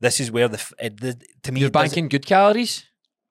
[0.00, 2.84] this is where the, f- it, the to me You're banking good calories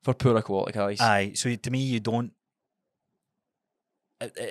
[0.04, 1.01] for poorer quality calories.
[1.01, 1.32] Aye.
[1.34, 2.34] So to me, you don't.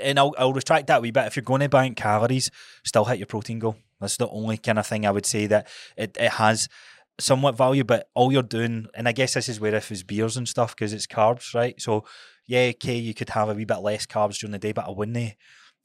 [0.03, 1.27] And I'll, I'll retract that a wee bit.
[1.27, 2.51] If you're going to bank calories,
[2.85, 3.77] still hit your protein goal.
[4.03, 6.69] That's the only kind of thing I would say that it, it has
[7.19, 10.37] somewhat value, but all you're doing, and I guess this is where if it's beers
[10.37, 11.81] and stuff, because it's carbs, right?
[11.81, 12.05] So,
[12.47, 14.91] yeah, okay, you could have a wee bit less carbs during the day, but I
[14.91, 15.35] wouldn't,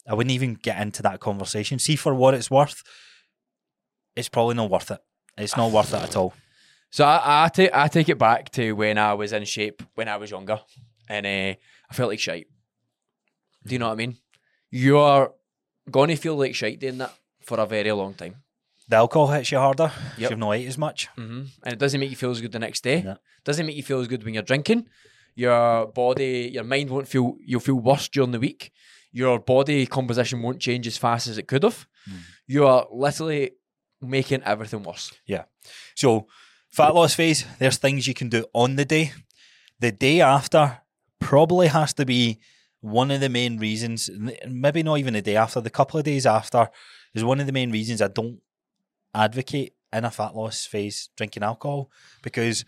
[0.06, 1.78] I wouldn't even get into that conversation.
[1.78, 2.82] See, for what it's worth,
[4.16, 5.00] it's probably not worth it.
[5.36, 6.34] It's not worth it at all.
[6.90, 10.08] So I, I take I take it back to when I was in shape when
[10.08, 10.60] I was younger,
[11.08, 11.58] and uh,
[11.90, 12.48] I felt like shite.
[13.64, 14.16] Do you know what I mean?
[14.70, 15.32] You are
[15.92, 17.12] to feel like shite doing that
[17.48, 18.34] for a very long time,
[18.90, 19.90] The alcohol hits you harder.
[20.18, 20.30] Yep.
[20.30, 21.08] You've not ate as much.
[21.16, 22.98] hmm and it doesn't make you feel as good the next day.
[23.02, 23.16] No.
[23.44, 24.80] Doesn't make you feel as good when you're drinking.
[25.34, 27.26] Your body, your mind won't feel.
[27.50, 28.62] You'll feel worse during the week.
[29.12, 31.86] Your body composition won't change as fast as it could have.
[32.10, 32.16] Mm.
[32.54, 33.52] You are literally
[34.00, 35.12] making everything worse.
[35.26, 35.44] Yeah.
[35.94, 36.26] So,
[36.70, 39.12] fat loss phase, there's things you can do on the day.
[39.80, 40.80] The day after
[41.20, 42.38] probably has to be
[42.80, 44.10] one of the main reasons,
[44.46, 46.68] maybe not even the day after, the couple of days after
[47.14, 48.40] is one of the main reasons I don't
[49.14, 51.90] advocate in a fat loss phase drinking alcohol
[52.22, 52.64] because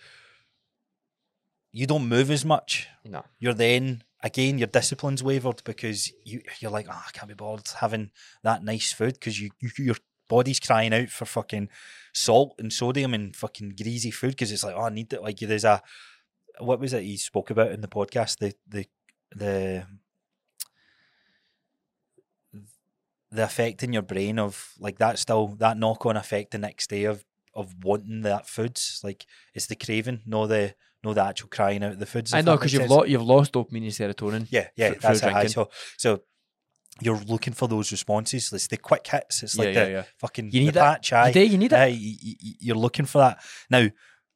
[1.72, 2.88] you don't move as much.
[3.04, 3.24] No.
[3.38, 7.68] You're then again your discipline's wavered because you you're like, oh, I can't be bothered
[7.80, 8.10] having
[8.42, 9.96] that nice food because you, you your
[10.28, 11.68] body's crying out for fucking
[12.14, 15.22] salt and sodium and fucking greasy food because it's like, oh, I need it.
[15.22, 15.82] Like there's a
[16.58, 18.38] what was it he spoke about in the podcast?
[18.38, 18.86] The the
[19.34, 19.86] the
[23.30, 26.90] the effect in your brain of like that still that knock on effect the next
[26.90, 27.24] day of
[27.54, 31.98] of wanting that foods like it's the craving, no the no the actual crying out
[31.98, 32.34] the foods.
[32.34, 34.46] I know because you've lost you've lost dopamine and serotonin.
[34.50, 35.32] Yeah, yeah, that's it.
[35.32, 35.46] aye.
[35.46, 36.22] So, so
[37.00, 38.52] you're looking for those responses.
[38.52, 39.42] It's the quick hits.
[39.42, 40.02] It's like yeah, yeah, the yeah.
[40.18, 40.82] fucking You need the it.
[40.82, 41.12] patch.
[41.12, 41.28] Aye.
[41.28, 41.46] You do.
[41.46, 41.76] You need it.
[41.76, 41.98] Aye,
[42.60, 43.38] you're looking for that.
[43.70, 43.88] Now,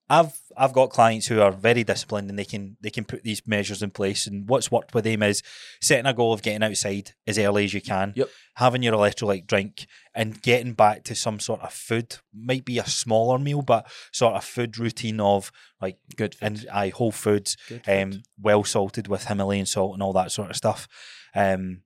[0.09, 3.47] I've I've got clients who are very disciplined and they can they can put these
[3.47, 4.27] measures in place.
[4.27, 5.43] And what's worked with them is
[5.81, 8.13] setting a goal of getting outside as early as you can.
[8.15, 8.29] Yep.
[8.57, 12.17] Having your electrolyte drink and getting back to some sort of food.
[12.35, 15.51] Might be a smaller meal, but sort of food routine of
[15.81, 16.35] like Good.
[16.35, 16.47] Food.
[16.47, 17.83] and I whole foods food.
[17.89, 20.87] um, well salted with Himalayan salt and all that sort of stuff.
[21.35, 21.81] Um,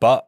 [0.00, 0.26] but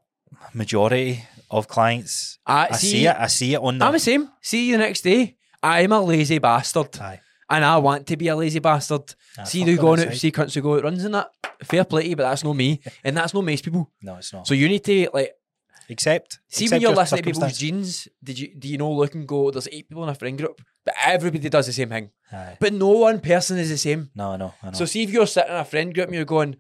[0.53, 3.17] majority of clients, I, I see, it.
[3.17, 3.87] I see it on the.
[3.87, 4.29] I'm the same.
[4.43, 5.38] See you the next day.
[5.63, 7.21] I'm a lazy bastard, Aye.
[7.51, 9.15] and I want to be a lazy bastard.
[9.39, 11.31] Aye, see you going out, see cunts who go out runs and that.
[11.65, 13.91] Fair play, to you, but that's not me, and that's not most people.
[14.03, 14.47] No, it's not.
[14.47, 15.33] So you need to like
[15.91, 16.39] accept.
[16.49, 18.09] see accept when you're your listening to people's genes.
[18.23, 19.51] Did you do you know look and go?
[19.51, 22.11] There's eight people in a friend group, but everybody does the same thing.
[22.33, 22.57] Aye.
[22.61, 24.11] But no one person is the same.
[24.15, 24.55] No, know.
[24.63, 24.73] I know.
[24.73, 26.57] So see if you're sitting in a friend group and you're going,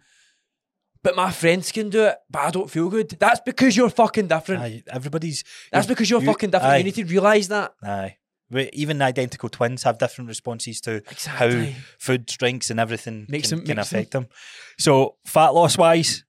[1.02, 3.10] but my friends can do it, but I don't feel good.
[3.20, 4.62] That's because you're fucking different.
[4.62, 5.44] Aye, everybody's.
[5.70, 6.72] That's because you're you- fucking different.
[6.74, 7.72] Aye, You need to realise that.
[7.82, 8.16] aye.
[8.50, 11.70] Even identical twins have different responses to Exactly.
[11.72, 14.28] how food, drinks, and everything Makes can, them- can affect them.
[14.78, 16.24] So fat loss wise,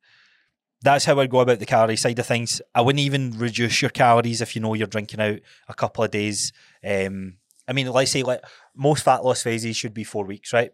[0.82, 2.62] that's how I'd go about the calorie side of things.
[2.76, 6.12] I wouldn't even reduce your calories if you know you're drinking out a couple of
[6.12, 6.52] days.
[6.84, 7.38] Um,
[7.68, 8.42] I mean, let's say like
[8.76, 10.72] most fat loss phases should be four weeks, right?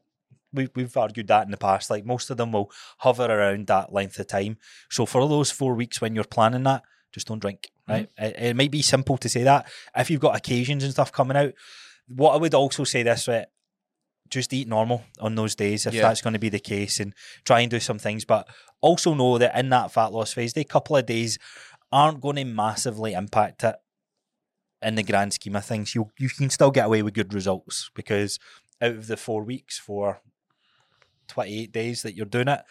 [0.54, 1.90] We, we've argued that in the past.
[1.90, 4.58] Like most of them will hover around that length of time.
[4.90, 6.84] So for those four weeks when you're planning that,
[7.16, 7.72] just don't drink.
[7.90, 8.08] Right?
[8.20, 8.26] Mm-hmm.
[8.26, 11.36] It, it might be simple to say that if you've got occasions and stuff coming
[11.38, 11.54] out.
[12.08, 13.48] What I would also say this right,
[14.30, 16.04] just eat normal on those days if Yeah.
[16.04, 17.14] that's going to be the case and
[17.46, 18.26] try and do some things.
[18.26, 18.48] But
[18.82, 21.40] also know that in that fat loss phase, the couple of days
[21.92, 23.76] aren't going to massively impact it
[24.82, 25.96] in the grand scheme of things.
[25.96, 28.38] You you can still get away with good results because
[28.82, 30.22] out of the four weeks for
[31.28, 32.62] twenty eight days that you're doing it,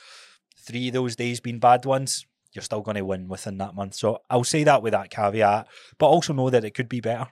[0.59, 2.25] three of those days being bad ones,
[2.55, 3.95] you're still going to win within that month.
[3.95, 5.67] So I'll say that with that caveat,
[5.99, 7.27] but also know that it could be better.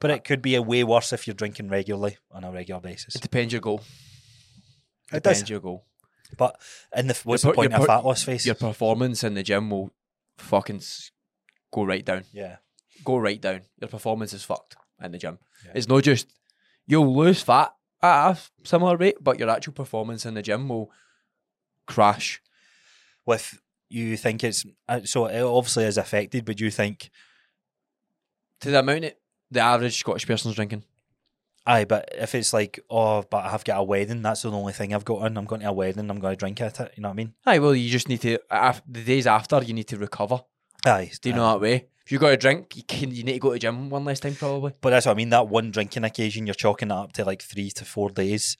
[0.00, 2.80] But it uh, could be a way worse if you're drinking regularly on a regular
[2.80, 3.14] basis.
[3.14, 3.82] It depends your goal.
[5.12, 5.50] It Depends does.
[5.50, 5.84] your goal.
[6.36, 6.60] But
[6.96, 8.44] in the what's Your the per- point of fat loss phase?
[8.44, 9.92] Your performance in the gym will
[10.38, 10.82] fucking
[11.72, 12.24] go right down.
[12.32, 12.56] yeah,
[13.04, 13.62] Go right down.
[13.80, 15.38] Your performance is fucked in the gym.
[15.64, 15.72] Yeah.
[15.74, 16.32] It's not just
[16.86, 20.90] you'll lose fat at a similar rate, but your actual performance in the gym will
[21.86, 22.40] crash.
[23.26, 27.10] with you think it's uh, so it obviously is affected, but you think
[28.60, 29.20] To the amount it,
[29.50, 30.84] the average Scottish person's drinking.
[31.66, 34.72] aye, but if it's like oh, but I have got a wedding, that's the only
[34.72, 35.36] thing I've got on.
[35.36, 36.92] I'm going to a wedding, I'm going to drink at it.
[36.96, 37.34] You know what I mean?
[37.46, 40.40] Aye, well, you just need to, af- the days after, you need to recover.
[40.86, 41.38] Aye, Do you aye.
[41.38, 41.86] know that way?
[42.04, 44.04] If you got a drink, you can you need to go to the gym one
[44.04, 44.72] less time probably.
[44.80, 45.30] But that's what I mean.
[45.30, 48.58] That one drinking occasion, you're chalking that up to like three to four days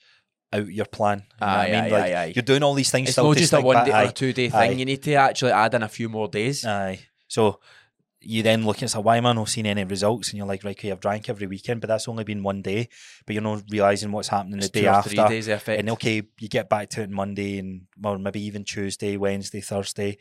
[0.55, 1.19] out your plan.
[1.41, 1.75] You Aye, I mean?
[1.75, 3.09] aye, like aye, you're doing all these things.
[3.09, 4.79] It's still not just a one day or two day thing.
[4.79, 6.65] You need to actually add in a few more days.
[6.65, 6.99] Aye.
[7.27, 7.59] So
[8.27, 10.29] you then look at so why am I not seeing any results?
[10.29, 12.89] And you're like, right, okay, I've drank every weekend, but that's only been one day.
[13.25, 15.09] But you're not realizing what's happening It's the day after.
[15.09, 15.79] three days effect.
[15.79, 20.17] And okay, you get back to it Monday and or maybe even Tuesday, Wednesday, Thursday.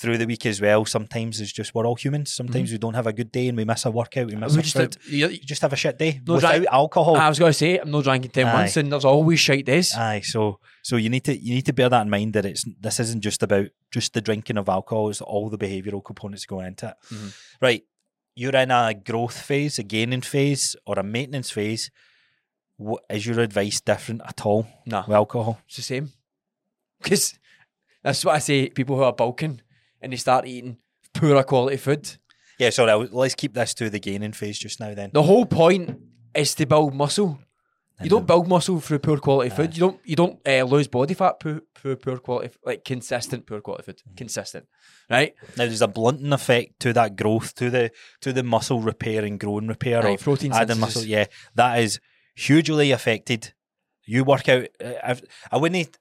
[0.00, 2.32] Through the week as well, sometimes it's just we're all humans.
[2.32, 4.56] Sometimes we don't have a good day and we miss a workout, we miss Mm-hmm.
[4.56, 4.96] We a just food.
[5.06, 7.16] you- you just have a shit day No, without drank- alcohol.
[7.16, 8.52] I was going to say I'm not drinking ten Aye.
[8.52, 9.94] months, and there's always shit days.
[9.94, 12.64] Aye, so so you need to you need to bear that in mind that it's
[12.80, 16.66] this isn't just about just the drinking of alcohol; it's all the behavioural components going
[16.66, 17.14] into it.
[17.14, 17.34] Mhm.
[17.62, 17.82] Right,
[18.34, 21.90] you're in a growth phase, a gaining phase, or a maintenance phase.
[22.76, 25.60] What is your advice different at all Nah, with alcohol?
[25.68, 26.10] it's the same.
[27.00, 27.38] Because
[28.02, 28.68] that's what I say.
[28.70, 29.60] People who are bulking
[30.04, 30.76] and they start eating
[31.14, 32.16] poorer quality food.
[32.58, 32.90] Yeah, sorry.
[32.92, 34.94] I'll- Let's keep this to the gaining phase just now.
[34.94, 35.98] Then The whole point
[36.34, 37.38] is to build muscle.
[38.02, 39.74] You don't build muscle through poor quality food.
[39.74, 40.00] You don't.
[40.04, 43.84] You don't uh, lose body fat through poor, poor quality, f- like consistent poor quality
[43.84, 44.02] food.
[44.16, 44.66] Consistent,
[45.08, 45.32] right?
[45.56, 49.38] now there's a blunting effect to that growth, to the to the muscle repair and
[49.38, 50.96] growing repair Aye, of protein adding synthesis.
[50.96, 51.04] muscle.
[51.08, 52.00] Yeah, that is
[52.34, 53.54] hugely affected.
[54.06, 54.66] You work out.
[54.84, 55.22] uh, I've,
[55.52, 55.96] I wouldn't,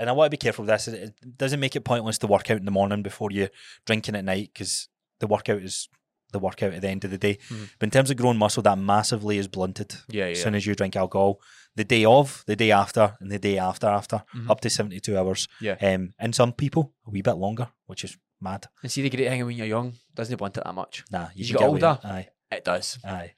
[0.00, 0.88] and I want to be careful with this.
[0.88, 3.50] It it doesn't make it pointless to work out in the morning before you're
[3.86, 4.88] drinking at night because
[5.20, 5.88] the workout is
[6.32, 7.38] the workout at the end of the day.
[7.48, 7.70] Mhm.
[7.78, 10.30] But in terms of growing muscle, that massively is blunted Yeah, yeah.
[10.30, 11.40] as soon as you drink alcohol.
[11.76, 14.48] The day of, the day after, and the day after after, Mhm.
[14.50, 15.48] up to seventy two hours.
[15.60, 15.76] Yeah.
[15.80, 18.66] Um, and some people a wee bit longer, which is mad.
[18.82, 21.04] And see the great thing when you're young doesn't want it that much.
[21.10, 22.06] Nah, you you get get older, it.
[22.08, 22.28] Aye.
[22.52, 22.98] It does.
[23.04, 23.34] Aye.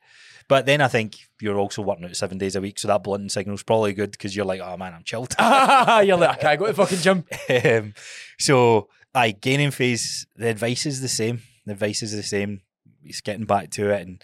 [0.53, 3.31] But then I think you're also working out seven days a week, so that blunting
[3.31, 5.35] signal's probably good because you're like, oh man, I'm chilled.
[5.41, 7.25] you're like, I can't go to the fucking gym.
[7.65, 7.95] um,
[8.39, 10.27] so aye, gaining phase.
[10.37, 11.41] The advice is the same.
[11.65, 12.61] The advice is the same.
[13.03, 14.23] It's getting back to it and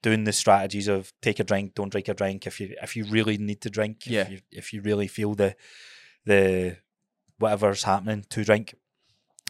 [0.00, 2.46] doing the strategies of take a drink, don't drink a drink.
[2.46, 4.20] If you if you really need to drink, Yeah.
[4.20, 5.56] If you, if you really feel the
[6.24, 6.76] the
[7.40, 8.76] whatever's happening to drink.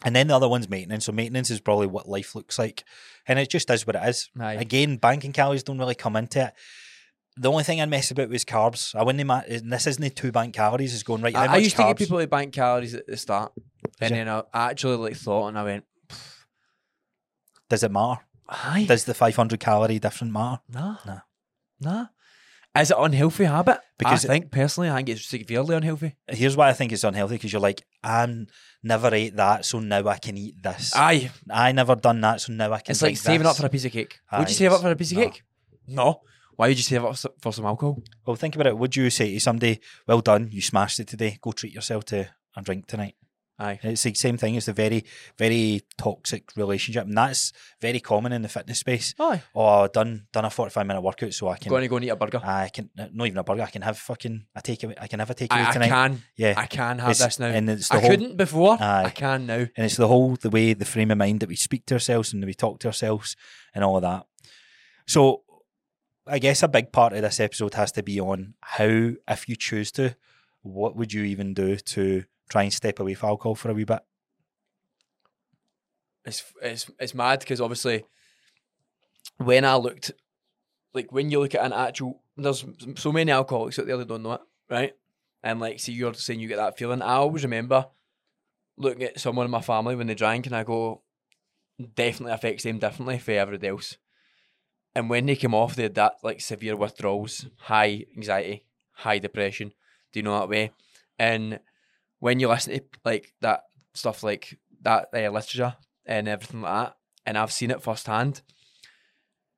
[0.05, 1.05] And then the other one's maintenance.
[1.05, 2.83] So maintenance is probably what life looks like,
[3.27, 4.29] and it just is what it is.
[4.39, 4.53] Aye.
[4.53, 6.53] Again, banking calories don't really come into it.
[7.37, 8.95] The only thing I mess about was carbs.
[8.95, 9.25] I wouldn't.
[9.27, 10.93] Ma- and this isn't the two bank calories.
[10.93, 11.35] Is going right.
[11.35, 13.51] I, I used to get people to bank calories at the start,
[13.99, 15.83] and then I actually like thought, and I went,
[17.69, 18.21] Does it matter?
[18.47, 20.61] "Aye, Does the 500 calorie different matter?
[20.69, 21.19] nah, Nah.
[21.81, 22.05] nah."
[22.77, 23.79] Is it unhealthy habit?
[23.97, 26.15] Because- I think personally, I think it's severely unhealthy.
[26.27, 28.47] Here's why I think it's unhealthy because you're like, I'm
[28.83, 30.93] never ate that, so now I can eat this.
[30.95, 32.91] Aye, I never done that, so now I can.
[32.91, 34.19] it's like saving up for a piece of cake.
[34.31, 35.23] Aye, would you save up for a piece of no.
[35.23, 35.43] cake?
[35.87, 36.21] No.
[36.55, 38.01] Why would you save up for some alcohol?
[38.25, 38.77] Well, think about it.
[38.77, 41.37] Would you say to somebody, "Well done, you smashed it today.
[41.41, 43.15] Go treat yourself to a drink tonight."
[43.57, 43.79] Aye.
[43.83, 44.55] It's the same thing.
[44.55, 45.05] It's a very,
[45.37, 49.15] very toxic relationship, and that's very common in the fitness space.
[49.17, 49.43] Aye.
[49.55, 51.69] Oh, done done a forty five minute workout, so I can.
[51.69, 52.41] Going to go and eat a burger.
[52.43, 53.61] I can not even a burger.
[53.63, 54.95] I can have fucking a takeaway.
[54.99, 55.87] I can have a takeaway I, I tonight.
[55.87, 56.23] can.
[56.35, 57.47] Yeah, I can have It's- this now.
[57.47, 58.77] and it's the I whole- couldn't before.
[58.81, 59.03] Aye.
[59.05, 59.53] I can now.
[59.75, 62.33] and it's the whole the way the frame of mind that we speak to ourselves
[62.33, 63.37] and we talk to ourselves
[63.73, 64.25] and all of that.
[65.07, 65.43] So,
[66.27, 69.55] I guess a big part of this episode has to be on how, if you
[69.55, 70.15] choose to,
[70.63, 73.83] what would you even do to try and step away from alcohol for a wee
[73.83, 74.01] bit?
[76.25, 78.03] it's it's it's mad because obviously
[79.37, 80.11] when I looked
[80.93, 82.65] like when you look at an actual there's
[82.95, 84.93] so many alcoholics out there that don't know it right?
[85.43, 87.01] And like see you're saying you get that feeling.
[87.01, 87.87] I always remember
[88.77, 91.01] looking at someone in my family when they drank and I go
[91.95, 93.97] definitely affects them differently for everybody else.
[94.95, 99.73] And when they came off they had that like severe withdrawals high anxiety high depression.
[100.11, 100.71] Do you know that way?
[101.19, 101.59] And
[102.19, 103.61] when you listen to like that
[103.93, 105.75] stuff like that uh, literature
[106.05, 108.41] and everything like that, and I've seen it firsthand.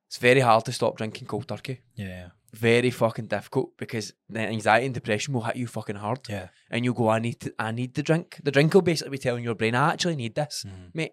[0.06, 1.80] It's very hard to stop drinking cold turkey.
[1.94, 6.48] Yeah, Very fucking difficult because the anxiety and depression will hit you fucking hard, yeah,
[6.70, 9.18] and you'll go, "I need to, I need the drink." The drink will basically be
[9.18, 10.94] telling your brain, "I actually need this, Mhm.
[10.94, 11.12] mate.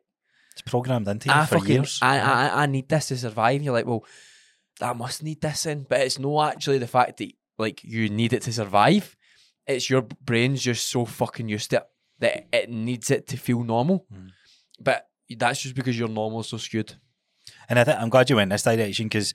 [0.54, 2.00] it's programmed into you I for fucking, years.
[2.02, 4.06] I, I, I need this to survive." And you're like, "Well,
[4.80, 8.32] I must need this in," but it's no actually the fact that like you need
[8.32, 9.15] it to survive.
[9.68, 11.84] It's your brain's just so fucking used to it
[12.20, 14.30] that it needs it to feel normal, Mm.
[14.80, 16.94] but that's just because your normal is so skewed.
[17.70, 19.34] and I think I'm glad you went this direction because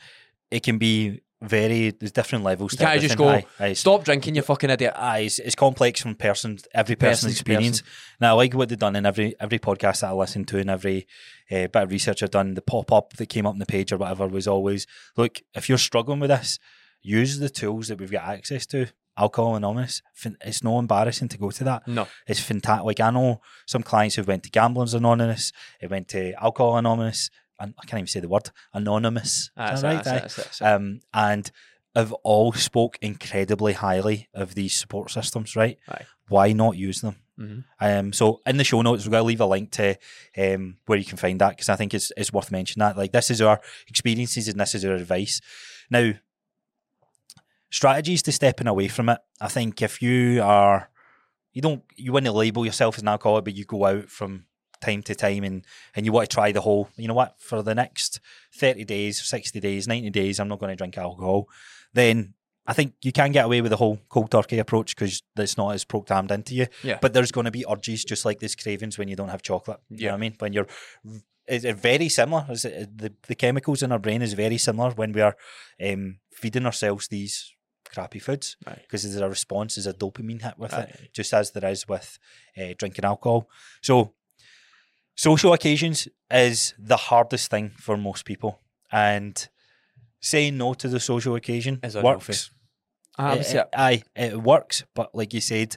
[0.50, 2.72] it can be very there's different levels.
[2.72, 4.92] You can't just go, Aye, aye, Stop drinking, you fucking idiot.
[4.96, 7.52] Aye, it's, it's complex from person, every Person person's to person.
[7.62, 7.82] experience.
[8.20, 10.68] Now, I like what they've done in every every podcast that I listen to and
[10.70, 11.06] every
[11.50, 12.54] uh, bit of research I've done.
[12.54, 14.86] The pop up that came up on the page or whatever was always
[15.16, 16.58] look if you're struggling with this,
[17.00, 18.88] use the tools that we've got access to.
[19.20, 20.02] Alcohol Anonymous.
[20.42, 21.86] It's no embarrassing to go to that.
[21.86, 22.08] No.
[22.26, 22.84] It's fantastic.
[22.86, 27.30] Like I know some clients who went to Gamblers Anonymous, they went to Alcohol Anonymous,
[27.58, 29.50] and I can't even say the word anonymous.
[29.56, 30.02] That's right?
[30.02, 31.50] that's it, that's it, um, and
[31.94, 35.76] have all spoke incredibly highly of these support systems, right?
[35.88, 36.06] Aye.
[36.28, 37.16] Why not use them?
[37.38, 37.64] Mhm.
[37.80, 39.98] Um, so in the show notes, we're going to leave a link to
[40.38, 42.96] um, where you can find that because I think it's, it's worth mentioning that.
[42.96, 45.40] Like, this is our experiences and this is our advice.
[45.90, 46.12] Now,
[47.70, 49.18] strategies to stepping away from it.
[49.40, 50.90] I think if you are,
[51.52, 54.44] you don't, you wouldn't label yourself as an alcoholic, but you go out from
[54.80, 55.64] time to time and,
[55.94, 58.20] and you want to try the whole, you know what, for the next
[58.56, 61.48] 30 days, 60 days, 90 days, I'm not going to drink alcohol,
[61.92, 62.34] then
[62.66, 65.70] I think you can get away with the whole cold turkey approach because it's not
[65.74, 66.66] as programmed into you.
[66.84, 66.98] Yeah.
[67.00, 69.80] But there's going to be urges just like this cravings when you don't have chocolate.
[69.88, 70.10] You know Yeah.
[70.12, 70.34] what I mean?
[70.38, 70.66] When you're,
[71.48, 72.46] it's very similar.
[72.48, 75.36] Is it, the, the chemicals in our brain is very similar when we are
[75.84, 77.52] um, feeding ourselves these
[77.92, 81.68] crappy foods because there's a response, there's a dopamine hit with it just as there
[81.70, 82.18] is with
[82.58, 83.48] uh, drinking alcohol.
[83.82, 84.14] So,
[85.14, 88.60] social occasions is the hardest thing for most people,
[88.92, 89.48] and
[90.20, 92.50] saying no to the social occasion Is works.
[93.18, 93.68] Ah, It- that's it- it.
[93.76, 95.76] aye, it works, but like you said,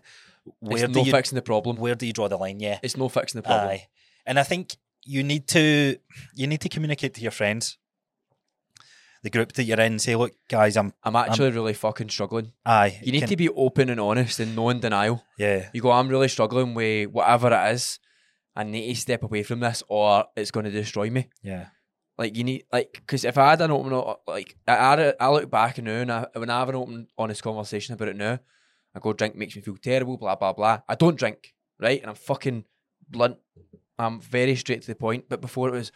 [0.60, 1.78] where It's do no you fixing the problem.
[1.78, 2.60] where do you draw the line?
[2.60, 3.70] Yeah, It's no fixing the problem.
[3.70, 3.88] aye,
[4.26, 4.76] and I think
[5.06, 5.98] you need to
[6.36, 7.78] you need to communicate to your friends,
[9.24, 9.98] the group that you're in.
[10.00, 12.52] Say, look, guys, I'm I'm actually really fucking struggling.
[12.66, 13.00] aye.
[13.04, 15.24] You need can- to be open and honest and no in denial.
[15.38, 18.00] yeah, You go, I'm really struggling with whatever it is.
[18.56, 21.30] I need to step away from this or it's going to destroy me.
[21.42, 21.68] yeah,
[22.20, 23.92] Like, you need, like, because if I had an open,
[24.28, 27.42] like, I, I, I look back now and I, when I have an open, honest
[27.42, 28.38] conversation about it now,
[28.96, 30.82] I go, drink makes me feel terrible, blah, blah, blah.
[30.88, 32.00] I don't drink, right?
[32.00, 32.66] And I'm fucking
[33.10, 33.38] blunt.
[33.98, 35.26] I'm very straight to the point.
[35.30, 35.92] But before it was,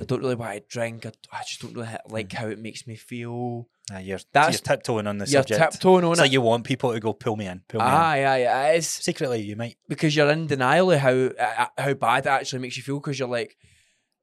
[0.00, 1.06] I don't really want to drink.
[1.06, 3.68] I, I just don't really like how it makes me feel.
[3.92, 5.60] Ah, you're, That's- you're tiptoeing on the You're subject.
[5.72, 6.32] tiptoeing on It's like it.
[6.32, 7.92] you want people to go pull me in, pull me in.
[7.92, 8.70] Aye, aye, aye.
[8.72, 9.76] It's Secretly, you might.
[9.88, 12.98] because you're in denial of how uh, how bad it actually makes you feel.
[12.98, 13.56] Because you're like,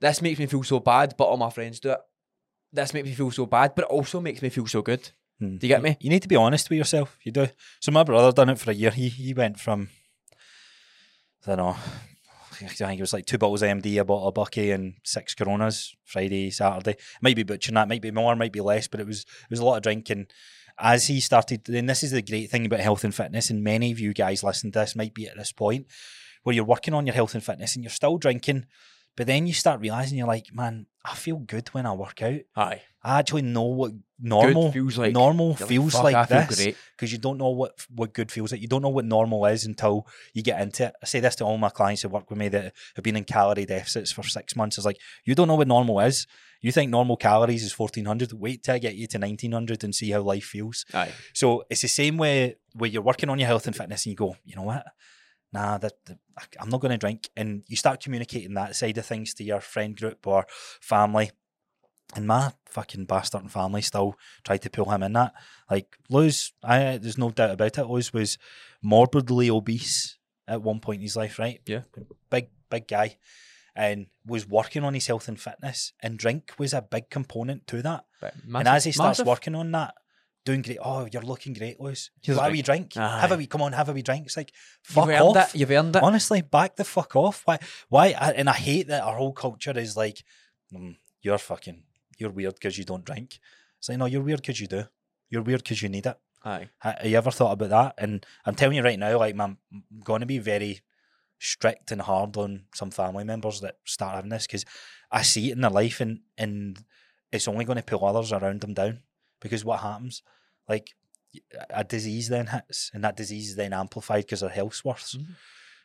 [0.02, 2.00] this makes me feel so bad, but all my friends do it.
[2.74, 5.10] This makes me feel so bad, but it also makes me feel so good.
[5.40, 5.58] Hmm.
[5.58, 5.96] Do you get me?
[6.00, 7.18] You need to be honest with yourself.
[7.24, 7.48] You do.
[7.82, 8.92] So my brother done it for a year.
[8.92, 9.90] He he went from
[11.46, 11.76] I don't know.
[12.64, 15.36] I think it was like two bottles of MD, a bottle of Bucky, and six
[15.36, 16.98] Coronas Friday, Saturday.
[17.22, 19.60] Might be butchering that, might be more, might be less, but it was it was
[19.60, 20.28] a lot of drinking.
[20.80, 23.92] As he started, and this is the great thing about health and fitness, and many
[23.92, 25.86] of you guys listening to this might be at this point
[26.44, 28.66] where you're working on your health and fitness and you're still drinking,
[29.16, 32.42] but then you start realizing you're like, man, I feel good when I work out.
[32.56, 35.14] Aye, I actually know what normal good feels like.
[35.14, 38.62] normal feels "Fuck, like, feel this because you don't know what what good feels like.
[38.62, 40.94] You don't know what normal is until you get into it.
[41.02, 43.24] I say this to all my clients who work with me that have been in
[43.24, 44.78] calorie deficits for six months.
[44.78, 46.28] It's like you don't know what normal is.
[46.62, 48.32] You think normal calories is fourteen hundred.
[48.34, 50.86] Wait till I get you to nineteen hundred and see how life feels.
[50.94, 54.12] Aye, So it's the same way where you're working on your health and fitness and
[54.12, 54.86] you go, you know what?
[55.54, 56.20] Nah, that, that-
[56.60, 57.30] I'm not going to drink.
[57.36, 60.46] And you start communicating that side of things to your friend group or
[60.80, 61.32] family.
[62.16, 65.34] And my fucking bastard and family still tried to pull him in that.
[65.70, 67.86] Like Luz, I there's no doubt about it.
[67.86, 68.38] Luz was
[68.82, 70.18] morbidly obese
[70.48, 71.62] at one point in his life, right?
[71.66, 71.82] Yeah.
[72.30, 73.18] Big, big guy.
[73.76, 75.94] And was working on his health and fitness.
[76.02, 79.28] And drink was a big component to that but and as he starts massive.
[79.28, 79.96] working on that,
[80.46, 80.78] doing great.
[80.82, 82.10] Oh, you're looking great, Lewis.
[82.22, 82.58] Here's a Why drink.
[82.58, 82.98] we drink?
[82.98, 83.20] Aye.
[83.22, 83.48] Have a wee.
[83.48, 84.26] Come on, have a wee drink.
[84.26, 84.52] It's like
[84.88, 85.54] you've fuck earned off.
[85.56, 85.60] it.
[85.60, 86.04] You've earned it.
[86.04, 87.42] Honestly, back the fuck off.
[87.46, 87.60] Why?
[87.90, 88.08] Why?
[88.10, 90.24] And I hate that our whole culture is like,
[90.74, 91.84] mm, you're fucking,
[92.18, 93.40] you're weird because you don't drink.
[93.80, 94.84] It's like no, you're weird because you do.
[95.30, 96.18] You're weird because you need it.
[96.44, 97.94] Aye, Have you ever thought about that?
[98.00, 100.82] And I'm telling you right now, like, man, I'm going to be very
[101.38, 104.66] strict and hard on some family members that start having this because
[105.12, 106.84] I see it in their life and and
[107.32, 109.00] it's only going to pull others around them down
[109.42, 110.24] because what happens,
[110.70, 110.92] like,
[111.70, 115.16] a disease then hits and that disease is then amplified because their health's worse.
[115.16, 115.36] Mhm.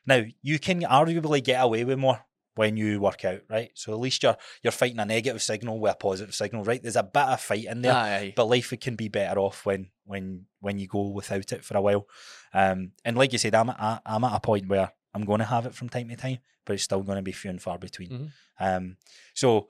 [0.05, 2.25] Now you can arguably get away with more
[2.57, 3.71] when you work out, right?
[3.75, 6.83] So at least you're you're fighting a negative signal with a positive signal, right?
[6.83, 9.91] There's a bit of fight in there aye, but life can be better off when
[10.05, 12.09] when when you go without it for a while.
[12.53, 15.45] Um, and like you said, I'm at, I'm at a point where I'm going to
[15.45, 17.79] have it from time to time, but it's still going to be few and far
[17.79, 18.11] between.
[18.11, 18.31] Mhm.
[18.59, 18.97] Um,
[19.35, 19.69] so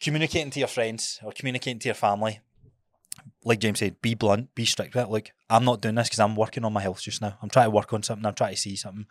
[0.00, 2.40] communicating to your friends or communicating to your family,
[3.44, 5.10] like James said, be blunt, be strict with it.
[5.10, 7.36] Like I'm not doing this because I'm working on my health just now.
[7.42, 8.24] I'm trying to work on something.
[8.26, 9.06] I'm trying to see something.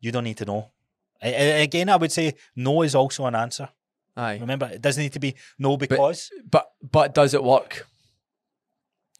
[0.00, 0.72] You don't need to know.
[1.22, 3.68] A- a- Again, I would say no is also an answer.
[4.16, 4.38] aye.
[4.40, 6.30] Remember, it doesn't need to be no because.
[6.50, 7.86] But but does it work?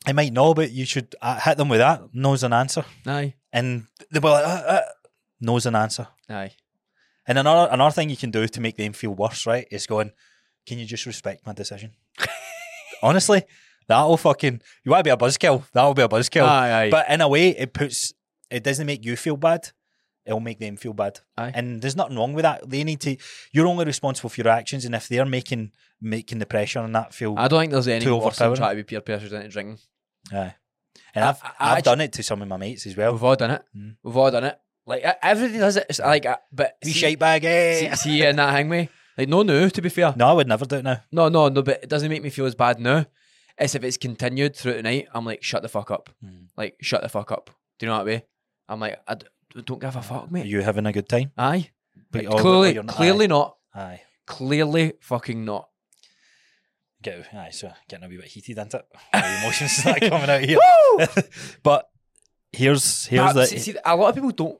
[0.06, 2.02] I might know, but you should uh, hit them with that.
[2.12, 4.80] No's an answer, Aye, and they were like, uh, uh,
[5.40, 6.50] "No's an answer." aye.
[7.24, 10.10] And another another thing you can do to make them feel worse, right, is going,
[10.66, 11.92] "Can you just respect my decision?"
[13.02, 13.44] Honestly,
[13.88, 14.60] that'll fucking.
[14.84, 15.64] You want to be a buzzkill?
[15.72, 16.46] That'll be a buzzkill.
[16.46, 16.90] Aye, aye.
[16.90, 18.12] But in a way, it puts.
[18.50, 19.70] It doesn't make you feel bad.
[20.24, 21.18] It'll make them feel bad.
[21.36, 21.52] Aye.
[21.54, 22.68] And there's nothing wrong with that.
[22.68, 23.16] They need to.
[23.52, 27.12] You're only responsible for your actions, and if they're making making the pressure on that
[27.14, 29.78] feel, I don't think there's any worse than trying to be peer pressured into drinking.
[30.32, 30.54] aye.
[31.14, 33.12] And I- I've, I- I've I done it to some of my mates as well.
[33.12, 33.62] We've all done it.
[33.76, 33.96] Mm.
[34.02, 34.58] We've all done it.
[34.86, 35.86] Like everybody does it.
[35.88, 37.94] It's like, uh, but Wee see, shite bag, eh?
[37.94, 38.88] see, see in that hang me.
[39.16, 39.68] Like no, no.
[39.68, 41.02] To be fair, No, I would never do it now.
[41.12, 41.62] no, no, no.
[41.62, 43.06] But it doesn't make me feel as bad now.
[43.58, 45.08] It's if it's continued throughout the night.
[45.14, 46.08] I'm like, shut the fuck up.
[46.24, 46.46] Mm.
[46.56, 47.50] Like, shut the fuck up.
[47.78, 48.22] Do you know what I mean?
[48.68, 49.26] I'm like, I d-
[49.64, 50.46] don't give a fuck, Are mate.
[50.46, 51.30] you having a good time?
[51.36, 51.70] Aye.
[52.10, 53.56] But Like, oh, clearly, not- clearly not.
[53.74, 53.80] Aye.
[53.82, 54.02] aye.
[54.26, 55.68] Clearly, fucking not.
[57.02, 58.86] Get, aye, so getting a wee bit heated, isn't it?
[59.12, 60.58] Emotions start coming out here.
[61.64, 61.88] but
[62.52, 64.56] here's here's the see, see, a lot of people don't.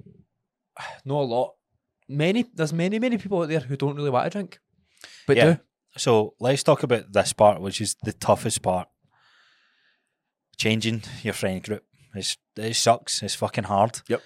[1.05, 1.53] know a lot.
[2.09, 4.59] Many there's many many people out there who don't really want to drink,
[5.27, 5.53] but Yeah.
[5.53, 5.59] do.
[5.97, 8.89] So let's talk about this part, which is the toughest part.
[10.57, 11.85] Changing your friend group.
[12.15, 13.23] It's, it sucks.
[13.23, 14.01] It's fucking hard.
[14.09, 14.23] Yep.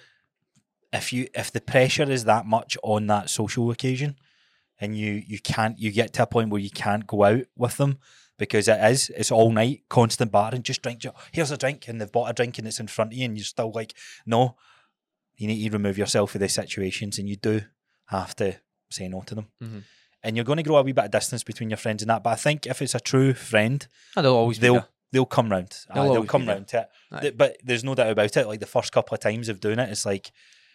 [0.93, 4.15] If you if the pressure is that much on that social occasion,
[4.79, 7.77] and you you can't you get to a point where you can't go out with
[7.77, 7.97] them
[8.37, 11.03] because it is it's all night constant bar and just drink.
[11.31, 13.37] Here's a drink, and they've bought a drink and it's in front of you, and
[13.37, 13.93] you're still like,
[14.25, 14.55] no.
[15.35, 17.61] You need to remove yourself from these situations, and you do
[18.05, 18.55] have to
[18.89, 19.47] say no to them.
[19.61, 19.83] Mhm.
[20.27, 22.21] And you're going to grow a wee bit of distance between your friends and that.
[22.21, 24.87] But I think if it's a true friend, And they'll always they'll there.
[25.13, 25.73] they'll come round.
[25.93, 26.81] They'll They'll, come round to
[27.11, 27.21] it.
[27.21, 28.45] Th- But there's no doubt about it.
[28.45, 30.31] Like the first couple of times of doing it, it's like,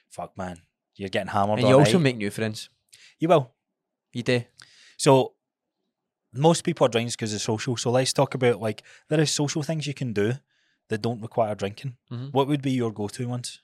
[0.08, 0.62] fuck, man,
[0.96, 1.58] you're getting hammered.
[1.58, 2.02] And you also night.
[2.04, 2.70] make new friends.
[3.18, 3.52] you will.
[4.14, 4.42] You do.
[4.96, 5.34] So
[6.32, 7.76] most people are drinking because of social.
[7.76, 10.32] So let's talk about like there is social things you can do
[10.88, 11.96] that don't require drinking.
[12.10, 12.32] Mhm.
[12.32, 13.60] What would be your go-to ones?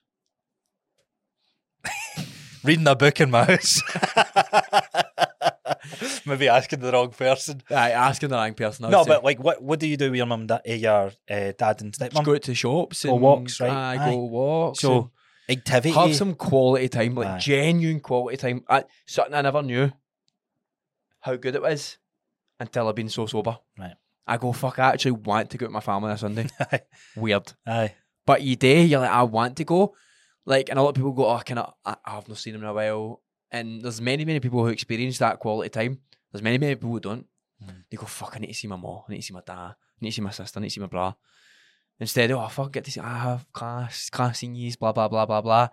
[2.65, 3.83] Reading a book in my house.
[6.27, 7.63] Maybe asking the wrong person.
[7.71, 8.85] Aye, asking the wrong person.
[8.87, 11.13] I No, but like, what what do you do with your mum, da- eh, your
[11.31, 12.25] uh, dad and Just stepmom?
[12.25, 13.71] go out to shops Go and walks, right?
[13.71, 14.11] Aye, Aye.
[14.11, 14.81] go walks.
[14.81, 15.11] So
[15.49, 15.91] activity.
[15.95, 17.39] have some quality time, like Aye.
[17.39, 18.65] genuine quality time.
[18.69, 19.91] I, something I never knew
[21.21, 21.99] how good it was
[22.61, 23.59] until I've been so sober.
[23.79, 23.95] Right.
[24.27, 26.49] I go, fuck, I actually want to go with my family on a Sunday.
[27.17, 27.53] Weird.
[27.67, 27.95] Aye.
[28.27, 29.95] But you do, you're like, I want to go.
[30.45, 32.63] Like, and a lot of people go, oh, can I, I I've not seen him
[32.63, 33.23] in a while.
[33.51, 35.99] And there's many, many people who experience that quality time.
[36.33, 37.27] There's many, many people who don't.
[37.65, 37.85] Mm.
[37.91, 39.03] They go, fuck, I need to see my mom.
[39.09, 39.57] I need to see my dad.
[39.57, 40.59] I need to see my sister.
[40.59, 41.15] I need to see my bra.
[42.01, 45.27] Instead, oh, fuck, I get to see, I have class, class seniors, blah, blah, blah,
[45.27, 45.69] blah, blah.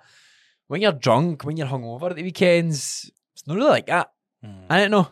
[0.67, 4.11] When you're drunk, when you're hungover at the weekends, it's not really like that.
[4.43, 4.65] Mm.
[4.69, 5.07] I don't know.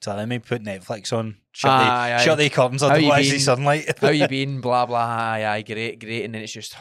[0.00, 1.36] So let me put Netflix on.
[1.52, 2.24] Shut Aye, the aye.
[2.24, 2.82] shut the curtains.
[2.82, 3.98] I How don't want to sunlight.
[3.98, 4.60] How you been?
[4.60, 4.98] Blah, blah.
[4.98, 6.24] Aye, aye, great, great.
[6.24, 6.74] And then it's just,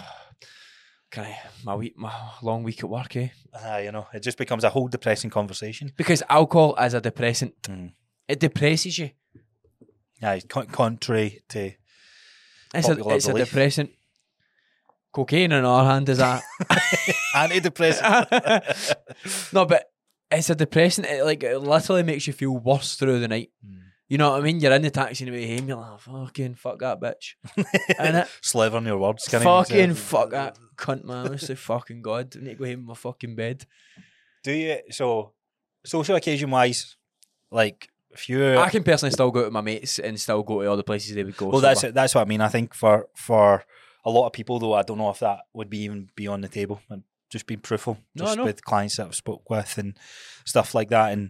[1.11, 3.29] can I, my week, my long week at work, eh?
[3.53, 5.91] Aye, you know, it just becomes a whole depressing conversation.
[5.97, 7.59] Because alcohol is a depressant.
[7.63, 7.93] Mm.
[8.27, 9.11] It depresses you.
[10.21, 11.71] Aye, con- contrary to
[12.73, 13.91] It's a, it's a depressant.
[15.11, 16.43] Cocaine on our hand is that.
[17.35, 19.53] antidepressant.
[19.53, 19.91] no, but
[20.29, 21.07] it's a depressant.
[21.07, 23.49] It like it literally makes you feel worse through the night.
[23.65, 23.79] Mm.
[24.09, 24.59] You know what I mean?
[24.59, 25.67] You're in the taxi and way home.
[25.67, 27.35] You're like, "Oh, fucking fuck that bitch.
[27.99, 29.23] And it, Slivering your words.
[29.23, 31.27] say fucking fuck that cunt, man.
[31.27, 32.35] Honestly, fucking god.
[32.35, 33.65] I need to go home in my fucking bed.
[34.43, 35.33] Do you so
[35.85, 36.97] social occasion wise,
[37.51, 40.67] like if you I can personally still go to my mates and still go to
[40.69, 41.47] all the places they would go.
[41.49, 42.41] well that's that's what I mean.
[42.41, 43.63] I think for for
[44.03, 46.41] a lot of people though, I don't know if that would be even be on
[46.41, 46.81] the table.
[46.89, 48.45] And just being truthful, No, just no.
[48.45, 49.95] with clients that I've spoke with and
[50.45, 51.29] stuff like that, and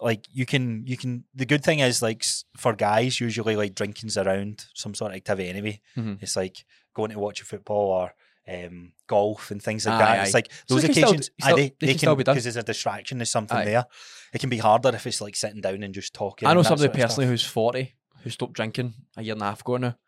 [0.00, 1.24] like you can you can.
[1.34, 2.24] The good thing is like
[2.56, 5.80] for guys, usually like drinking's around some sort of activity anyway.
[5.96, 6.22] Mhm.
[6.22, 6.64] It's like
[6.94, 8.14] going to watch a football or.
[8.50, 10.18] Um, golf and things like Aye, that.
[10.20, 10.22] aye.
[10.22, 11.30] It's like those they can still- occasions.
[11.38, 12.34] still- they they, they can can still be done.
[12.34, 13.18] because there's a distraction.
[13.18, 13.64] There's something Aye.
[13.66, 13.84] there.
[14.32, 16.48] It can be harder if it's like sitting down and just talking.
[16.48, 17.08] I know somebody sort of stuff.
[17.10, 19.98] personally who's 40 who stopped drinking a year and a half ago now.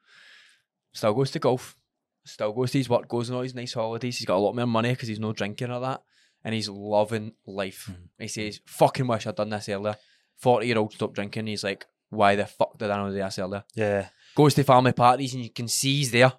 [0.95, 1.77] Still goes to golf.
[2.25, 4.17] Still goes to his work, goes on all his nice holidays.
[4.17, 6.01] He's got a lot more money because he's no drinking or that.
[6.45, 7.91] And he's loving life.
[7.91, 8.09] Mhm.
[8.19, 9.97] He says, fucking wish I'd done this earlier.
[10.39, 11.47] 40 year old stopped drinking.
[11.47, 13.65] He's like, why the fuck did I not do this earlier?
[13.75, 14.09] Yeah.
[14.35, 16.33] Goes to family parties and you can see he's there.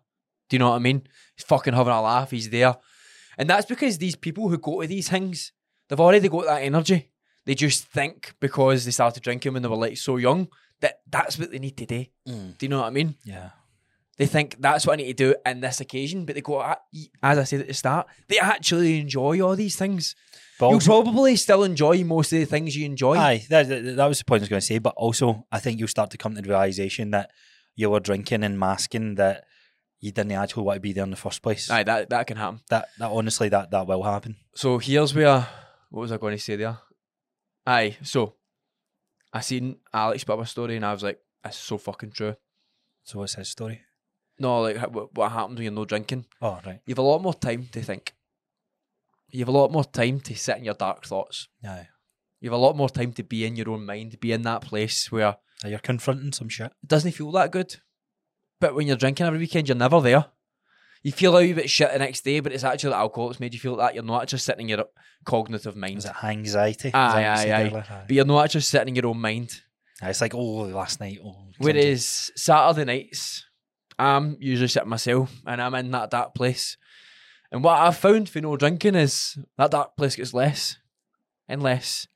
[0.49, 1.03] Do you know what I mean?
[1.36, 2.32] He's fucking having a laugh.
[2.32, 2.76] He's there.
[3.38, 5.52] And that's because these people who go to these things,
[5.88, 7.11] they've already got that energy.
[7.45, 10.48] They just think because they started drinking when they were like so young
[10.82, 12.06] that that's what they need to do.
[12.28, 12.57] Mm.
[12.57, 13.15] Do you know what I mean?
[13.23, 13.49] Yeah.
[14.17, 16.75] They think that's what I need to do in this occasion, but they go, "Ah,
[17.23, 20.15] as I said at the start, they actually enjoy all these things.
[20.59, 23.17] But You'll also, probably still enjoy most of the things you enjoy.
[23.17, 24.77] aye, that, that, that was the point I was going to say.
[24.77, 27.31] But also, I think you'll start to come to the realization that
[27.75, 29.45] you were drinking and masking that
[29.99, 31.69] you didn't actually want to be there in the first place.
[31.71, 32.59] Aye, that, that can happen.
[32.69, 34.35] That, that honestly, that, that will happen.
[34.53, 35.47] So here's where
[35.89, 36.77] what was I going to say there?
[37.65, 38.35] Aye, so
[39.33, 42.35] I seen Alex put up a story and I was like, that's so fucking true.
[43.03, 43.81] So what's his story?
[44.39, 46.25] No, like what, what happens when you're no drinking?
[46.41, 46.79] Oh, right.
[46.85, 48.13] You have a lot more time to think.
[49.29, 51.47] You have a lot more time to sit in your dark thoughts.
[51.65, 51.87] Aye.
[52.39, 54.61] You have a lot more time to be in your own mind, be in that
[54.61, 56.71] place where You're confronting some shit.
[56.83, 57.75] it doesn't feel that good.
[58.59, 60.25] But when you're drinking every weekend, you're never there.
[61.03, 63.39] You feel a wee bit shit the next day, but it's actually the alcohol that's
[63.39, 63.95] made you feel like that.
[63.95, 64.85] You're not just sitting in your
[65.25, 65.97] cognitive mind.
[65.99, 66.91] Is it anxiety?
[66.93, 67.85] Aye, that what you aye, aye.
[67.89, 68.03] Aye.
[68.07, 69.61] But you're not just sitting in your own mind.
[70.03, 71.19] It's like, oh, last night.
[71.23, 73.45] Oh, Whereas Saturday nights,
[74.02, 76.76] I'm usually sitting myself and I'm in that dark place.
[77.52, 80.78] And what I've found for no drinking is that dark place gets less
[81.48, 82.07] and less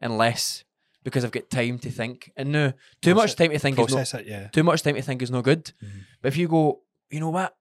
[0.00, 0.64] and less
[1.04, 2.32] because I've got time to think.
[2.36, 4.48] And no, too much time to think is no, process it, yeah.
[4.48, 5.72] too much time to think is no good.
[5.82, 6.04] Mhm.
[6.20, 6.80] But if you go,
[7.10, 7.56] you know what?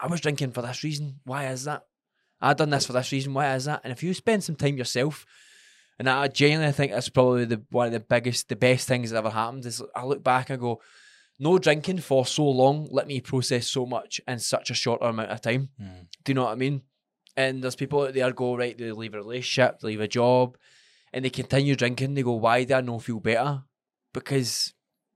[0.00, 1.20] I was drinking for this reason.
[1.24, 1.84] Why is that?
[2.40, 3.32] I done this for this reason.
[3.32, 3.82] Why is that?
[3.84, 5.24] And if you spend some time yourself,
[5.98, 9.18] and I genuinely think that's probably the one of the biggest, the best things that
[9.18, 9.64] ever happened.
[9.66, 10.80] Is I look back and go,
[11.38, 15.30] no drinking for so long let me process so much in such a short amount
[15.30, 15.68] of time.
[15.80, 16.08] Mm.
[16.24, 16.82] Do you know what I mean?
[17.36, 20.56] And there's people out there go right, they leave a relationship, they leave a job,
[21.12, 22.14] and they continue drinking.
[22.14, 23.62] They go, why do I not feel better?
[24.12, 24.72] Because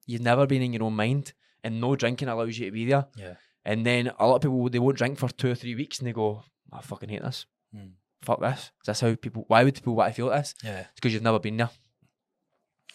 [0.06, 1.32] you've never been in your own mind,
[1.62, 3.06] and no drinking allows you to be there.
[3.16, 3.34] Yeah.
[3.64, 6.08] And then a lot of people they won't drink for two or three weeks, and
[6.08, 6.42] they go,
[6.72, 7.46] I fucking hate this.
[7.74, 7.92] Mm.
[8.22, 8.72] Fuck this.
[8.84, 9.44] That's how people.
[9.46, 10.54] Why would people want to feel like this?
[10.64, 10.80] Yeah.
[10.80, 11.70] It's because you've never been there.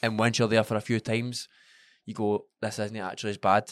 [0.02, 1.48] And once you're there for a few times,
[2.06, 3.72] you go, this isn't actually as bad.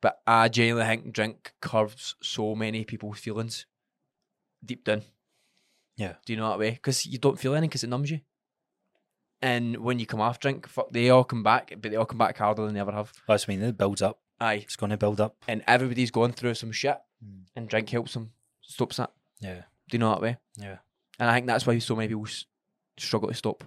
[0.00, 3.66] But I genuinely think drink curves so many people's feelings
[4.64, 5.02] deep down.
[5.96, 6.14] Yeah.
[6.26, 6.70] Do you know that way?
[6.70, 8.20] Because you don't feel anything because it numbs you.
[9.40, 12.18] And when you come off drink, fuck, they all come back, but they all come
[12.18, 13.12] back harder than they ever have.
[13.26, 13.68] That's what I mean.
[13.68, 14.20] It builds up.
[14.40, 14.54] Aye.
[14.64, 15.36] It's going to build up.
[15.48, 17.42] And everybody's going through some shit, Mm.
[17.54, 18.32] and drink helps them,
[18.62, 19.12] stops that.
[19.40, 19.62] Yeah.
[19.88, 20.38] Do you know that way?
[20.56, 20.78] Yeah.
[21.20, 22.26] And I think that's why so many people
[22.98, 23.62] struggle to stop.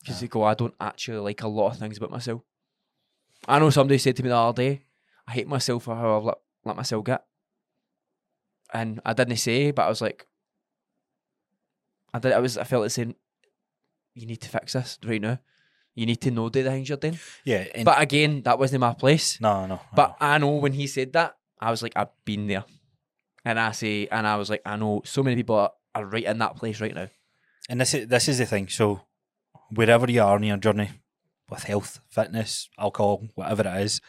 [0.00, 2.42] because they go, I don't actually like a lot of things about myself.
[3.46, 4.82] I know somebody said to me the other day,
[5.26, 7.24] I hate myself for how I've let, let myself get.
[8.72, 10.26] And I didn't say, but I was like,
[12.12, 12.32] I did.
[12.32, 12.56] I was.
[12.58, 13.14] I felt like saying,
[14.14, 15.38] you need to fix this right now.
[15.94, 17.18] You need to know the things you're doing.
[17.44, 19.40] Yeah, and But again, that wasn't my place.
[19.40, 19.80] no, no.
[19.94, 22.64] But I know when he said that, I was like, I've been there.
[23.44, 26.24] And I say, and I was like, I know so many people are, are right
[26.24, 27.08] in that place right now.
[27.68, 28.68] And this is this is the thing.
[28.68, 29.02] So
[29.70, 30.90] wherever you are in your journey
[31.50, 34.00] with health, fitness, alcohol, whatever it is,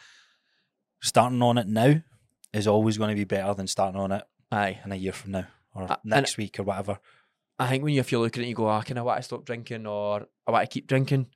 [1.00, 2.02] starting on it now
[2.52, 4.80] is always going to be better than starting on it Aye.
[4.84, 6.98] in a year from now or next week or whatever.
[7.58, 9.18] I think when you, if you're looking at it, you go, ah, can I want
[9.18, 11.26] to stop drinking or I want to keep drinking?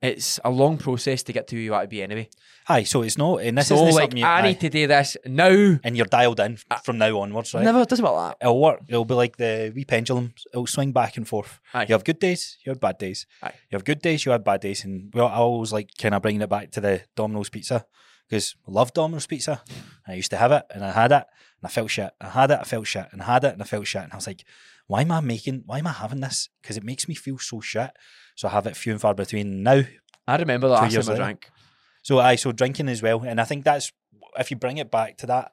[0.00, 2.28] It's a long process to get to who you want to be anyway.
[2.68, 4.86] Aye, so it's not, and this so, isn't like, you, I aye, need to do
[4.86, 5.48] this now.
[5.82, 7.64] and you're dialed in from now onwards, right?
[7.64, 8.46] Never does about that.
[8.46, 8.80] It'll work.
[8.88, 10.34] It'll be like the wee pendulum.
[10.52, 11.58] It'll swing back and forth.
[11.74, 11.86] Aye.
[11.88, 13.26] You have good days, you have bad days.
[13.42, 13.54] Aye.
[13.70, 16.22] You have good days, you have bad days, and well, I always like kind of
[16.22, 17.84] bringing it back to the Domino's pizza
[18.28, 19.62] because I love Domino's pizza.
[20.06, 22.10] I used to have it, and I had it, and I felt shit.
[22.20, 24.12] I had it, I felt shit, and I had it, and I felt shit, and
[24.12, 24.44] I was like,
[24.86, 25.64] why am I making?
[25.66, 26.48] Why am I having this?
[26.62, 27.90] Because it makes me feel so shit.
[28.38, 29.82] So I have it few and far between now.
[30.28, 31.50] I remember the Two last time I drank.
[32.04, 33.90] So I so drinking as well, and I think that's
[34.38, 35.50] if you bring it back to that,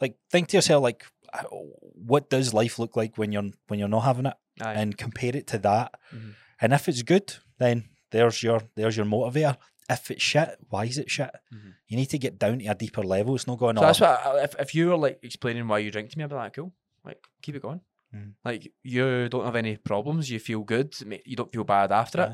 [0.00, 1.04] like think to yourself like,
[1.50, 4.32] what does life look like when you're when you're not having it,
[4.62, 4.72] Aye.
[4.72, 6.34] and compare it to that, Mhm.
[6.62, 9.58] and if it's good, then there's your there's your motivator.
[9.90, 11.30] If it's shit, why is it shit?
[11.52, 11.74] Mhm.
[11.88, 13.34] You need to get down to a deeper level.
[13.34, 13.86] It's not going So on.
[13.88, 16.30] that's what I, if if you were like explaining why you drink to me, I'd
[16.30, 16.72] be like, cool,
[17.04, 17.82] like keep it going.
[18.14, 18.34] Mm.
[18.44, 20.94] Like you don't have any problems, you feel good,
[21.24, 22.32] you don't feel bad after it.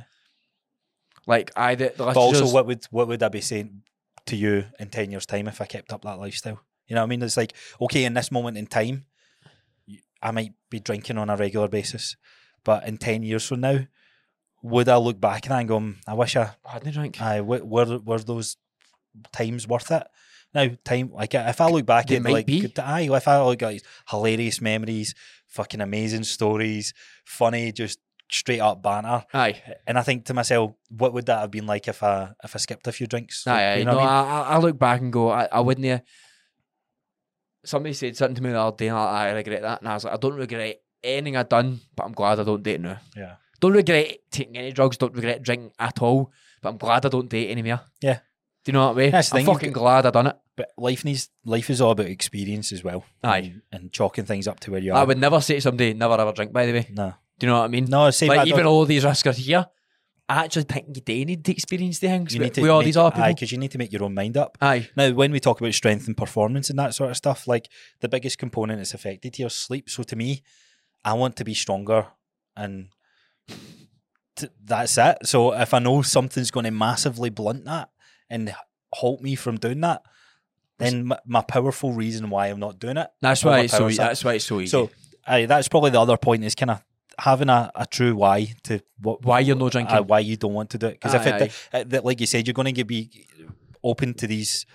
[1.27, 3.83] Like I, the, the But also, just- what would what would I be saying
[4.27, 6.61] to you in ten years' time if I kept up that lifestyle?
[6.87, 7.23] You know what I mean?
[7.23, 9.05] It's like okay, in this moment in time,
[10.23, 12.17] I might be drinking on a regular basis,
[12.65, 13.81] but in ten years from now,
[14.63, 17.21] would I look back and I go, "Mm, I wish I, hadn't drank.
[17.21, 18.57] I were were were those
[19.33, 20.07] times worth it?
[20.55, 22.73] Now, time like if I look back at might like be.
[22.79, 25.15] aye, if I look at hilarious memories,
[25.49, 26.95] fucking amazing stories,
[27.25, 27.99] funny, just
[28.31, 29.25] straight up banter.
[29.33, 32.55] Aye, And I think to myself, what would that have been like if I if
[32.55, 33.47] I skipped a few drinks?
[33.47, 33.77] aye, aye.
[33.77, 34.09] you know no, I I, mean?
[34.09, 35.87] I, I look back and go, I, I wouldn't.
[35.87, 36.03] Have,
[37.65, 39.95] somebody said something to me the other day, and I, I regret that, and I
[39.95, 42.99] was like, I don't regret anything I've done, but I'm glad I don't date now.
[43.17, 43.37] Yeah.
[43.61, 44.97] Don't regret taking any drugs.
[44.97, 46.33] Don't regret drinking at all.
[46.63, 47.81] But I'm glad I don't date anymore.
[48.01, 48.21] Yeah.
[48.65, 49.11] Do you know what I mean?
[49.11, 50.37] That's I'm fucking glad I done it.
[50.59, 53.05] But life needs life is all about experience as well.
[53.23, 53.39] Aye.
[53.39, 54.99] And, and chalking things up to where you are.
[54.99, 56.89] I would never say to somebody, never ever drink, by the way.
[56.91, 57.15] no.
[57.39, 57.85] Do you know what I mean?
[57.85, 59.65] No, same like, even all these risks are here.
[60.29, 62.83] I actually think you do need to experience the things you need to with all
[62.83, 64.59] these other Aye, because you need to make your own mind up.
[64.61, 64.91] Aye.
[64.97, 67.69] Now, when we talk about strength and performance and that sort of stuff, like
[68.01, 69.89] the biggest component is affected your sleep.
[69.89, 70.43] So to me,
[71.05, 72.09] I want to be stronger,
[72.57, 72.89] and
[74.35, 75.19] t- that's it.
[75.23, 77.91] So if I know something's going to massively blunt that
[78.29, 78.53] and
[78.93, 80.03] halt me from doing that,
[80.79, 83.09] then my, my powerful reason why I'm not doing it.
[83.21, 83.89] That's why it's so.
[83.89, 84.71] That's why it's so easy.
[84.71, 84.91] So,
[85.27, 86.83] aye, that's probably the other point is kind of
[87.19, 89.97] having a, a true why to what why you're not drinking?
[89.97, 91.01] uh, why you don't want to do it.
[91.01, 93.27] Because if Aye, it, uh, that, like you said, you're going to be
[93.83, 94.67] open to these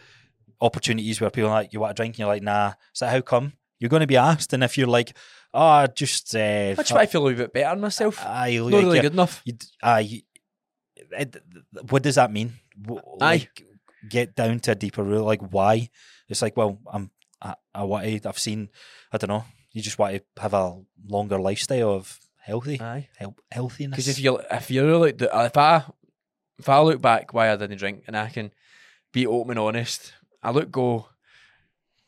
[0.61, 2.15] opportunities where people are like, you want to drink?
[2.15, 2.73] And you're like, nah.
[2.93, 3.53] So how come?
[3.79, 4.53] You're going to be asked.
[4.53, 5.15] And if you're like,
[5.53, 6.35] oh, just.
[6.35, 6.39] Uh,
[6.71, 8.23] I just want feel a little bit better myself.
[8.59, 9.41] not like, really good enough.
[9.45, 10.23] You, aye,
[11.11, 11.37] it,
[11.89, 12.53] what does that mean?
[12.89, 12.97] Aye.
[13.19, 13.65] Like,
[14.09, 15.23] get down to a deeper root.
[15.23, 15.89] Like, why?
[16.29, 17.11] It's like, well, I'm.
[17.41, 18.29] I, I want to.
[18.29, 18.69] I've seen.
[19.11, 19.45] I don't know.
[19.71, 23.09] You just want to have a longer lifestyle of healthy, Aye.
[23.17, 23.95] health, healthiness.
[23.95, 25.83] Because if you if you're like the, uh, if I
[26.59, 28.51] if I look back why I didn't drink and I can
[29.11, 31.07] be open and honest, I look go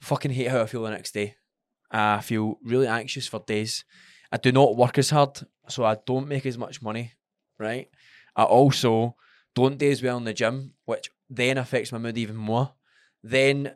[0.02, 1.36] fucking hate how I feel the next day.
[1.90, 3.86] I feel really anxious for days.
[4.32, 5.40] I do not work as hard,
[5.70, 7.14] so I don't make as much money.
[7.58, 7.90] Right.
[8.36, 9.16] I also
[9.56, 12.74] don't do as well in the gym, which then affects my mood even more.
[13.24, 13.76] Then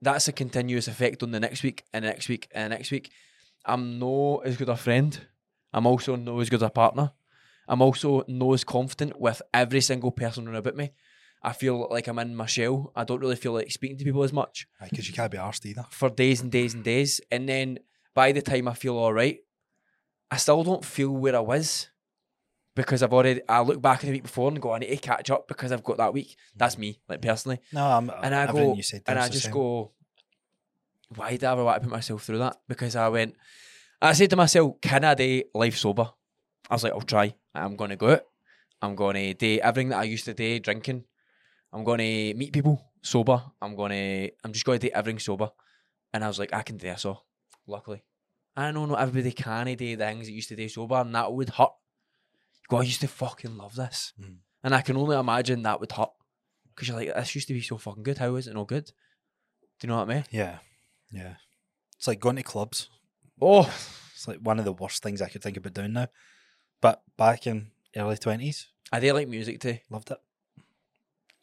[0.00, 2.90] that's a continuous effect on the next week and the next week and the next
[2.90, 3.10] week.
[3.64, 5.18] I'm no as good a friend.
[5.72, 7.12] I'm also no as good a partner.
[7.66, 10.92] I'm also no as confident with every single person around about me.
[11.42, 12.92] I feel like I'm in my shell.
[12.96, 15.66] I don't really feel like speaking to people as much because you can't be arsed
[15.66, 15.84] either.
[15.90, 17.20] for days and days and days.
[17.30, 17.78] And then
[18.14, 19.38] by the time I feel all right,
[20.30, 21.88] I still don't feel where I was
[22.74, 23.40] because I've already.
[23.48, 25.72] I look back at the week before and go, I need to catch up because
[25.72, 26.36] I've got that week.
[26.56, 27.60] That's me, like personally.
[27.72, 28.10] No, I'm.
[28.22, 29.52] And I go, you said and I just same.
[29.52, 29.92] go,
[31.14, 32.56] why did I ever want to put myself through that?
[32.68, 33.34] Because I went,
[34.00, 36.10] I said to myself, can I do life sober?
[36.68, 37.34] I was like, I'll try.
[37.54, 38.22] I'm going to go out.
[38.82, 41.04] I'm going to do everything that I used to do, drinking.
[41.72, 43.42] I'm going to meet people sober.
[43.60, 45.50] I'm going to, I'm just going to do everything sober.
[46.12, 47.26] And I was like, I can do this all,
[47.66, 48.04] luckily.
[48.56, 51.32] I know not everybody can do the things that used to do sober, and that
[51.32, 51.72] would hurt.
[52.64, 54.12] You go, I used to fucking love this.
[54.20, 54.36] Mm.
[54.62, 56.10] And I can only imagine that would hurt.
[56.74, 58.18] Because you're like, this used to be so fucking good.
[58.18, 58.86] How is it no good?
[58.86, 60.24] Do you know what I mean?
[60.30, 60.58] Yeah,
[61.12, 61.34] yeah.
[61.96, 62.88] It's like going to clubs.
[63.40, 63.70] Oh,
[64.14, 66.08] It's like one of the worst things I could think about doing now.
[66.80, 69.78] But back in early twenties, I did like music too.
[69.90, 70.18] loved it.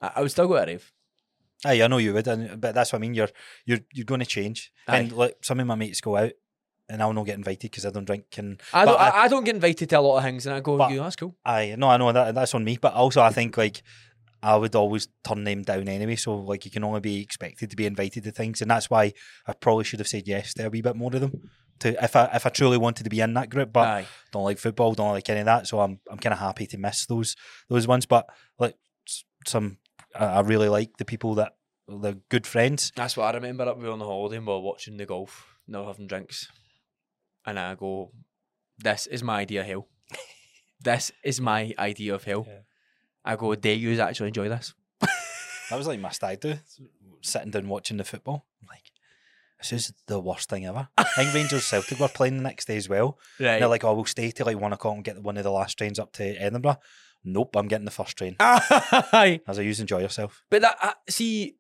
[0.02, 0.92] I, I would still go to rave.
[1.64, 3.14] Aye, I know you would, and, but that's what I mean.
[3.14, 3.30] You're
[3.66, 6.32] you're you're going to change, and like some of my mates go out,
[6.92, 8.26] and I'll not get invited because I don't drink.
[8.38, 10.60] And I don't, I, I don't get invited to a lot of things, and I
[10.60, 13.22] go, But- "You, that's cool." Aye, no, I know that that's on me, but also
[13.22, 13.82] I think like
[14.44, 16.16] I would always turn them down anyway.
[16.16, 19.14] So like you can only be expected to be invited to things, and that's why
[19.48, 21.50] I probably should have said yes to a wee bit more of them.
[21.80, 24.06] To if I if I truly wanted to be in that group, but Aye.
[24.32, 25.68] don't like football, don't like any of that.
[25.68, 27.36] So I'm I'm kind of happy to miss those
[27.70, 28.06] those ones.
[28.06, 28.28] But
[28.60, 28.76] like
[29.48, 29.78] some,
[30.16, 31.54] I I really like the people that
[31.88, 32.92] the good friends.
[32.96, 33.64] That's what I remember.
[33.68, 36.48] Up we were on the holiday and we were watching the golf, now having drinks,
[37.46, 38.12] and I go,
[38.78, 39.88] "This is my idea of hell.
[40.80, 42.60] this is my idea of hell." Yeah.
[43.24, 44.74] I go, "Do you actually enjoy this?"
[45.72, 46.56] That was like my stag do,
[47.22, 48.46] sitting down watching the football.
[48.62, 48.92] I'm like,
[49.58, 50.90] this is the worst thing ever.
[50.98, 53.18] I think Rangers Celtic were playing the next day as well.
[53.40, 53.58] Right.
[53.60, 55.78] They're like, oh, we'll stay till like one o'clock and get one of the last
[55.78, 56.76] trains up to Edinburgh.
[57.24, 58.36] Nope, I'm getting the first train.
[58.40, 60.44] As I use enjoy yourself.
[60.50, 61.56] But that uh, see,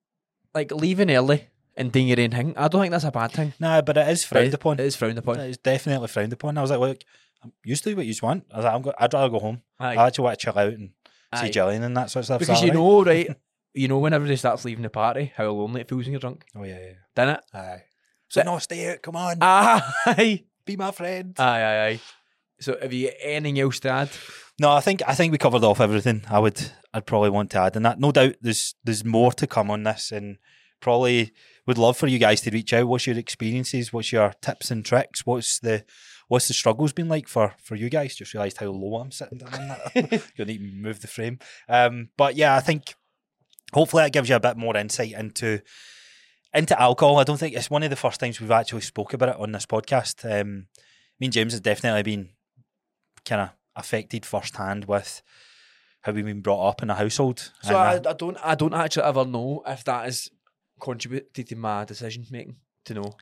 [0.53, 2.53] like leaving early and doing your own thing.
[2.57, 3.53] I don't think that's a bad thing.
[3.59, 4.79] Nah, but it is frowned upon.
[4.79, 5.39] It is frowned upon.
[5.39, 6.57] It is definitely frowned upon.
[6.57, 7.03] I was like, look,
[7.43, 8.45] I'm used to what you want.
[8.51, 9.61] I was like, I'm go- I'd rather go home.
[9.79, 9.95] Aye.
[9.95, 10.89] I actually want to chill out and
[11.35, 11.51] see Aye.
[11.51, 12.39] Gillian and that sort of stuff.
[12.39, 13.29] Because you know, right?
[13.73, 16.43] You know, when everybody starts leaving the party, how lonely it feels when you're drunk,
[16.57, 16.91] Oh yeah, yeah.
[17.15, 17.43] doesn't it?
[17.53, 17.83] Aye.
[18.27, 19.01] So But- no, stay out.
[19.01, 21.33] Come on, Aye, be my friend.
[21.39, 21.99] aye, aye, aye.
[22.59, 24.09] So, have you anything else to add?
[24.59, 26.23] No, I think I think we covered off everything.
[26.29, 26.61] I would
[26.93, 27.97] I'd probably want to add in that.
[27.97, 30.37] No doubt there's there's more to come on this and
[30.81, 31.31] probably
[31.67, 32.87] would love for you guys to reach out.
[32.87, 33.93] What's your experiences?
[33.93, 35.25] What's your tips and tricks?
[35.25, 35.85] What's the
[36.27, 38.15] what's the struggles been like for for you guys?
[38.15, 40.31] Just realised how low I'm sitting down in that.
[40.37, 41.39] Gonna need to move the frame.
[41.69, 42.95] Um but yeah, I think
[43.73, 45.61] hopefully that gives you a bit more insight into
[46.53, 47.19] into alcohol.
[47.19, 49.51] I don't think it's one of the first times we've actually spoke about it on
[49.51, 50.25] this podcast.
[50.39, 50.67] Um
[51.19, 52.29] me and James has definitely been
[53.23, 55.21] kind of affected firsthand with
[56.01, 57.51] how we've been brought up in a household.
[57.61, 60.29] So I, uh, I don't, I don't actually ever know if that has
[60.81, 62.57] contributed to my decision making.
[62.85, 63.13] To know,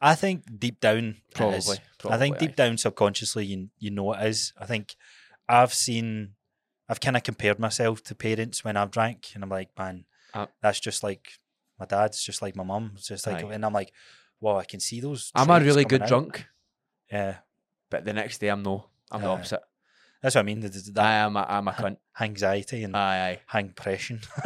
[0.00, 1.60] I think deep down, probably,
[1.98, 2.54] probably I think deep aye.
[2.54, 4.52] down subconsciously, you you know it is.
[4.56, 4.94] I think
[5.48, 6.34] I've seen,
[6.88, 10.46] I've kind of compared myself to parents when I've drank, and I'm like, man, Uh,
[10.62, 11.32] that's just like
[11.78, 12.92] my dad's, just like my mum.
[12.96, 13.52] Just like, Aye.
[13.54, 13.92] and I'm like,
[14.40, 15.30] well, I can see those.
[15.34, 16.08] I'm a really good out.
[16.08, 16.46] drunk,
[17.10, 17.38] Yeah,
[17.90, 19.32] but the next day I'm no, I'm the Aye.
[19.32, 19.60] opposite.
[20.22, 20.60] That's what I mean.
[20.60, 21.96] th- th- That I am, a, I'm a cunt.
[22.20, 24.20] anxiety and Aye, hang pressure.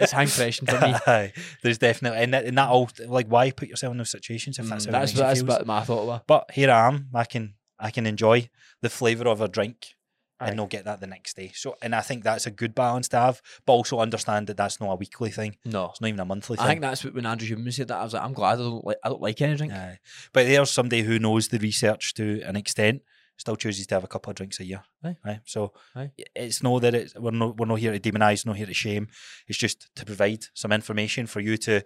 [0.00, 0.94] it's hang pressure for me.
[1.06, 1.32] Aye,
[1.62, 4.66] there's definitely and that, and that all like why put yourself in those situations if
[4.68, 5.48] that's Mm, how it that's makes that's feel.
[5.48, 6.20] what my thought was.
[6.26, 7.08] But here I am.
[7.14, 8.48] I can I can enjoy
[8.82, 9.94] the flavour of a drink
[10.38, 10.48] Aye.
[10.48, 11.50] and not get that the next day.
[11.54, 14.80] So and I think that's a good balance to have, but also understand that that's
[14.80, 15.56] not a weekly thing.
[15.64, 16.64] No, It's not even a monthly thing.
[16.64, 18.62] I think that's what when Andrew Huberman said that I was like, I'm glad I
[18.62, 19.72] don't like, I don't like any drink.
[19.72, 19.98] Aye.
[20.32, 23.02] But there's somebody who knows the research to an extent,
[23.40, 24.82] still chooses to have a couple of drinks a year.
[25.02, 25.16] Aye.
[25.24, 25.40] Right.
[25.44, 26.10] So Aye.
[26.36, 29.08] it's no that it's we're not we're not here to demonise, not here to shame.
[29.48, 31.82] It's just to provide some information for you to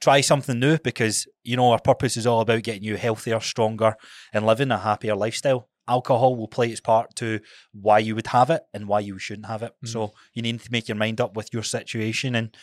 [0.00, 3.94] try something new because you know our purpose is all about getting you healthier, stronger,
[4.32, 5.68] and living a happier lifestyle.
[5.88, 7.40] Alcohol will play its part to
[7.72, 9.72] why you would have it and why you shouldn't have it.
[9.82, 9.88] Mm.
[9.88, 12.54] So you need to make your mind up with your situation and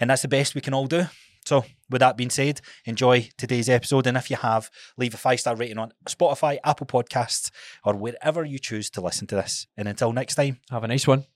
[0.00, 1.06] and that's the best we can all do.
[1.44, 4.06] So, with that being said, enjoy today's episode.
[4.06, 7.50] And if you have, leave a five star rating on Spotify, Apple Podcasts,
[7.84, 9.66] or wherever you choose to listen to this.
[9.76, 11.26] And until next time, Have a nice one.